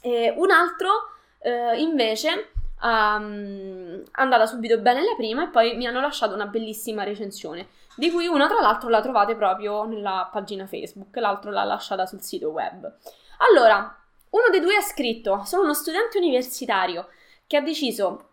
E 0.02 0.34
un 0.38 0.52
altro 0.52 0.90
eh, 1.40 1.82
invece 1.82 2.52
um, 2.82 4.04
andata 4.12 4.46
subito 4.46 4.78
bene 4.80 5.02
la 5.02 5.16
prima 5.16 5.46
e 5.46 5.50
poi 5.50 5.76
mi 5.76 5.86
hanno 5.88 6.02
lasciato 6.02 6.34
una 6.34 6.46
bellissima 6.46 7.04
recensione, 7.04 7.68
di 7.96 8.10
cui 8.12 8.28
una 8.28 8.48
tra 8.48 8.60
l'altro 8.60 8.90
la 8.90 9.02
trovate 9.02 9.36
proprio 9.36 9.86
nella 9.86 10.30
pagina 10.32 10.68
Facebook, 10.68 11.16
l'altro 11.18 11.52
l'ha 11.52 11.64
lasciata 11.64 12.06
sul 12.06 12.22
sito 12.22 12.50
web. 12.50 12.92
Allora, 13.50 13.96
uno 14.32 14.44
dei 14.50 14.60
due 14.60 14.76
ha 14.76 14.82
scritto: 14.82 15.44
Sono 15.46 15.64
uno 15.64 15.74
studente 15.74 16.18
universitario 16.18 17.08
che 17.48 17.58
ha 17.58 17.62
deciso 17.62 18.30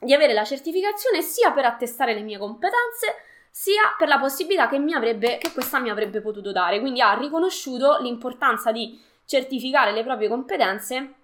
di 0.00 0.14
avere 0.14 0.32
la 0.32 0.44
certificazione 0.44 1.22
sia 1.22 1.52
per 1.52 1.64
attestare 1.64 2.14
le 2.14 2.22
mie 2.22 2.38
competenze, 2.38 3.14
sia 3.50 3.94
per 3.96 4.08
la 4.08 4.18
possibilità 4.18 4.68
che, 4.68 4.76
avrebbe, 4.94 5.38
che 5.38 5.52
questa 5.52 5.78
mi 5.78 5.90
avrebbe 5.90 6.20
potuto 6.20 6.52
dare. 6.52 6.80
Quindi 6.80 7.00
ha 7.00 7.12
riconosciuto 7.14 7.98
l'importanza 8.00 8.72
di 8.72 9.00
certificare 9.24 9.92
le 9.92 10.02
proprie 10.02 10.28
competenze 10.28 11.14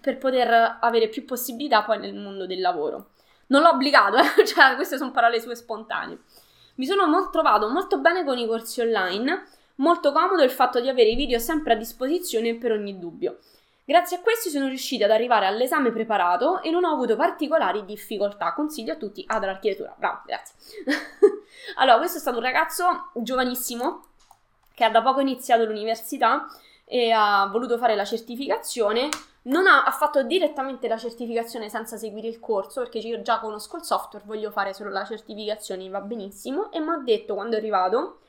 per 0.00 0.18
poter 0.18 0.78
avere 0.80 1.08
più 1.08 1.24
possibilità 1.24 1.82
poi 1.82 1.98
nel 1.98 2.14
mondo 2.14 2.46
del 2.46 2.60
lavoro. 2.60 3.10
Non 3.48 3.62
l'ho 3.62 3.70
obbligato, 3.70 4.16
eh? 4.16 4.44
cioè 4.46 4.74
queste 4.74 4.96
sono 4.96 5.10
parole 5.10 5.40
sue 5.40 5.54
spontanee. 5.54 6.18
Mi 6.76 6.86
sono 6.86 7.06
mo- 7.06 7.30
trovato 7.30 7.68
molto 7.68 7.98
bene 7.98 8.24
con 8.24 8.38
i 8.38 8.46
corsi 8.46 8.80
online, 8.80 9.46
molto 9.76 10.12
comodo 10.12 10.42
il 10.42 10.50
fatto 10.50 10.80
di 10.80 10.88
avere 10.88 11.10
i 11.10 11.16
video 11.16 11.38
sempre 11.38 11.74
a 11.74 11.76
disposizione 11.76 12.56
per 12.56 12.72
ogni 12.72 12.98
dubbio. 12.98 13.38
Grazie 13.84 14.18
a 14.18 14.20
questi 14.20 14.48
sono 14.48 14.68
riuscita 14.68 15.04
ad 15.06 15.10
arrivare 15.10 15.44
all'esame 15.46 15.90
preparato 15.90 16.62
e 16.62 16.70
non 16.70 16.84
ho 16.84 16.92
avuto 16.92 17.16
particolari 17.16 17.84
difficoltà. 17.84 18.54
Consiglio 18.54 18.92
a 18.92 18.96
tutti 18.96 19.24
ad 19.26 19.42
architettura. 19.42 19.94
Bravo, 19.98 20.22
grazie. 20.24 20.54
allora, 21.76 21.98
questo 21.98 22.18
è 22.18 22.20
stato 22.20 22.38
un 22.38 22.44
ragazzo 22.44 23.10
giovanissimo 23.16 24.04
che 24.72 24.84
ha 24.84 24.90
da 24.90 25.02
poco 25.02 25.20
iniziato 25.20 25.64
l'università 25.64 26.46
e 26.84 27.10
ha 27.10 27.48
voluto 27.50 27.76
fare 27.76 27.96
la 27.96 28.04
certificazione. 28.04 29.08
Non 29.44 29.66
ha, 29.66 29.84
ha 29.84 29.90
fatto 29.90 30.22
direttamente 30.22 30.86
la 30.86 30.96
certificazione 30.96 31.68
senza 31.68 31.96
seguire 31.96 32.28
il 32.28 32.38
corso 32.38 32.80
perché 32.80 32.98
io 32.98 33.22
già 33.22 33.40
conosco 33.40 33.76
il 33.76 33.82
software, 33.82 34.24
voglio 34.24 34.50
fare 34.50 34.72
solo 34.72 34.90
la 34.90 35.04
certificazione, 35.04 35.88
va 35.88 36.00
benissimo. 36.00 36.70
E 36.70 36.78
mi 36.80 36.90
ha 36.90 36.98
detto 36.98 37.34
quando 37.34 37.56
è 37.56 37.58
arrivato 37.58 38.20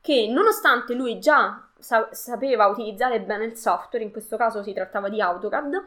che 0.00 0.26
nonostante 0.28 0.94
lui 0.94 1.18
già 1.18 1.66
sa- 1.78 2.08
sapeva 2.12 2.66
utilizzare 2.66 3.20
bene 3.20 3.44
il 3.44 3.56
software, 3.56 4.04
in 4.04 4.10
questo 4.10 4.36
caso 4.36 4.62
si 4.62 4.72
trattava 4.72 5.08
di 5.08 5.20
AutoCAD, 5.20 5.84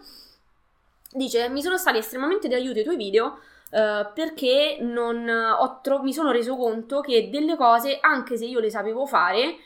dice 1.12 1.50
mi 1.50 1.62
sono 1.62 1.78
stati 1.78 1.98
estremamente 1.98 2.48
di 2.48 2.54
aiuto 2.54 2.80
i 2.80 2.84
tuoi 2.84 2.98
video 2.98 3.40
Uh, 3.70 4.14
perché 4.14 4.78
tro- 5.82 6.02
mi 6.02 6.14
sono 6.14 6.32
reso 6.32 6.56
conto 6.56 7.02
che 7.02 7.30
delle 7.30 7.58
cose, 7.58 7.98
anche 8.00 8.38
se 8.38 8.46
io 8.46 8.62
le 8.62 8.70
sapevo 8.70 9.06
fare, 9.06 9.58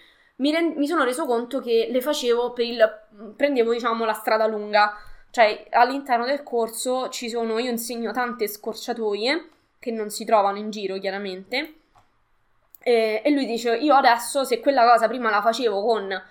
mi, 0.41 0.51
re- 0.51 0.73
mi, 0.75 0.87
sono 0.87 1.03
reso 1.03 1.25
conto 1.25 1.59
che 1.59 1.87
le 1.89 2.01
facevo 2.01 2.51
per 2.51 2.65
il... 2.65 2.99
prendevo 3.35 3.71
diciamo 3.71 4.05
la 4.05 4.13
strada 4.13 4.45
lunga. 4.47 4.97
Cioè 5.29 5.67
all'interno 5.69 6.25
del 6.25 6.43
corso 6.43 7.07
ci 7.09 7.29
sono, 7.29 7.57
io 7.57 7.71
insegno 7.71 8.11
tante 8.11 8.47
scorciatoie 8.47 9.49
che 9.79 9.91
non 9.91 10.09
si 10.09 10.25
trovano 10.25 10.57
in 10.57 10.69
giro 10.69 10.99
chiaramente 10.99 11.75
e, 12.83 13.21
e 13.23 13.29
lui 13.29 13.45
dice: 13.45 13.75
Io 13.75 13.95
adesso, 13.95 14.43
se 14.43 14.59
quella 14.59 14.85
cosa 14.85 15.07
prima 15.07 15.29
la 15.29 15.41
facevo 15.41 15.83
con, 15.83 16.21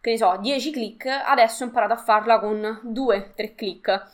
che 0.00 0.10
ne 0.10 0.16
so, 0.16 0.36
10 0.40 0.70
click, 0.70 1.06
adesso 1.06 1.64
ho 1.64 1.66
imparato 1.66 1.94
a 1.94 1.96
farla 1.96 2.38
con 2.38 2.80
2-3 2.92 3.54
click. 3.54 4.06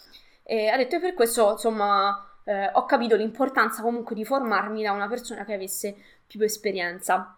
E 0.45 0.69
ha 0.69 0.77
detto: 0.77 0.97
E 0.97 1.01
per 1.01 1.15
questo, 1.15 1.53
insomma, 1.53 2.25
eh, 2.45 2.71
ho 2.73 2.85
capito 2.87 3.17
l'importanza 3.17 3.83
comunque 3.83 4.15
di 4.15 4.25
formarmi 4.25 4.83
da 4.83 4.93
una 4.93 5.09
persona 5.09 5.45
che 5.45 5.55
avesse 5.55 5.97
più 6.27 6.41
esperienza. 6.43 7.35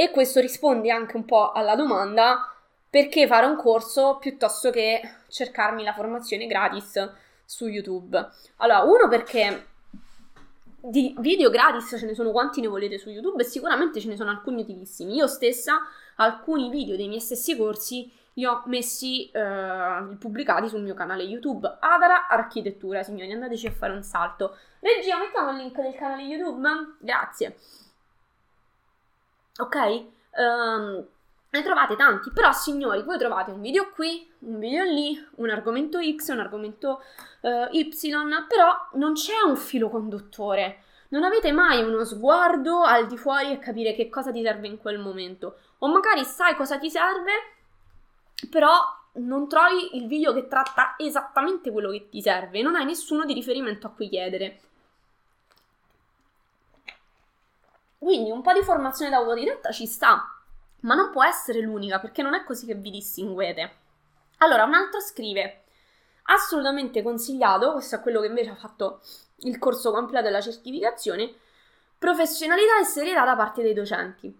E 0.00 0.10
questo 0.10 0.40
risponde 0.40 0.90
anche 0.90 1.18
un 1.18 1.26
po' 1.26 1.52
alla 1.52 1.76
domanda 1.76 2.50
perché 2.88 3.26
fare 3.26 3.44
un 3.44 3.56
corso 3.56 4.16
piuttosto 4.18 4.70
che 4.70 4.98
cercarmi 5.28 5.84
la 5.84 5.92
formazione 5.92 6.46
gratis 6.46 7.12
su 7.44 7.66
YouTube. 7.66 8.18
Allora, 8.56 8.80
uno 8.80 9.08
perché 9.10 9.66
di 10.80 11.14
video 11.18 11.50
gratis 11.50 11.96
ce 11.98 12.06
ne 12.06 12.14
sono 12.14 12.30
quanti 12.30 12.62
ne 12.62 12.68
volete 12.68 12.96
su 12.96 13.10
YouTube 13.10 13.42
e 13.42 13.44
sicuramente 13.44 14.00
ce 14.00 14.08
ne 14.08 14.16
sono 14.16 14.30
alcuni 14.30 14.62
utilissimi. 14.62 15.16
Io 15.16 15.26
stessa 15.26 15.82
alcuni 16.16 16.70
video 16.70 16.96
dei 16.96 17.08
miei 17.08 17.20
stessi 17.20 17.54
corsi 17.54 18.10
li 18.34 18.46
ho 18.46 18.62
messi 18.68 19.30
eh, 19.30 20.16
pubblicati 20.18 20.70
sul 20.70 20.80
mio 20.80 20.94
canale 20.94 21.24
YouTube 21.24 21.76
Adara 21.78 22.26
Architettura, 22.26 23.02
signori, 23.02 23.30
andateci 23.32 23.66
a 23.66 23.72
fare 23.72 23.92
un 23.92 24.02
salto. 24.02 24.56
Regia, 24.78 25.18
mettiamo 25.18 25.50
il 25.50 25.58
link 25.58 25.78
del 25.78 25.94
canale 25.94 26.22
YouTube? 26.22 26.66
Grazie. 27.00 27.58
Ok? 29.60 30.04
Um, 30.36 31.06
ne 31.52 31.62
trovate 31.62 31.96
tanti, 31.96 32.30
però 32.32 32.52
signori, 32.52 33.02
voi 33.02 33.18
trovate 33.18 33.50
un 33.50 33.60
video 33.60 33.90
qui, 33.90 34.30
un 34.40 34.58
video 34.58 34.84
lì, 34.84 35.18
un 35.36 35.50
argomento 35.50 35.98
X, 36.00 36.28
un 36.28 36.38
argomento 36.38 37.02
uh, 37.40 37.74
Y, 37.74 37.90
però 38.46 38.88
non 38.92 39.14
c'è 39.14 39.40
un 39.44 39.56
filo 39.56 39.88
conduttore. 39.88 40.84
Non 41.08 41.24
avete 41.24 41.50
mai 41.50 41.82
uno 41.82 42.04
sguardo 42.04 42.82
al 42.82 43.08
di 43.08 43.16
fuori 43.16 43.50
e 43.50 43.58
capire 43.58 43.94
che 43.94 44.08
cosa 44.08 44.30
ti 44.30 44.42
serve 44.44 44.68
in 44.68 44.78
quel 44.78 44.98
momento. 44.98 45.56
O 45.78 45.88
magari 45.88 46.24
sai 46.24 46.54
cosa 46.54 46.78
ti 46.78 46.88
serve, 46.88 47.32
però 48.48 48.78
non 49.14 49.48
trovi 49.48 49.96
il 49.96 50.06
video 50.06 50.32
che 50.32 50.46
tratta 50.46 50.94
esattamente 50.98 51.72
quello 51.72 51.90
che 51.90 52.08
ti 52.08 52.22
serve, 52.22 52.62
non 52.62 52.76
hai 52.76 52.84
nessuno 52.84 53.24
di 53.24 53.32
riferimento 53.34 53.88
a 53.88 53.90
cui 53.90 54.08
chiedere. 54.08 54.60
Quindi 58.00 58.30
un 58.30 58.40
po' 58.40 58.54
di 58.54 58.62
formazione 58.62 59.10
da 59.10 59.18
autodidatta 59.18 59.72
ci 59.72 59.86
sta, 59.86 60.24
ma 60.80 60.94
non 60.94 61.10
può 61.10 61.22
essere 61.22 61.60
l'unica 61.60 62.00
perché 62.00 62.22
non 62.22 62.32
è 62.32 62.44
così 62.44 62.64
che 62.64 62.74
vi 62.74 62.90
distinguete. 62.90 63.76
Allora, 64.38 64.64
un 64.64 64.72
altro 64.72 65.00
scrive: 65.00 65.64
assolutamente 66.22 67.02
consigliato, 67.02 67.72
questo 67.72 67.96
è 67.96 68.00
quello 68.00 68.22
che 68.22 68.28
invece 68.28 68.50
ha 68.50 68.54
fatto 68.54 69.02
il 69.40 69.58
corso 69.58 69.92
completo 69.92 70.24
della 70.24 70.40
certificazione, 70.40 71.30
professionalità 71.98 72.78
e 72.80 72.84
serietà 72.84 73.26
da 73.26 73.36
parte 73.36 73.60
dei 73.60 73.74
docenti. 73.74 74.34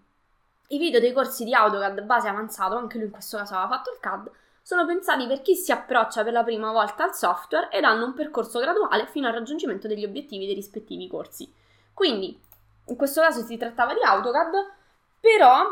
I 0.69 0.77
video 0.79 0.99
dei 0.99 1.13
corsi 1.13 1.43
di 1.43 1.53
AutoCAD 1.53 2.01
base 2.01 2.29
avanzato, 2.29 2.77
anche 2.77 2.97
lui 2.97 3.05
in 3.05 3.11
questo 3.11 3.37
caso 3.37 3.53
aveva 3.53 3.75
fatto 3.75 3.91
il 3.91 3.99
CAD, 3.99 4.31
sono 4.63 4.87
pensati 4.87 5.27
per 5.27 5.43
chi 5.43 5.55
si 5.55 5.71
approccia 5.71 6.23
per 6.23 6.33
la 6.33 6.43
prima 6.43 6.71
volta 6.71 7.03
al 7.03 7.13
software 7.13 7.69
ed 7.69 7.83
hanno 7.83 8.05
un 8.05 8.15
percorso 8.15 8.59
graduale 8.59 9.05
fino 9.05 9.27
al 9.27 9.33
raggiungimento 9.33 9.87
degli 9.87 10.03
obiettivi 10.03 10.47
dei 10.47 10.55
rispettivi 10.55 11.07
corsi. 11.07 11.53
Quindi, 11.93 12.39
in 12.91 12.97
questo 12.97 13.21
caso 13.21 13.43
si 13.43 13.57
trattava 13.57 13.93
di 13.93 14.01
AutoCAD, 14.03 14.71
però 15.19 15.63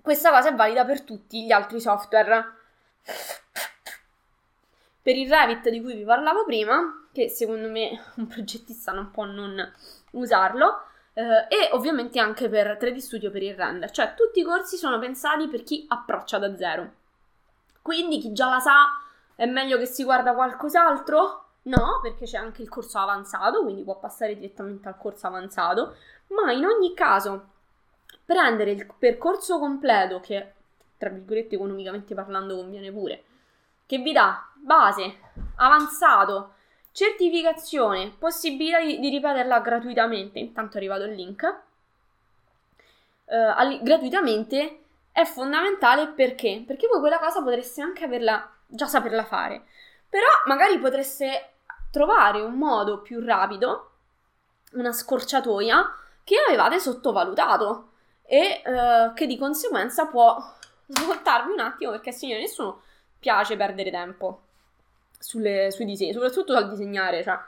questa 0.00 0.30
cosa 0.30 0.50
è 0.50 0.54
valida 0.54 0.84
per 0.84 1.00
tutti 1.00 1.44
gli 1.44 1.52
altri 1.52 1.80
software. 1.80 2.52
Per 5.00 5.16
il 5.16 5.28
Revit 5.28 5.70
di 5.70 5.80
cui 5.80 5.94
vi 5.94 6.04
parlavo 6.04 6.44
prima, 6.44 7.08
che 7.12 7.30
secondo 7.30 7.68
me 7.68 7.98
un 8.16 8.26
progettista 8.26 8.92
non 8.92 9.10
può 9.10 9.24
non 9.24 9.72
usarlo, 10.12 10.84
eh, 11.14 11.46
e 11.48 11.70
ovviamente 11.72 12.20
anche 12.20 12.50
per 12.50 12.76
3D 12.78 12.98
Studio 12.98 13.30
per 13.30 13.42
il 13.42 13.54
render, 13.54 13.90
cioè 13.90 14.14
tutti 14.14 14.40
i 14.40 14.44
corsi 14.44 14.76
sono 14.76 14.98
pensati 14.98 15.48
per 15.48 15.62
chi 15.62 15.86
approccia 15.88 16.38
da 16.38 16.54
zero. 16.56 16.92
Quindi 17.80 18.18
chi 18.18 18.32
già 18.32 18.48
la 18.48 18.60
sa 18.60 18.86
è 19.34 19.46
meglio 19.46 19.78
che 19.78 19.86
si 19.86 20.04
guarda 20.04 20.34
qualcos'altro? 20.34 21.43
No, 21.64 22.00
perché 22.02 22.24
c'è 22.26 22.36
anche 22.36 22.62
il 22.62 22.68
corso 22.68 22.98
avanzato, 22.98 23.62
quindi 23.62 23.82
può 23.82 23.98
passare 23.98 24.36
direttamente 24.36 24.88
al 24.88 24.98
corso 24.98 25.26
avanzato, 25.26 25.96
ma 26.28 26.52
in 26.52 26.64
ogni 26.64 26.94
caso 26.94 27.48
prendere 28.24 28.72
il 28.72 28.86
percorso 28.98 29.58
completo 29.58 30.20
che 30.20 30.52
tra 30.96 31.10
virgolette 31.10 31.56
economicamente 31.56 32.14
parlando 32.14 32.56
conviene 32.56 32.90
pure, 32.90 33.24
che 33.86 33.98
vi 33.98 34.12
dà 34.12 34.48
base, 34.54 35.18
avanzato, 35.56 36.54
certificazione, 36.92 38.14
possibilità 38.18 38.80
di, 38.80 38.98
di 38.98 39.10
ripeterla 39.10 39.60
gratuitamente, 39.60 40.38
intanto 40.38 40.74
è 40.74 40.76
arrivato 40.78 41.04
il 41.04 41.14
link, 41.14 41.42
eh, 43.26 43.36
all- 43.36 43.82
gratuitamente 43.82 44.80
è 45.12 45.24
fondamentale 45.24 46.08
perché? 46.08 46.62
Perché 46.66 46.86
voi 46.88 47.00
quella 47.00 47.18
cosa 47.18 47.42
potreste 47.42 47.82
anche 47.82 48.04
averla, 48.04 48.50
già 48.66 48.86
saperla 48.86 49.24
fare, 49.24 49.64
però 50.08 50.26
magari 50.46 50.78
potreste 50.78 51.53
trovare 51.94 52.40
un 52.40 52.54
modo 52.54 53.02
più 53.02 53.24
rapido, 53.24 53.90
una 54.72 54.90
scorciatoia 54.90 55.96
che 56.24 56.34
avevate 56.44 56.80
sottovalutato 56.80 57.90
e 58.24 58.62
eh, 58.64 59.12
che 59.14 59.26
di 59.28 59.38
conseguenza 59.38 60.06
può 60.06 60.36
svoltarvi 60.88 61.52
un 61.52 61.60
attimo 61.60 61.92
perché 61.92 62.10
signore 62.10 62.40
nessuno 62.40 62.82
piace 63.20 63.56
perdere 63.56 63.92
tempo 63.92 64.40
sulle, 65.20 65.70
sui 65.70 65.84
disegni, 65.84 66.12
soprattutto 66.12 66.52
dal 66.52 66.68
disegnare, 66.68 67.22
cioè 67.22 67.38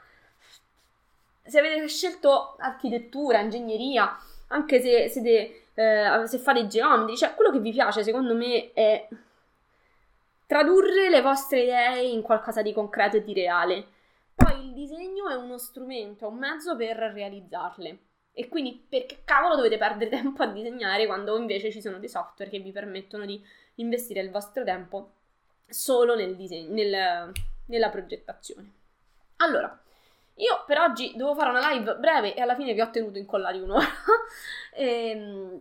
se 1.43 1.59
avete 1.59 1.89
scelto 1.89 2.55
architettura, 2.59 3.41
ingegneria, 3.41 4.17
anche 4.49 4.81
se, 4.81 5.09
siete, 5.09 5.71
eh, 5.75 6.23
se 6.25 6.39
fate 6.39 6.69
geometri, 6.69 7.17
cioè 7.17 7.35
quello 7.35 7.51
che 7.51 7.59
vi 7.59 7.73
piace 7.73 8.05
secondo 8.05 8.33
me 8.33 8.73
è 8.73 9.09
tradurre 10.47 11.09
le 11.11 11.21
vostre 11.21 11.63
idee 11.63 12.03
in 12.03 12.23
qualcosa 12.23 12.63
di 12.63 12.73
concreto 12.73 13.17
e 13.17 13.25
di 13.25 13.35
reale. 13.35 13.87
Disegno 14.77 15.31
è 15.31 15.35
uno 15.35 15.57
strumento, 15.57 16.27
è 16.27 16.29
un 16.29 16.37
mezzo 16.37 16.77
per 16.77 16.99
realizzarle. 16.99 17.99
E 18.35 18.49
quindi 18.51 18.85
perché 18.87 19.23
cavolo 19.25 19.57
dovete 19.57 19.79
perdere 19.79 20.11
tempo 20.21 20.43
a 20.43 20.49
disegnare 20.49 21.07
quando 21.07 21.39
invece 21.39 21.71
ci 21.71 21.81
sono 21.81 21.99
dei 21.99 22.11
software 22.11 22.51
che 22.51 22.59
vi 22.59 22.73
permettono 22.73 23.25
di 23.25 23.43
investire 23.77 24.21
il 24.21 24.31
vostro 24.31 24.65
tempo 24.65 25.13
solo 25.67 26.15
nel 26.15 26.37
disegno, 26.37 26.75
nel, 26.75 27.33
nella 27.69 27.89
progettazione. 27.89 28.71
Allora, 29.37 29.81
io 30.35 30.65
per 30.67 30.79
oggi 30.81 31.15
devo 31.17 31.35
fare 31.35 31.49
una 31.49 31.71
live 31.71 31.97
breve 31.97 32.35
e 32.35 32.43
alla 32.43 32.55
fine 32.55 32.75
vi 32.75 32.83
ho 32.83 32.91
tenuto 32.91 33.17
incollati 33.17 33.59
un'ora. 33.59 33.87
ehm, 34.77 35.59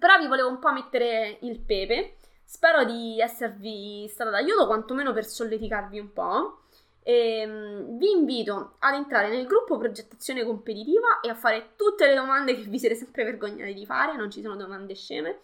però 0.00 0.18
vi 0.18 0.26
volevo 0.26 0.48
un 0.48 0.58
po' 0.58 0.72
mettere 0.72 1.38
il 1.42 1.60
pepe. 1.60 2.16
Spero 2.42 2.84
di 2.84 3.20
esservi 3.20 4.08
stata 4.08 4.30
d'aiuto, 4.30 4.66
quantomeno 4.66 5.12
per 5.12 5.26
solleticarvi 5.26 6.00
un 6.00 6.12
po'. 6.12 6.62
E, 7.08 7.38
ehm, 7.40 7.96
vi 7.96 8.10
invito 8.10 8.74
ad 8.80 8.92
entrare 8.92 9.30
nel 9.30 9.46
gruppo 9.46 9.78
progettazione 9.78 10.44
competitiva 10.44 11.20
e 11.22 11.30
a 11.30 11.34
fare 11.34 11.70
tutte 11.74 12.04
le 12.06 12.14
domande 12.14 12.54
che 12.54 12.64
vi 12.64 12.78
siete 12.78 12.94
sempre 12.94 13.24
vergognati 13.24 13.72
di 13.72 13.86
fare, 13.86 14.14
non 14.14 14.30
ci 14.30 14.42
sono 14.42 14.56
domande 14.56 14.94
sceme, 14.94 15.38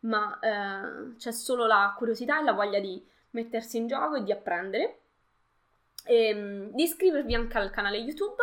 ma 0.00 0.38
eh, 0.38 1.16
c'è 1.16 1.32
solo 1.32 1.64
la 1.64 1.94
curiosità 1.96 2.38
e 2.38 2.44
la 2.44 2.52
voglia 2.52 2.78
di 2.78 3.02
mettersi 3.30 3.78
in 3.78 3.86
gioco 3.86 4.16
e 4.16 4.22
di 4.22 4.32
apprendere. 4.32 4.98
E, 6.04 6.28
ehm, 6.28 6.70
di 6.72 6.82
iscrivervi 6.82 7.34
anche 7.34 7.56
al 7.56 7.70
canale 7.70 7.96
YouTube 7.96 8.42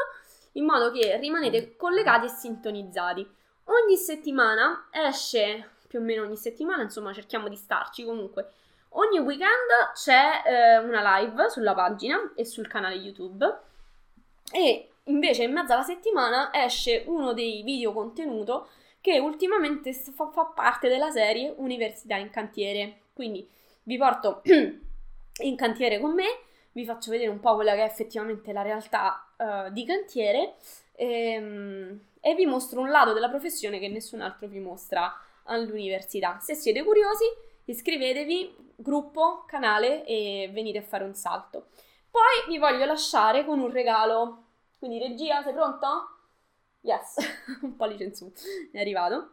in 0.54 0.66
modo 0.66 0.90
che 0.90 1.18
rimanete 1.18 1.76
collegati 1.76 2.26
e 2.26 2.30
sintonizzati. 2.30 3.30
Ogni 3.66 3.96
settimana 3.96 4.88
esce, 4.90 5.70
più 5.88 6.00
o 6.00 6.02
meno 6.02 6.24
ogni 6.24 6.38
settimana, 6.38 6.82
insomma 6.82 7.14
cerchiamo 7.14 7.48
di 7.48 7.56
starci 7.56 8.04
comunque 8.04 8.54
Ogni 8.98 9.20
weekend 9.20 9.92
c'è 9.94 10.42
eh, 10.46 10.78
una 10.78 11.20
live 11.20 11.50
sulla 11.50 11.74
pagina 11.74 12.32
e 12.34 12.46
sul 12.46 12.68
canale 12.68 12.96
YouTube 12.96 13.46
e 14.54 14.90
invece 15.06 15.44
in 15.44 15.52
mezzo 15.52 15.74
alla 15.74 15.84
settimana 15.84 16.50
esce 16.54 17.04
uno 17.08 17.34
dei 17.34 17.62
video 17.64 17.92
contenuto 17.92 18.70
che 19.02 19.20
ultimamente 19.20 19.92
fa, 19.94 20.30
fa 20.32 20.46
parte 20.46 20.88
della 20.88 21.12
serie 21.12 21.54
Università 21.58 22.16
in 22.16 22.30
cantiere. 22.30 23.00
Quindi 23.14 23.48
vi 23.84 23.98
porto 23.98 24.42
in 25.44 25.56
cantiere 25.58 26.00
con 26.00 26.14
me, 26.14 26.40
vi 26.72 26.86
faccio 26.86 27.12
vedere 27.12 27.30
un 27.30 27.42
po' 27.42 27.56
quella 27.56 27.74
che 27.74 27.82
è 27.82 27.86
effettivamente 27.86 28.54
la 28.54 28.62
realtà 28.62 29.28
uh, 29.36 29.72
di 29.74 29.86
cantiere 29.86 30.54
e, 30.94 31.32
ehm, 31.34 32.00
e 32.22 32.34
vi 32.34 32.46
mostro 32.46 32.80
un 32.80 32.90
lato 32.90 33.12
della 33.12 33.30
professione 33.30 33.78
che 33.78 33.90
nessun 33.90 34.22
altro 34.22 34.48
vi 34.48 34.60
mostra 34.60 35.14
all'università. 35.44 36.40
Se 36.40 36.56
siete 36.56 36.82
curiosi, 36.82 37.26
iscrivetevi, 37.66 38.65
gruppo, 38.76 39.44
canale 39.46 40.06
e 40.06 40.50
venite 40.54 40.80
a 40.80 40.84
fare 40.84 41.04
un 41.04 41.14
salto. 41.14 41.68
Poi 42.10 42.48
vi 42.48 42.58
voglio 42.58 42.86
lasciare 42.86 43.46
con 43.46 43.60
un 43.60 43.72
regalo. 43.72 44.44
Quindi 44.78 45.00
regia, 45.00 45.42
sei 45.44 45.54
pronto? 45.54 45.88
Yes, 46.82 47.16
un 47.62 47.76
po' 47.76 47.90
in 47.90 48.14
su, 48.14 48.32
è 48.72 48.80
arrivato. 48.80 49.32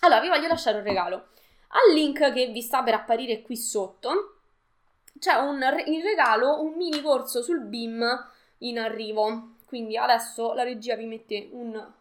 Allora, 0.00 0.20
vi 0.20 0.28
voglio 0.28 0.48
lasciare 0.48 0.78
un 0.78 0.84
regalo. 0.84 1.28
Al 1.68 1.94
link 1.94 2.32
che 2.32 2.46
vi 2.48 2.62
sta 2.62 2.82
per 2.82 2.94
apparire 2.94 3.42
qui 3.42 3.56
sotto 3.56 4.38
c'è 5.18 5.34
un, 5.34 5.60
in 5.86 6.02
regalo 6.02 6.62
un 6.62 6.74
mini 6.74 7.00
corso 7.02 7.42
sul 7.42 7.60
BIM 7.60 8.04
in 8.58 8.78
arrivo. 8.78 9.56
Quindi 9.64 9.96
adesso 9.96 10.54
la 10.54 10.62
regia 10.62 10.96
vi 10.96 11.06
mette 11.06 11.48
un 11.52 11.92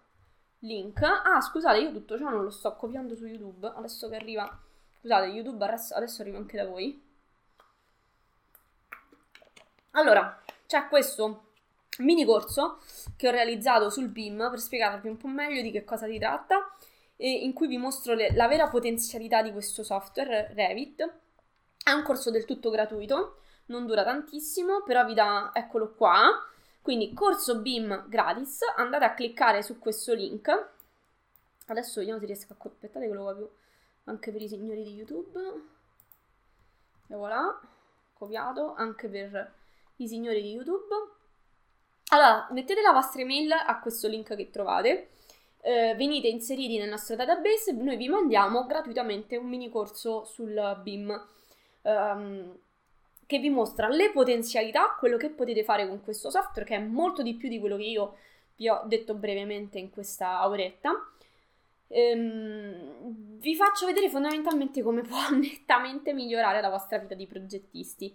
link. 0.59 1.01
Ah, 1.01 1.41
scusate, 1.41 1.79
io 1.79 1.91
tutto 1.91 2.17
ciò 2.17 2.29
non 2.29 2.43
lo 2.43 2.49
sto 2.49 2.75
copiando 2.75 3.15
su 3.15 3.25
YouTube. 3.25 3.71
Adesso 3.75 4.09
che 4.09 4.15
arriva 4.15 4.61
Scusate, 5.07 5.27
YouTube 5.27 5.63
adesso, 5.63 6.21
arrivo 6.21 6.35
anche 6.35 6.57
da 6.57 6.65
voi. 6.65 7.01
Allora, 9.91 10.43
c'è 10.65 10.89
questo 10.89 11.51
mini 11.99 12.25
corso 12.25 12.81
che 13.15 13.29
ho 13.29 13.31
realizzato 13.31 13.89
sul 13.89 14.09
BIM 14.09 14.49
per 14.49 14.59
spiegarvi 14.59 15.07
un 15.07 15.15
po' 15.15 15.29
meglio 15.29 15.61
di 15.61 15.71
che 15.71 15.85
cosa 15.85 16.07
si 16.07 16.19
tratta 16.19 16.75
e 17.15 17.31
in 17.31 17.53
cui 17.53 17.67
vi 17.67 17.77
mostro 17.77 18.15
le, 18.15 18.35
la 18.35 18.49
vera 18.49 18.67
potenzialità 18.67 19.41
di 19.41 19.53
questo 19.53 19.81
software 19.81 20.51
Revit. 20.53 21.09
È 21.81 21.91
un 21.91 22.03
corso 22.03 22.29
del 22.29 22.43
tutto 22.43 22.69
gratuito, 22.69 23.43
non 23.67 23.85
dura 23.85 24.03
tantissimo, 24.03 24.83
però 24.83 25.05
vi 25.05 25.13
dà, 25.13 25.51
eccolo 25.53 25.93
qua, 25.93 26.31
quindi 26.81 27.13
corso 27.13 27.61
BIM 27.61 28.09
gratis, 28.09 28.59
andate 28.75 29.05
a 29.05 29.13
cliccare 29.13 29.63
su 29.63 29.79
questo 29.79 30.13
link. 30.13 30.69
Adesso 31.67 31.99
vediamo 31.99 32.19
se 32.19 32.25
riesco 32.25 32.51
a... 32.51 32.57
aspettate 32.59 33.07
che 33.07 33.13
lo 33.13 33.23
copio 33.23 33.51
anche 34.07 34.31
per 34.31 34.41
i 34.41 34.47
signori 34.47 34.83
di 34.83 34.93
YouTube. 34.93 35.39
E 37.09 37.15
voilà, 37.15 37.59
copiato 38.13 38.73
anche 38.75 39.07
per 39.07 39.53
i 39.97 40.07
signori 40.07 40.41
di 40.41 40.51
YouTube. 40.51 40.93
Allora, 42.09 42.47
mettete 42.51 42.81
la 42.81 42.91
vostra 42.91 43.21
email 43.21 43.51
a 43.51 43.79
questo 43.79 44.07
link 44.07 44.35
che 44.35 44.49
trovate. 44.49 45.09
Eh, 45.61 45.95
venite 45.95 46.27
inseriti 46.27 46.77
nel 46.77 46.89
nostro 46.89 47.15
database 47.15 47.71
noi 47.73 47.97
vi 47.97 48.07
mandiamo 48.07 48.65
gratuitamente 48.65 49.35
un 49.35 49.47
mini 49.47 49.69
corso 49.69 50.23
sul 50.23 50.79
BIM 50.81 51.27
ehm, 51.81 52.57
che 53.25 53.39
vi 53.39 53.49
mostra 53.49 53.89
le 53.89 54.11
potenzialità, 54.11 54.95
quello 54.97 55.17
che 55.17 55.29
potete 55.29 55.63
fare 55.63 55.87
con 55.87 56.01
questo 56.01 56.29
software, 56.29 56.65
che 56.65 56.75
è 56.75 56.79
molto 56.79 57.21
di 57.21 57.33
più 57.33 57.49
di 57.49 57.59
quello 57.59 57.75
che 57.75 57.83
io 57.83 58.15
vi 58.55 58.69
ho 58.69 58.83
detto 58.85 59.13
brevemente 59.15 59.77
in 59.77 59.89
questa 59.89 60.47
oretta 60.47 60.91
ehm, 61.87 62.86
vi 63.47 63.55
faccio 63.55 63.85
vedere 63.85 64.09
fondamentalmente 64.09 64.83
come 64.83 65.03
può 65.07 65.29
nettamente 65.31 66.11
migliorare 66.11 66.59
la 66.59 66.69
vostra 66.69 66.97
vita 66.97 67.15
di 67.15 67.25
progettisti. 67.27 68.13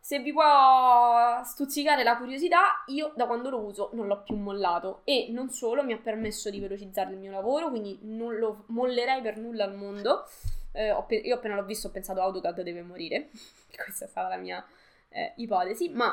Se 0.00 0.18
vi 0.18 0.32
può 0.32 1.40
stuzzicare 1.44 2.02
la 2.02 2.18
curiosità, 2.18 2.82
io 2.88 3.12
da 3.14 3.26
quando 3.26 3.50
lo 3.50 3.60
uso 3.60 3.90
non 3.92 4.08
l'ho 4.08 4.22
più 4.22 4.34
mollato 4.34 5.02
e 5.04 5.28
non 5.30 5.48
solo 5.48 5.84
mi 5.84 5.92
ha 5.92 5.98
permesso 5.98 6.50
di 6.50 6.58
velocizzare 6.58 7.12
il 7.12 7.18
mio 7.18 7.30
lavoro, 7.30 7.70
quindi 7.70 8.00
non 8.02 8.36
lo 8.36 8.64
mollerei 8.66 9.22
per 9.22 9.38
nulla 9.38 9.64
al 9.64 9.76
mondo. 9.76 10.28
Eh, 10.72 10.88
io 11.22 11.34
appena 11.36 11.54
l'ho 11.54 11.64
visto 11.64 11.86
ho 11.86 11.90
pensato 11.90 12.20
AutoCAD 12.20 12.62
deve 12.62 12.82
morire, 12.82 13.30
questa 13.72 14.06
è 14.06 14.08
stata 14.08 14.28
la 14.28 14.36
mia 14.36 14.62
eh, 15.08 15.34
ipotesi, 15.36 15.88
ma 15.90 16.12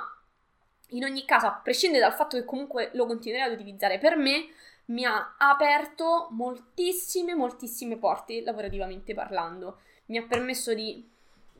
in 0.89 1.03
ogni 1.03 1.25
caso, 1.25 1.47
a 1.47 1.59
prescindere 1.61 2.03
dal 2.03 2.13
fatto 2.13 2.37
che 2.37 2.45
comunque 2.45 2.91
lo 2.93 3.05
continuerei 3.05 3.47
ad 3.47 3.53
utilizzare 3.53 3.97
per 3.97 4.15
me, 4.17 4.49
mi 4.91 5.05
ha 5.05 5.35
aperto 5.37 6.27
moltissime, 6.31 7.33
moltissime 7.33 7.97
porte 7.97 8.41
lavorativamente 8.41 9.13
parlando. 9.13 9.79
Mi 10.07 10.17
ha 10.17 10.23
permesso 10.23 10.73
di 10.73 11.09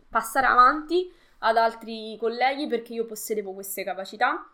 passare 0.10 0.48
avanti 0.48 1.12
ad 1.40 1.58
altri 1.58 2.18
colleghi 2.20 2.68
perché 2.68 2.94
io 2.94 3.06
possedevo 3.06 3.54
queste 3.54 3.84
capacità 3.84 4.46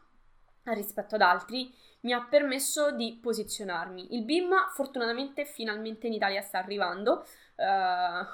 rispetto 0.65 1.15
ad 1.15 1.21
altri, 1.21 1.73
mi 2.01 2.13
ha 2.13 2.23
permesso 2.23 2.91
di 2.91 3.17
posizionarmi. 3.21 4.15
Il 4.15 4.23
BIM 4.23 4.53
fortunatamente 4.73 5.45
finalmente 5.45 6.07
in 6.07 6.13
Italia 6.13 6.41
sta 6.41 6.59
arrivando, 6.59 7.25
uh, 7.55 8.25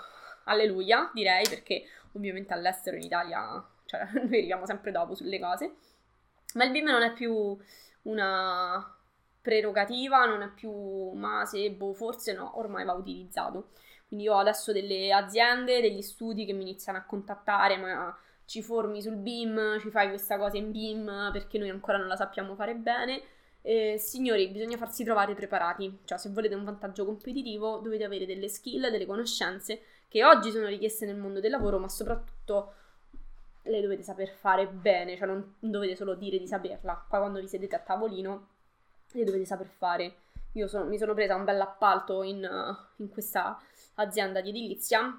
alleluia 0.46 1.10
direi 1.14 1.48
perché 1.48 1.84
ovviamente 2.14 2.54
all'estero 2.54 2.98
in 2.98 3.04
Italia 3.04 3.66
cioè, 3.86 4.08
noi 4.14 4.26
arriviamo 4.26 4.66
sempre 4.66 4.92
dopo 4.92 5.16
sulle 5.16 5.40
cose, 5.40 5.76
ma 6.56 6.66
il 6.66 6.72
BIM 6.72 6.86
non 6.86 7.04
è 7.04 7.14
più 7.14 7.58
una, 8.04 8.98
prerogativa, 9.44 10.26
non 10.26 10.42
è 10.42 10.50
più 10.50 11.12
ma 11.12 11.46
se 11.46 11.70
boh, 11.70 11.94
forse 11.94 12.34
no, 12.34 12.58
ormai 12.58 12.86
va 12.86 12.94
utilizzato. 12.94 13.72
Quindi 14.08 14.28
ho 14.28 14.38
adesso 14.38 14.72
delle 14.72 15.12
aziende, 15.12 15.82
degli 15.82 16.02
studi 16.02 16.46
che 16.46 16.54
mi 16.54 16.62
iniziano 16.62 16.98
a 16.98 17.04
contattare, 17.04 17.78
ma 17.78 18.18
ci 18.46 18.62
formi 18.62 19.02
sul 19.02 19.16
BIM, 19.16 19.80
ci 19.80 19.90
fai 19.90 20.08
questa 20.08 20.38
cosa 20.38 20.58
in 20.58 20.72
BIM 20.72 21.30
perché 21.32 21.58
noi 21.58 21.70
ancora 21.70 21.98
non 21.98 22.08
la 22.08 22.16
sappiamo 22.16 22.56
fare 22.56 22.76
bene. 22.76 23.22
Eh, 23.62 23.98
signori, 23.98 24.50
bisogna 24.50 24.78
farsi 24.78 25.04
trovare 25.04 25.34
preparati, 25.36 26.00
cioè 26.06 26.18
se 26.18 26.30
volete 26.30 26.56
un 26.56 26.64
vantaggio 26.64 27.06
competitivo 27.06 27.78
dovete 27.78 28.04
avere 28.04 28.26
delle 28.26 28.50
skill, 28.50 28.90
delle 28.90 29.06
conoscenze 29.06 29.82
che 30.08 30.24
oggi 30.24 30.52
sono 30.52 30.68
richieste 30.68 31.06
nel 31.06 31.16
mondo 31.18 31.40
del 31.40 31.52
lavoro, 31.52 31.80
ma 31.80 31.90
soprattutto 31.90 32.74
le 33.64 33.82
dovete 33.82 34.04
saper 34.04 34.30
fare 34.30 34.68
bene, 34.68 35.18
cioè 35.18 35.28
non 35.28 35.56
dovete 35.60 35.96
solo 35.96 36.16
dire 36.16 36.38
di 36.38 36.48
saperla. 36.48 37.06
Poi 37.10 37.20
quando 37.20 37.40
vi 37.40 37.48
sedete 37.48 37.76
a 37.76 37.80
tavolino 37.80 38.50
le 39.14 39.24
dovete 39.24 39.46
saper 39.46 39.68
fare. 39.68 40.16
Io 40.54 40.68
sono, 40.68 40.86
mi 40.86 40.98
sono 40.98 41.14
presa 41.14 41.36
un 41.36 41.44
bel 41.44 41.60
appalto 41.60 42.22
in, 42.24 42.48
in 42.98 43.10
questa 43.10 43.60
azienda 43.96 44.42
di 44.42 44.50
edilizia. 44.50 45.12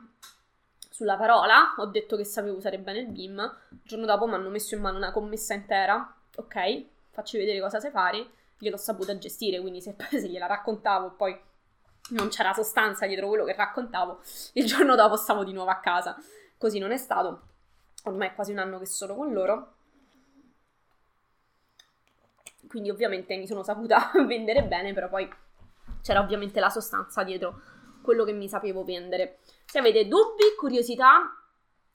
Sulla 0.90 1.16
parola, 1.16 1.74
ho 1.78 1.86
detto 1.86 2.16
che 2.16 2.24
sapevo 2.24 2.57
usare 2.57 2.78
bene 2.78 3.01
il 3.01 3.09
BIM, 3.09 3.57
il 3.70 3.80
giorno 3.82 4.07
dopo 4.07 4.26
mi 4.26 4.34
hanno 4.34 4.49
messo 4.49 4.76
in 4.76 4.80
mano 4.80 4.97
una 4.97 5.11
commessa 5.11 5.53
intera, 5.53 6.14
ok, 6.36 6.84
facci 7.11 7.36
vedere 7.36 7.61
cosa 7.61 7.80
sai 7.80 7.90
fare, 7.90 8.28
gliel'ho 8.59 8.76
saputa 8.76 9.18
gestire, 9.18 9.61
quindi 9.61 9.80
se, 9.80 9.97
se 10.09 10.28
gliela 10.28 10.47
raccontavo 10.47 11.14
poi 11.16 11.36
non 12.11 12.28
c'era 12.28 12.53
sostanza 12.53 13.07
dietro 13.07 13.26
quello 13.26 13.45
che 13.45 13.55
raccontavo, 13.55 14.20
il 14.53 14.66
giorno 14.66 14.95
dopo 14.95 15.16
stavo 15.16 15.42
di 15.42 15.53
nuovo 15.53 15.70
a 15.70 15.80
casa. 15.80 16.16
Così 16.57 16.78
non 16.78 16.92
è 16.92 16.97
stato, 16.97 17.42
ormai 18.05 18.28
è 18.28 18.34
quasi 18.34 18.53
un 18.53 18.59
anno 18.59 18.78
che 18.78 18.86
sono 18.86 19.16
con 19.16 19.32
loro, 19.32 19.74
quindi 22.75 22.91
ovviamente 22.91 23.37
mi 23.37 23.47
sono 23.47 23.62
saputa 23.62 24.11
vendere 24.27 24.64
bene, 24.64 24.93
però 24.93 25.09
poi 25.09 25.33
c'era 26.03 26.18
ovviamente 26.18 26.59
la 26.59 26.70
sostanza 26.70 27.22
dietro 27.22 27.61
quello 28.03 28.25
che 28.25 28.33
mi 28.33 28.49
sapevo 28.49 28.83
vendere. 28.83 29.39
Se 29.64 29.79
avete 29.79 30.09
dubbi, 30.09 30.43
curiosità, 30.59 31.33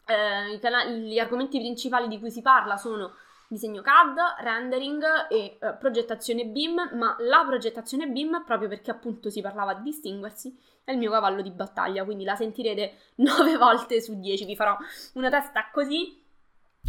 eh, 0.05 0.57
canali, 0.59 1.01
gli 1.01 1.19
argomenti 1.19 1.59
principali 1.59 2.07
di 2.07 2.17
cui 2.17 2.31
si 2.31 2.41
parla 2.41 2.77
sono 2.77 3.13
disegno 3.49 3.81
CAD, 3.81 4.17
rendering 4.39 5.03
e 5.29 5.57
eh, 5.59 5.73
progettazione 5.73 6.45
BIM, 6.45 6.91
ma 6.93 7.17
la 7.19 7.43
progettazione 7.45 8.07
BIM, 8.07 8.45
proprio 8.45 8.69
perché 8.69 8.89
appunto 8.89 9.29
si 9.29 9.41
parlava 9.41 9.73
di 9.73 9.83
distinguersi, 9.83 10.57
è 10.85 10.91
il 10.93 10.97
mio 10.97 11.11
cavallo 11.11 11.41
di 11.41 11.51
battaglia, 11.51 12.05
quindi 12.05 12.23
la 12.23 12.35
sentirete 12.35 12.93
9 13.19 13.57
volte 13.57 14.01
su 14.01 14.17
10, 14.17 14.45
vi 14.45 14.55
farò 14.55 14.77
una 15.15 15.29
testa 15.29 15.69
così. 15.73 16.23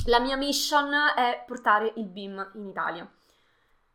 La 0.07 0.21
mia 0.21 0.37
mission 0.37 0.93
è 1.17 1.43
portare 1.45 1.93
il 1.97 2.07
BIM 2.07 2.53
in 2.55 2.69
Italia. 2.69 3.11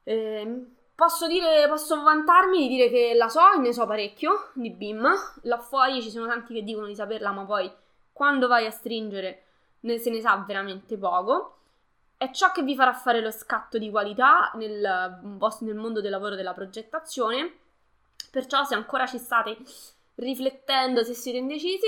Eh, 0.06 0.66
posso, 0.93 1.28
dire, 1.28 1.68
posso 1.68 2.01
vantarmi 2.01 2.60
di 2.60 2.68
dire 2.68 2.89
che 2.89 3.14
la 3.16 3.28
so 3.28 3.51
e 3.51 3.58
ne 3.58 3.74
so 3.74 3.86
parecchio 3.86 4.51
di 4.53 4.70
BIM. 4.70 5.06
Là 5.41 5.58
fuori 5.58 6.01
ci 6.01 6.10
sono 6.10 6.28
tanti 6.28 6.53
che 6.53 6.64
dicono 6.64 6.86
di 6.86 6.95
saperla, 6.95 7.32
ma 7.32 7.43
poi 7.43 7.70
quando 8.14 8.47
vai 8.47 8.66
a 8.66 8.72
stringere 8.72 9.43
ne, 9.82 9.97
se 9.97 10.10
ne 10.10 10.22
sa 10.22 10.43
veramente 10.47 10.97
poco. 10.97 11.51
È 12.18 12.32
ciò 12.32 12.51
che 12.51 12.64
vi 12.64 12.76
farà 12.76 12.93
fare 12.93 13.20
lo 13.20 13.32
scatto 13.32 13.78
di 13.78 13.89
qualità 13.89 14.51
nel, 14.56 15.20
nel 15.60 15.76
mondo 15.76 15.99
del 15.99 16.12
lavoro 16.12 16.36
della 16.36 16.53
progettazione. 16.53 17.58
Perciò, 18.32 18.64
se 18.64 18.76
ancora 18.76 19.06
ci 19.06 19.18
state 19.18 19.58
riflettendo, 20.16 21.03
se 21.03 21.14
siete 21.14 21.39
indecisi, 21.39 21.88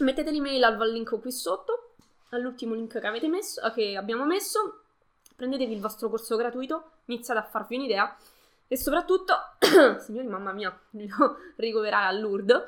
mettete 0.00 0.30
l'email 0.30 0.62
al 0.62 0.92
link 0.92 1.20
qui 1.20 1.32
sotto, 1.32 1.94
all'ultimo 2.30 2.74
link 2.74 2.98
che, 2.98 3.28
messo, 3.28 3.72
che 3.72 3.96
abbiamo 3.96 4.24
messo 4.24 4.81
prendetevi 5.42 5.72
il 5.72 5.80
vostro 5.80 6.08
corso 6.08 6.36
gratuito, 6.36 6.90
iniziate 7.06 7.40
a 7.40 7.42
farvi 7.42 7.74
un'idea 7.74 8.16
e 8.68 8.76
soprattutto, 8.76 9.34
signori 9.98 10.28
mamma 10.28 10.52
mia, 10.52 10.70
mi 10.90 11.08
devo 11.08 11.36
ricoverare 11.56 12.06
a 12.06 12.12
Lourdes, 12.12 12.62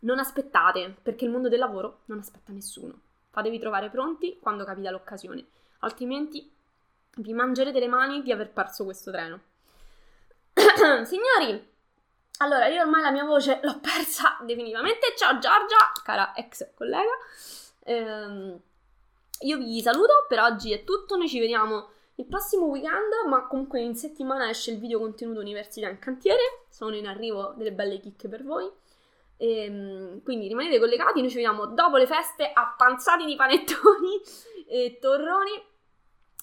non 0.00 0.20
aspettate, 0.20 0.94
perché 1.02 1.24
il 1.24 1.32
mondo 1.32 1.48
del 1.48 1.58
lavoro 1.58 2.02
non 2.04 2.20
aspetta 2.20 2.52
nessuno. 2.52 3.00
Fatevi 3.30 3.58
trovare 3.58 3.90
pronti 3.90 4.38
quando 4.40 4.62
capita 4.62 4.92
l'occasione, 4.92 5.44
altrimenti 5.80 6.48
vi 7.16 7.32
mangerete 7.32 7.80
le 7.80 7.88
mani 7.88 8.22
di 8.22 8.30
aver 8.30 8.52
perso 8.52 8.84
questo 8.84 9.10
treno. 9.10 9.40
Signori, 10.54 11.72
allora 12.38 12.68
io 12.68 12.82
ormai 12.82 13.02
la 13.02 13.10
mia 13.10 13.24
voce 13.24 13.58
l'ho 13.64 13.80
persa 13.80 14.38
definitivamente. 14.42 15.12
Ciao 15.16 15.40
Giorgia, 15.40 15.90
cara 16.04 16.34
ex 16.36 16.72
collega. 16.74 17.16
Ehm, 17.80 18.60
io 19.40 19.58
vi 19.58 19.80
saluto, 19.80 20.26
per 20.28 20.40
oggi 20.40 20.72
è 20.72 20.84
tutto, 20.84 21.16
noi 21.16 21.28
ci 21.28 21.38
vediamo 21.38 21.90
il 22.16 22.26
prossimo 22.26 22.66
weekend, 22.66 23.12
ma 23.28 23.46
comunque 23.46 23.80
in 23.80 23.94
settimana 23.94 24.48
esce 24.48 24.72
il 24.72 24.78
video 24.78 24.98
contenuto 24.98 25.40
Università 25.40 25.88
in 25.88 25.98
cantiere, 25.98 26.64
sono 26.68 26.96
in 26.96 27.06
arrivo 27.06 27.54
delle 27.56 27.72
belle 27.72 28.00
chicche 28.00 28.28
per 28.28 28.44
voi. 28.44 28.68
E, 29.36 29.64
ehm, 29.64 30.22
quindi 30.22 30.48
rimanete 30.48 30.80
collegati, 30.80 31.20
noi 31.20 31.28
ci 31.28 31.36
vediamo 31.36 31.66
dopo 31.66 31.96
le 31.96 32.06
feste 32.06 32.50
appanzati 32.52 33.24
di 33.24 33.36
panettoni 33.36 34.20
e 34.66 34.98
torroni, 35.00 35.62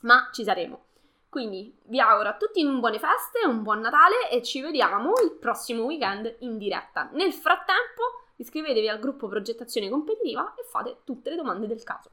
ma 0.04 0.30
ci 0.32 0.44
saremo. 0.44 0.84
Quindi 1.28 1.78
vi 1.88 2.00
auguro 2.00 2.30
a 2.30 2.38
tutti 2.38 2.64
un 2.64 2.80
buone 2.80 2.98
feste, 2.98 3.46
un 3.46 3.62
buon 3.62 3.82
Natale 3.82 4.30
e 4.32 4.42
ci 4.42 4.62
vediamo 4.62 5.12
il 5.22 5.34
prossimo 5.34 5.84
weekend 5.84 6.34
in 6.40 6.58
diretta. 6.58 7.10
Nel 7.12 7.34
frattempo 7.34 8.04
iscrivetevi 8.38 8.88
al 8.88 9.00
gruppo 9.00 9.28
progettazione 9.28 9.90
competitiva 9.90 10.54
e 10.58 10.64
fate 10.64 11.00
tutte 11.04 11.30
le 11.30 11.36
domande 11.36 11.68
del 11.68 11.84
caso. 11.84 12.10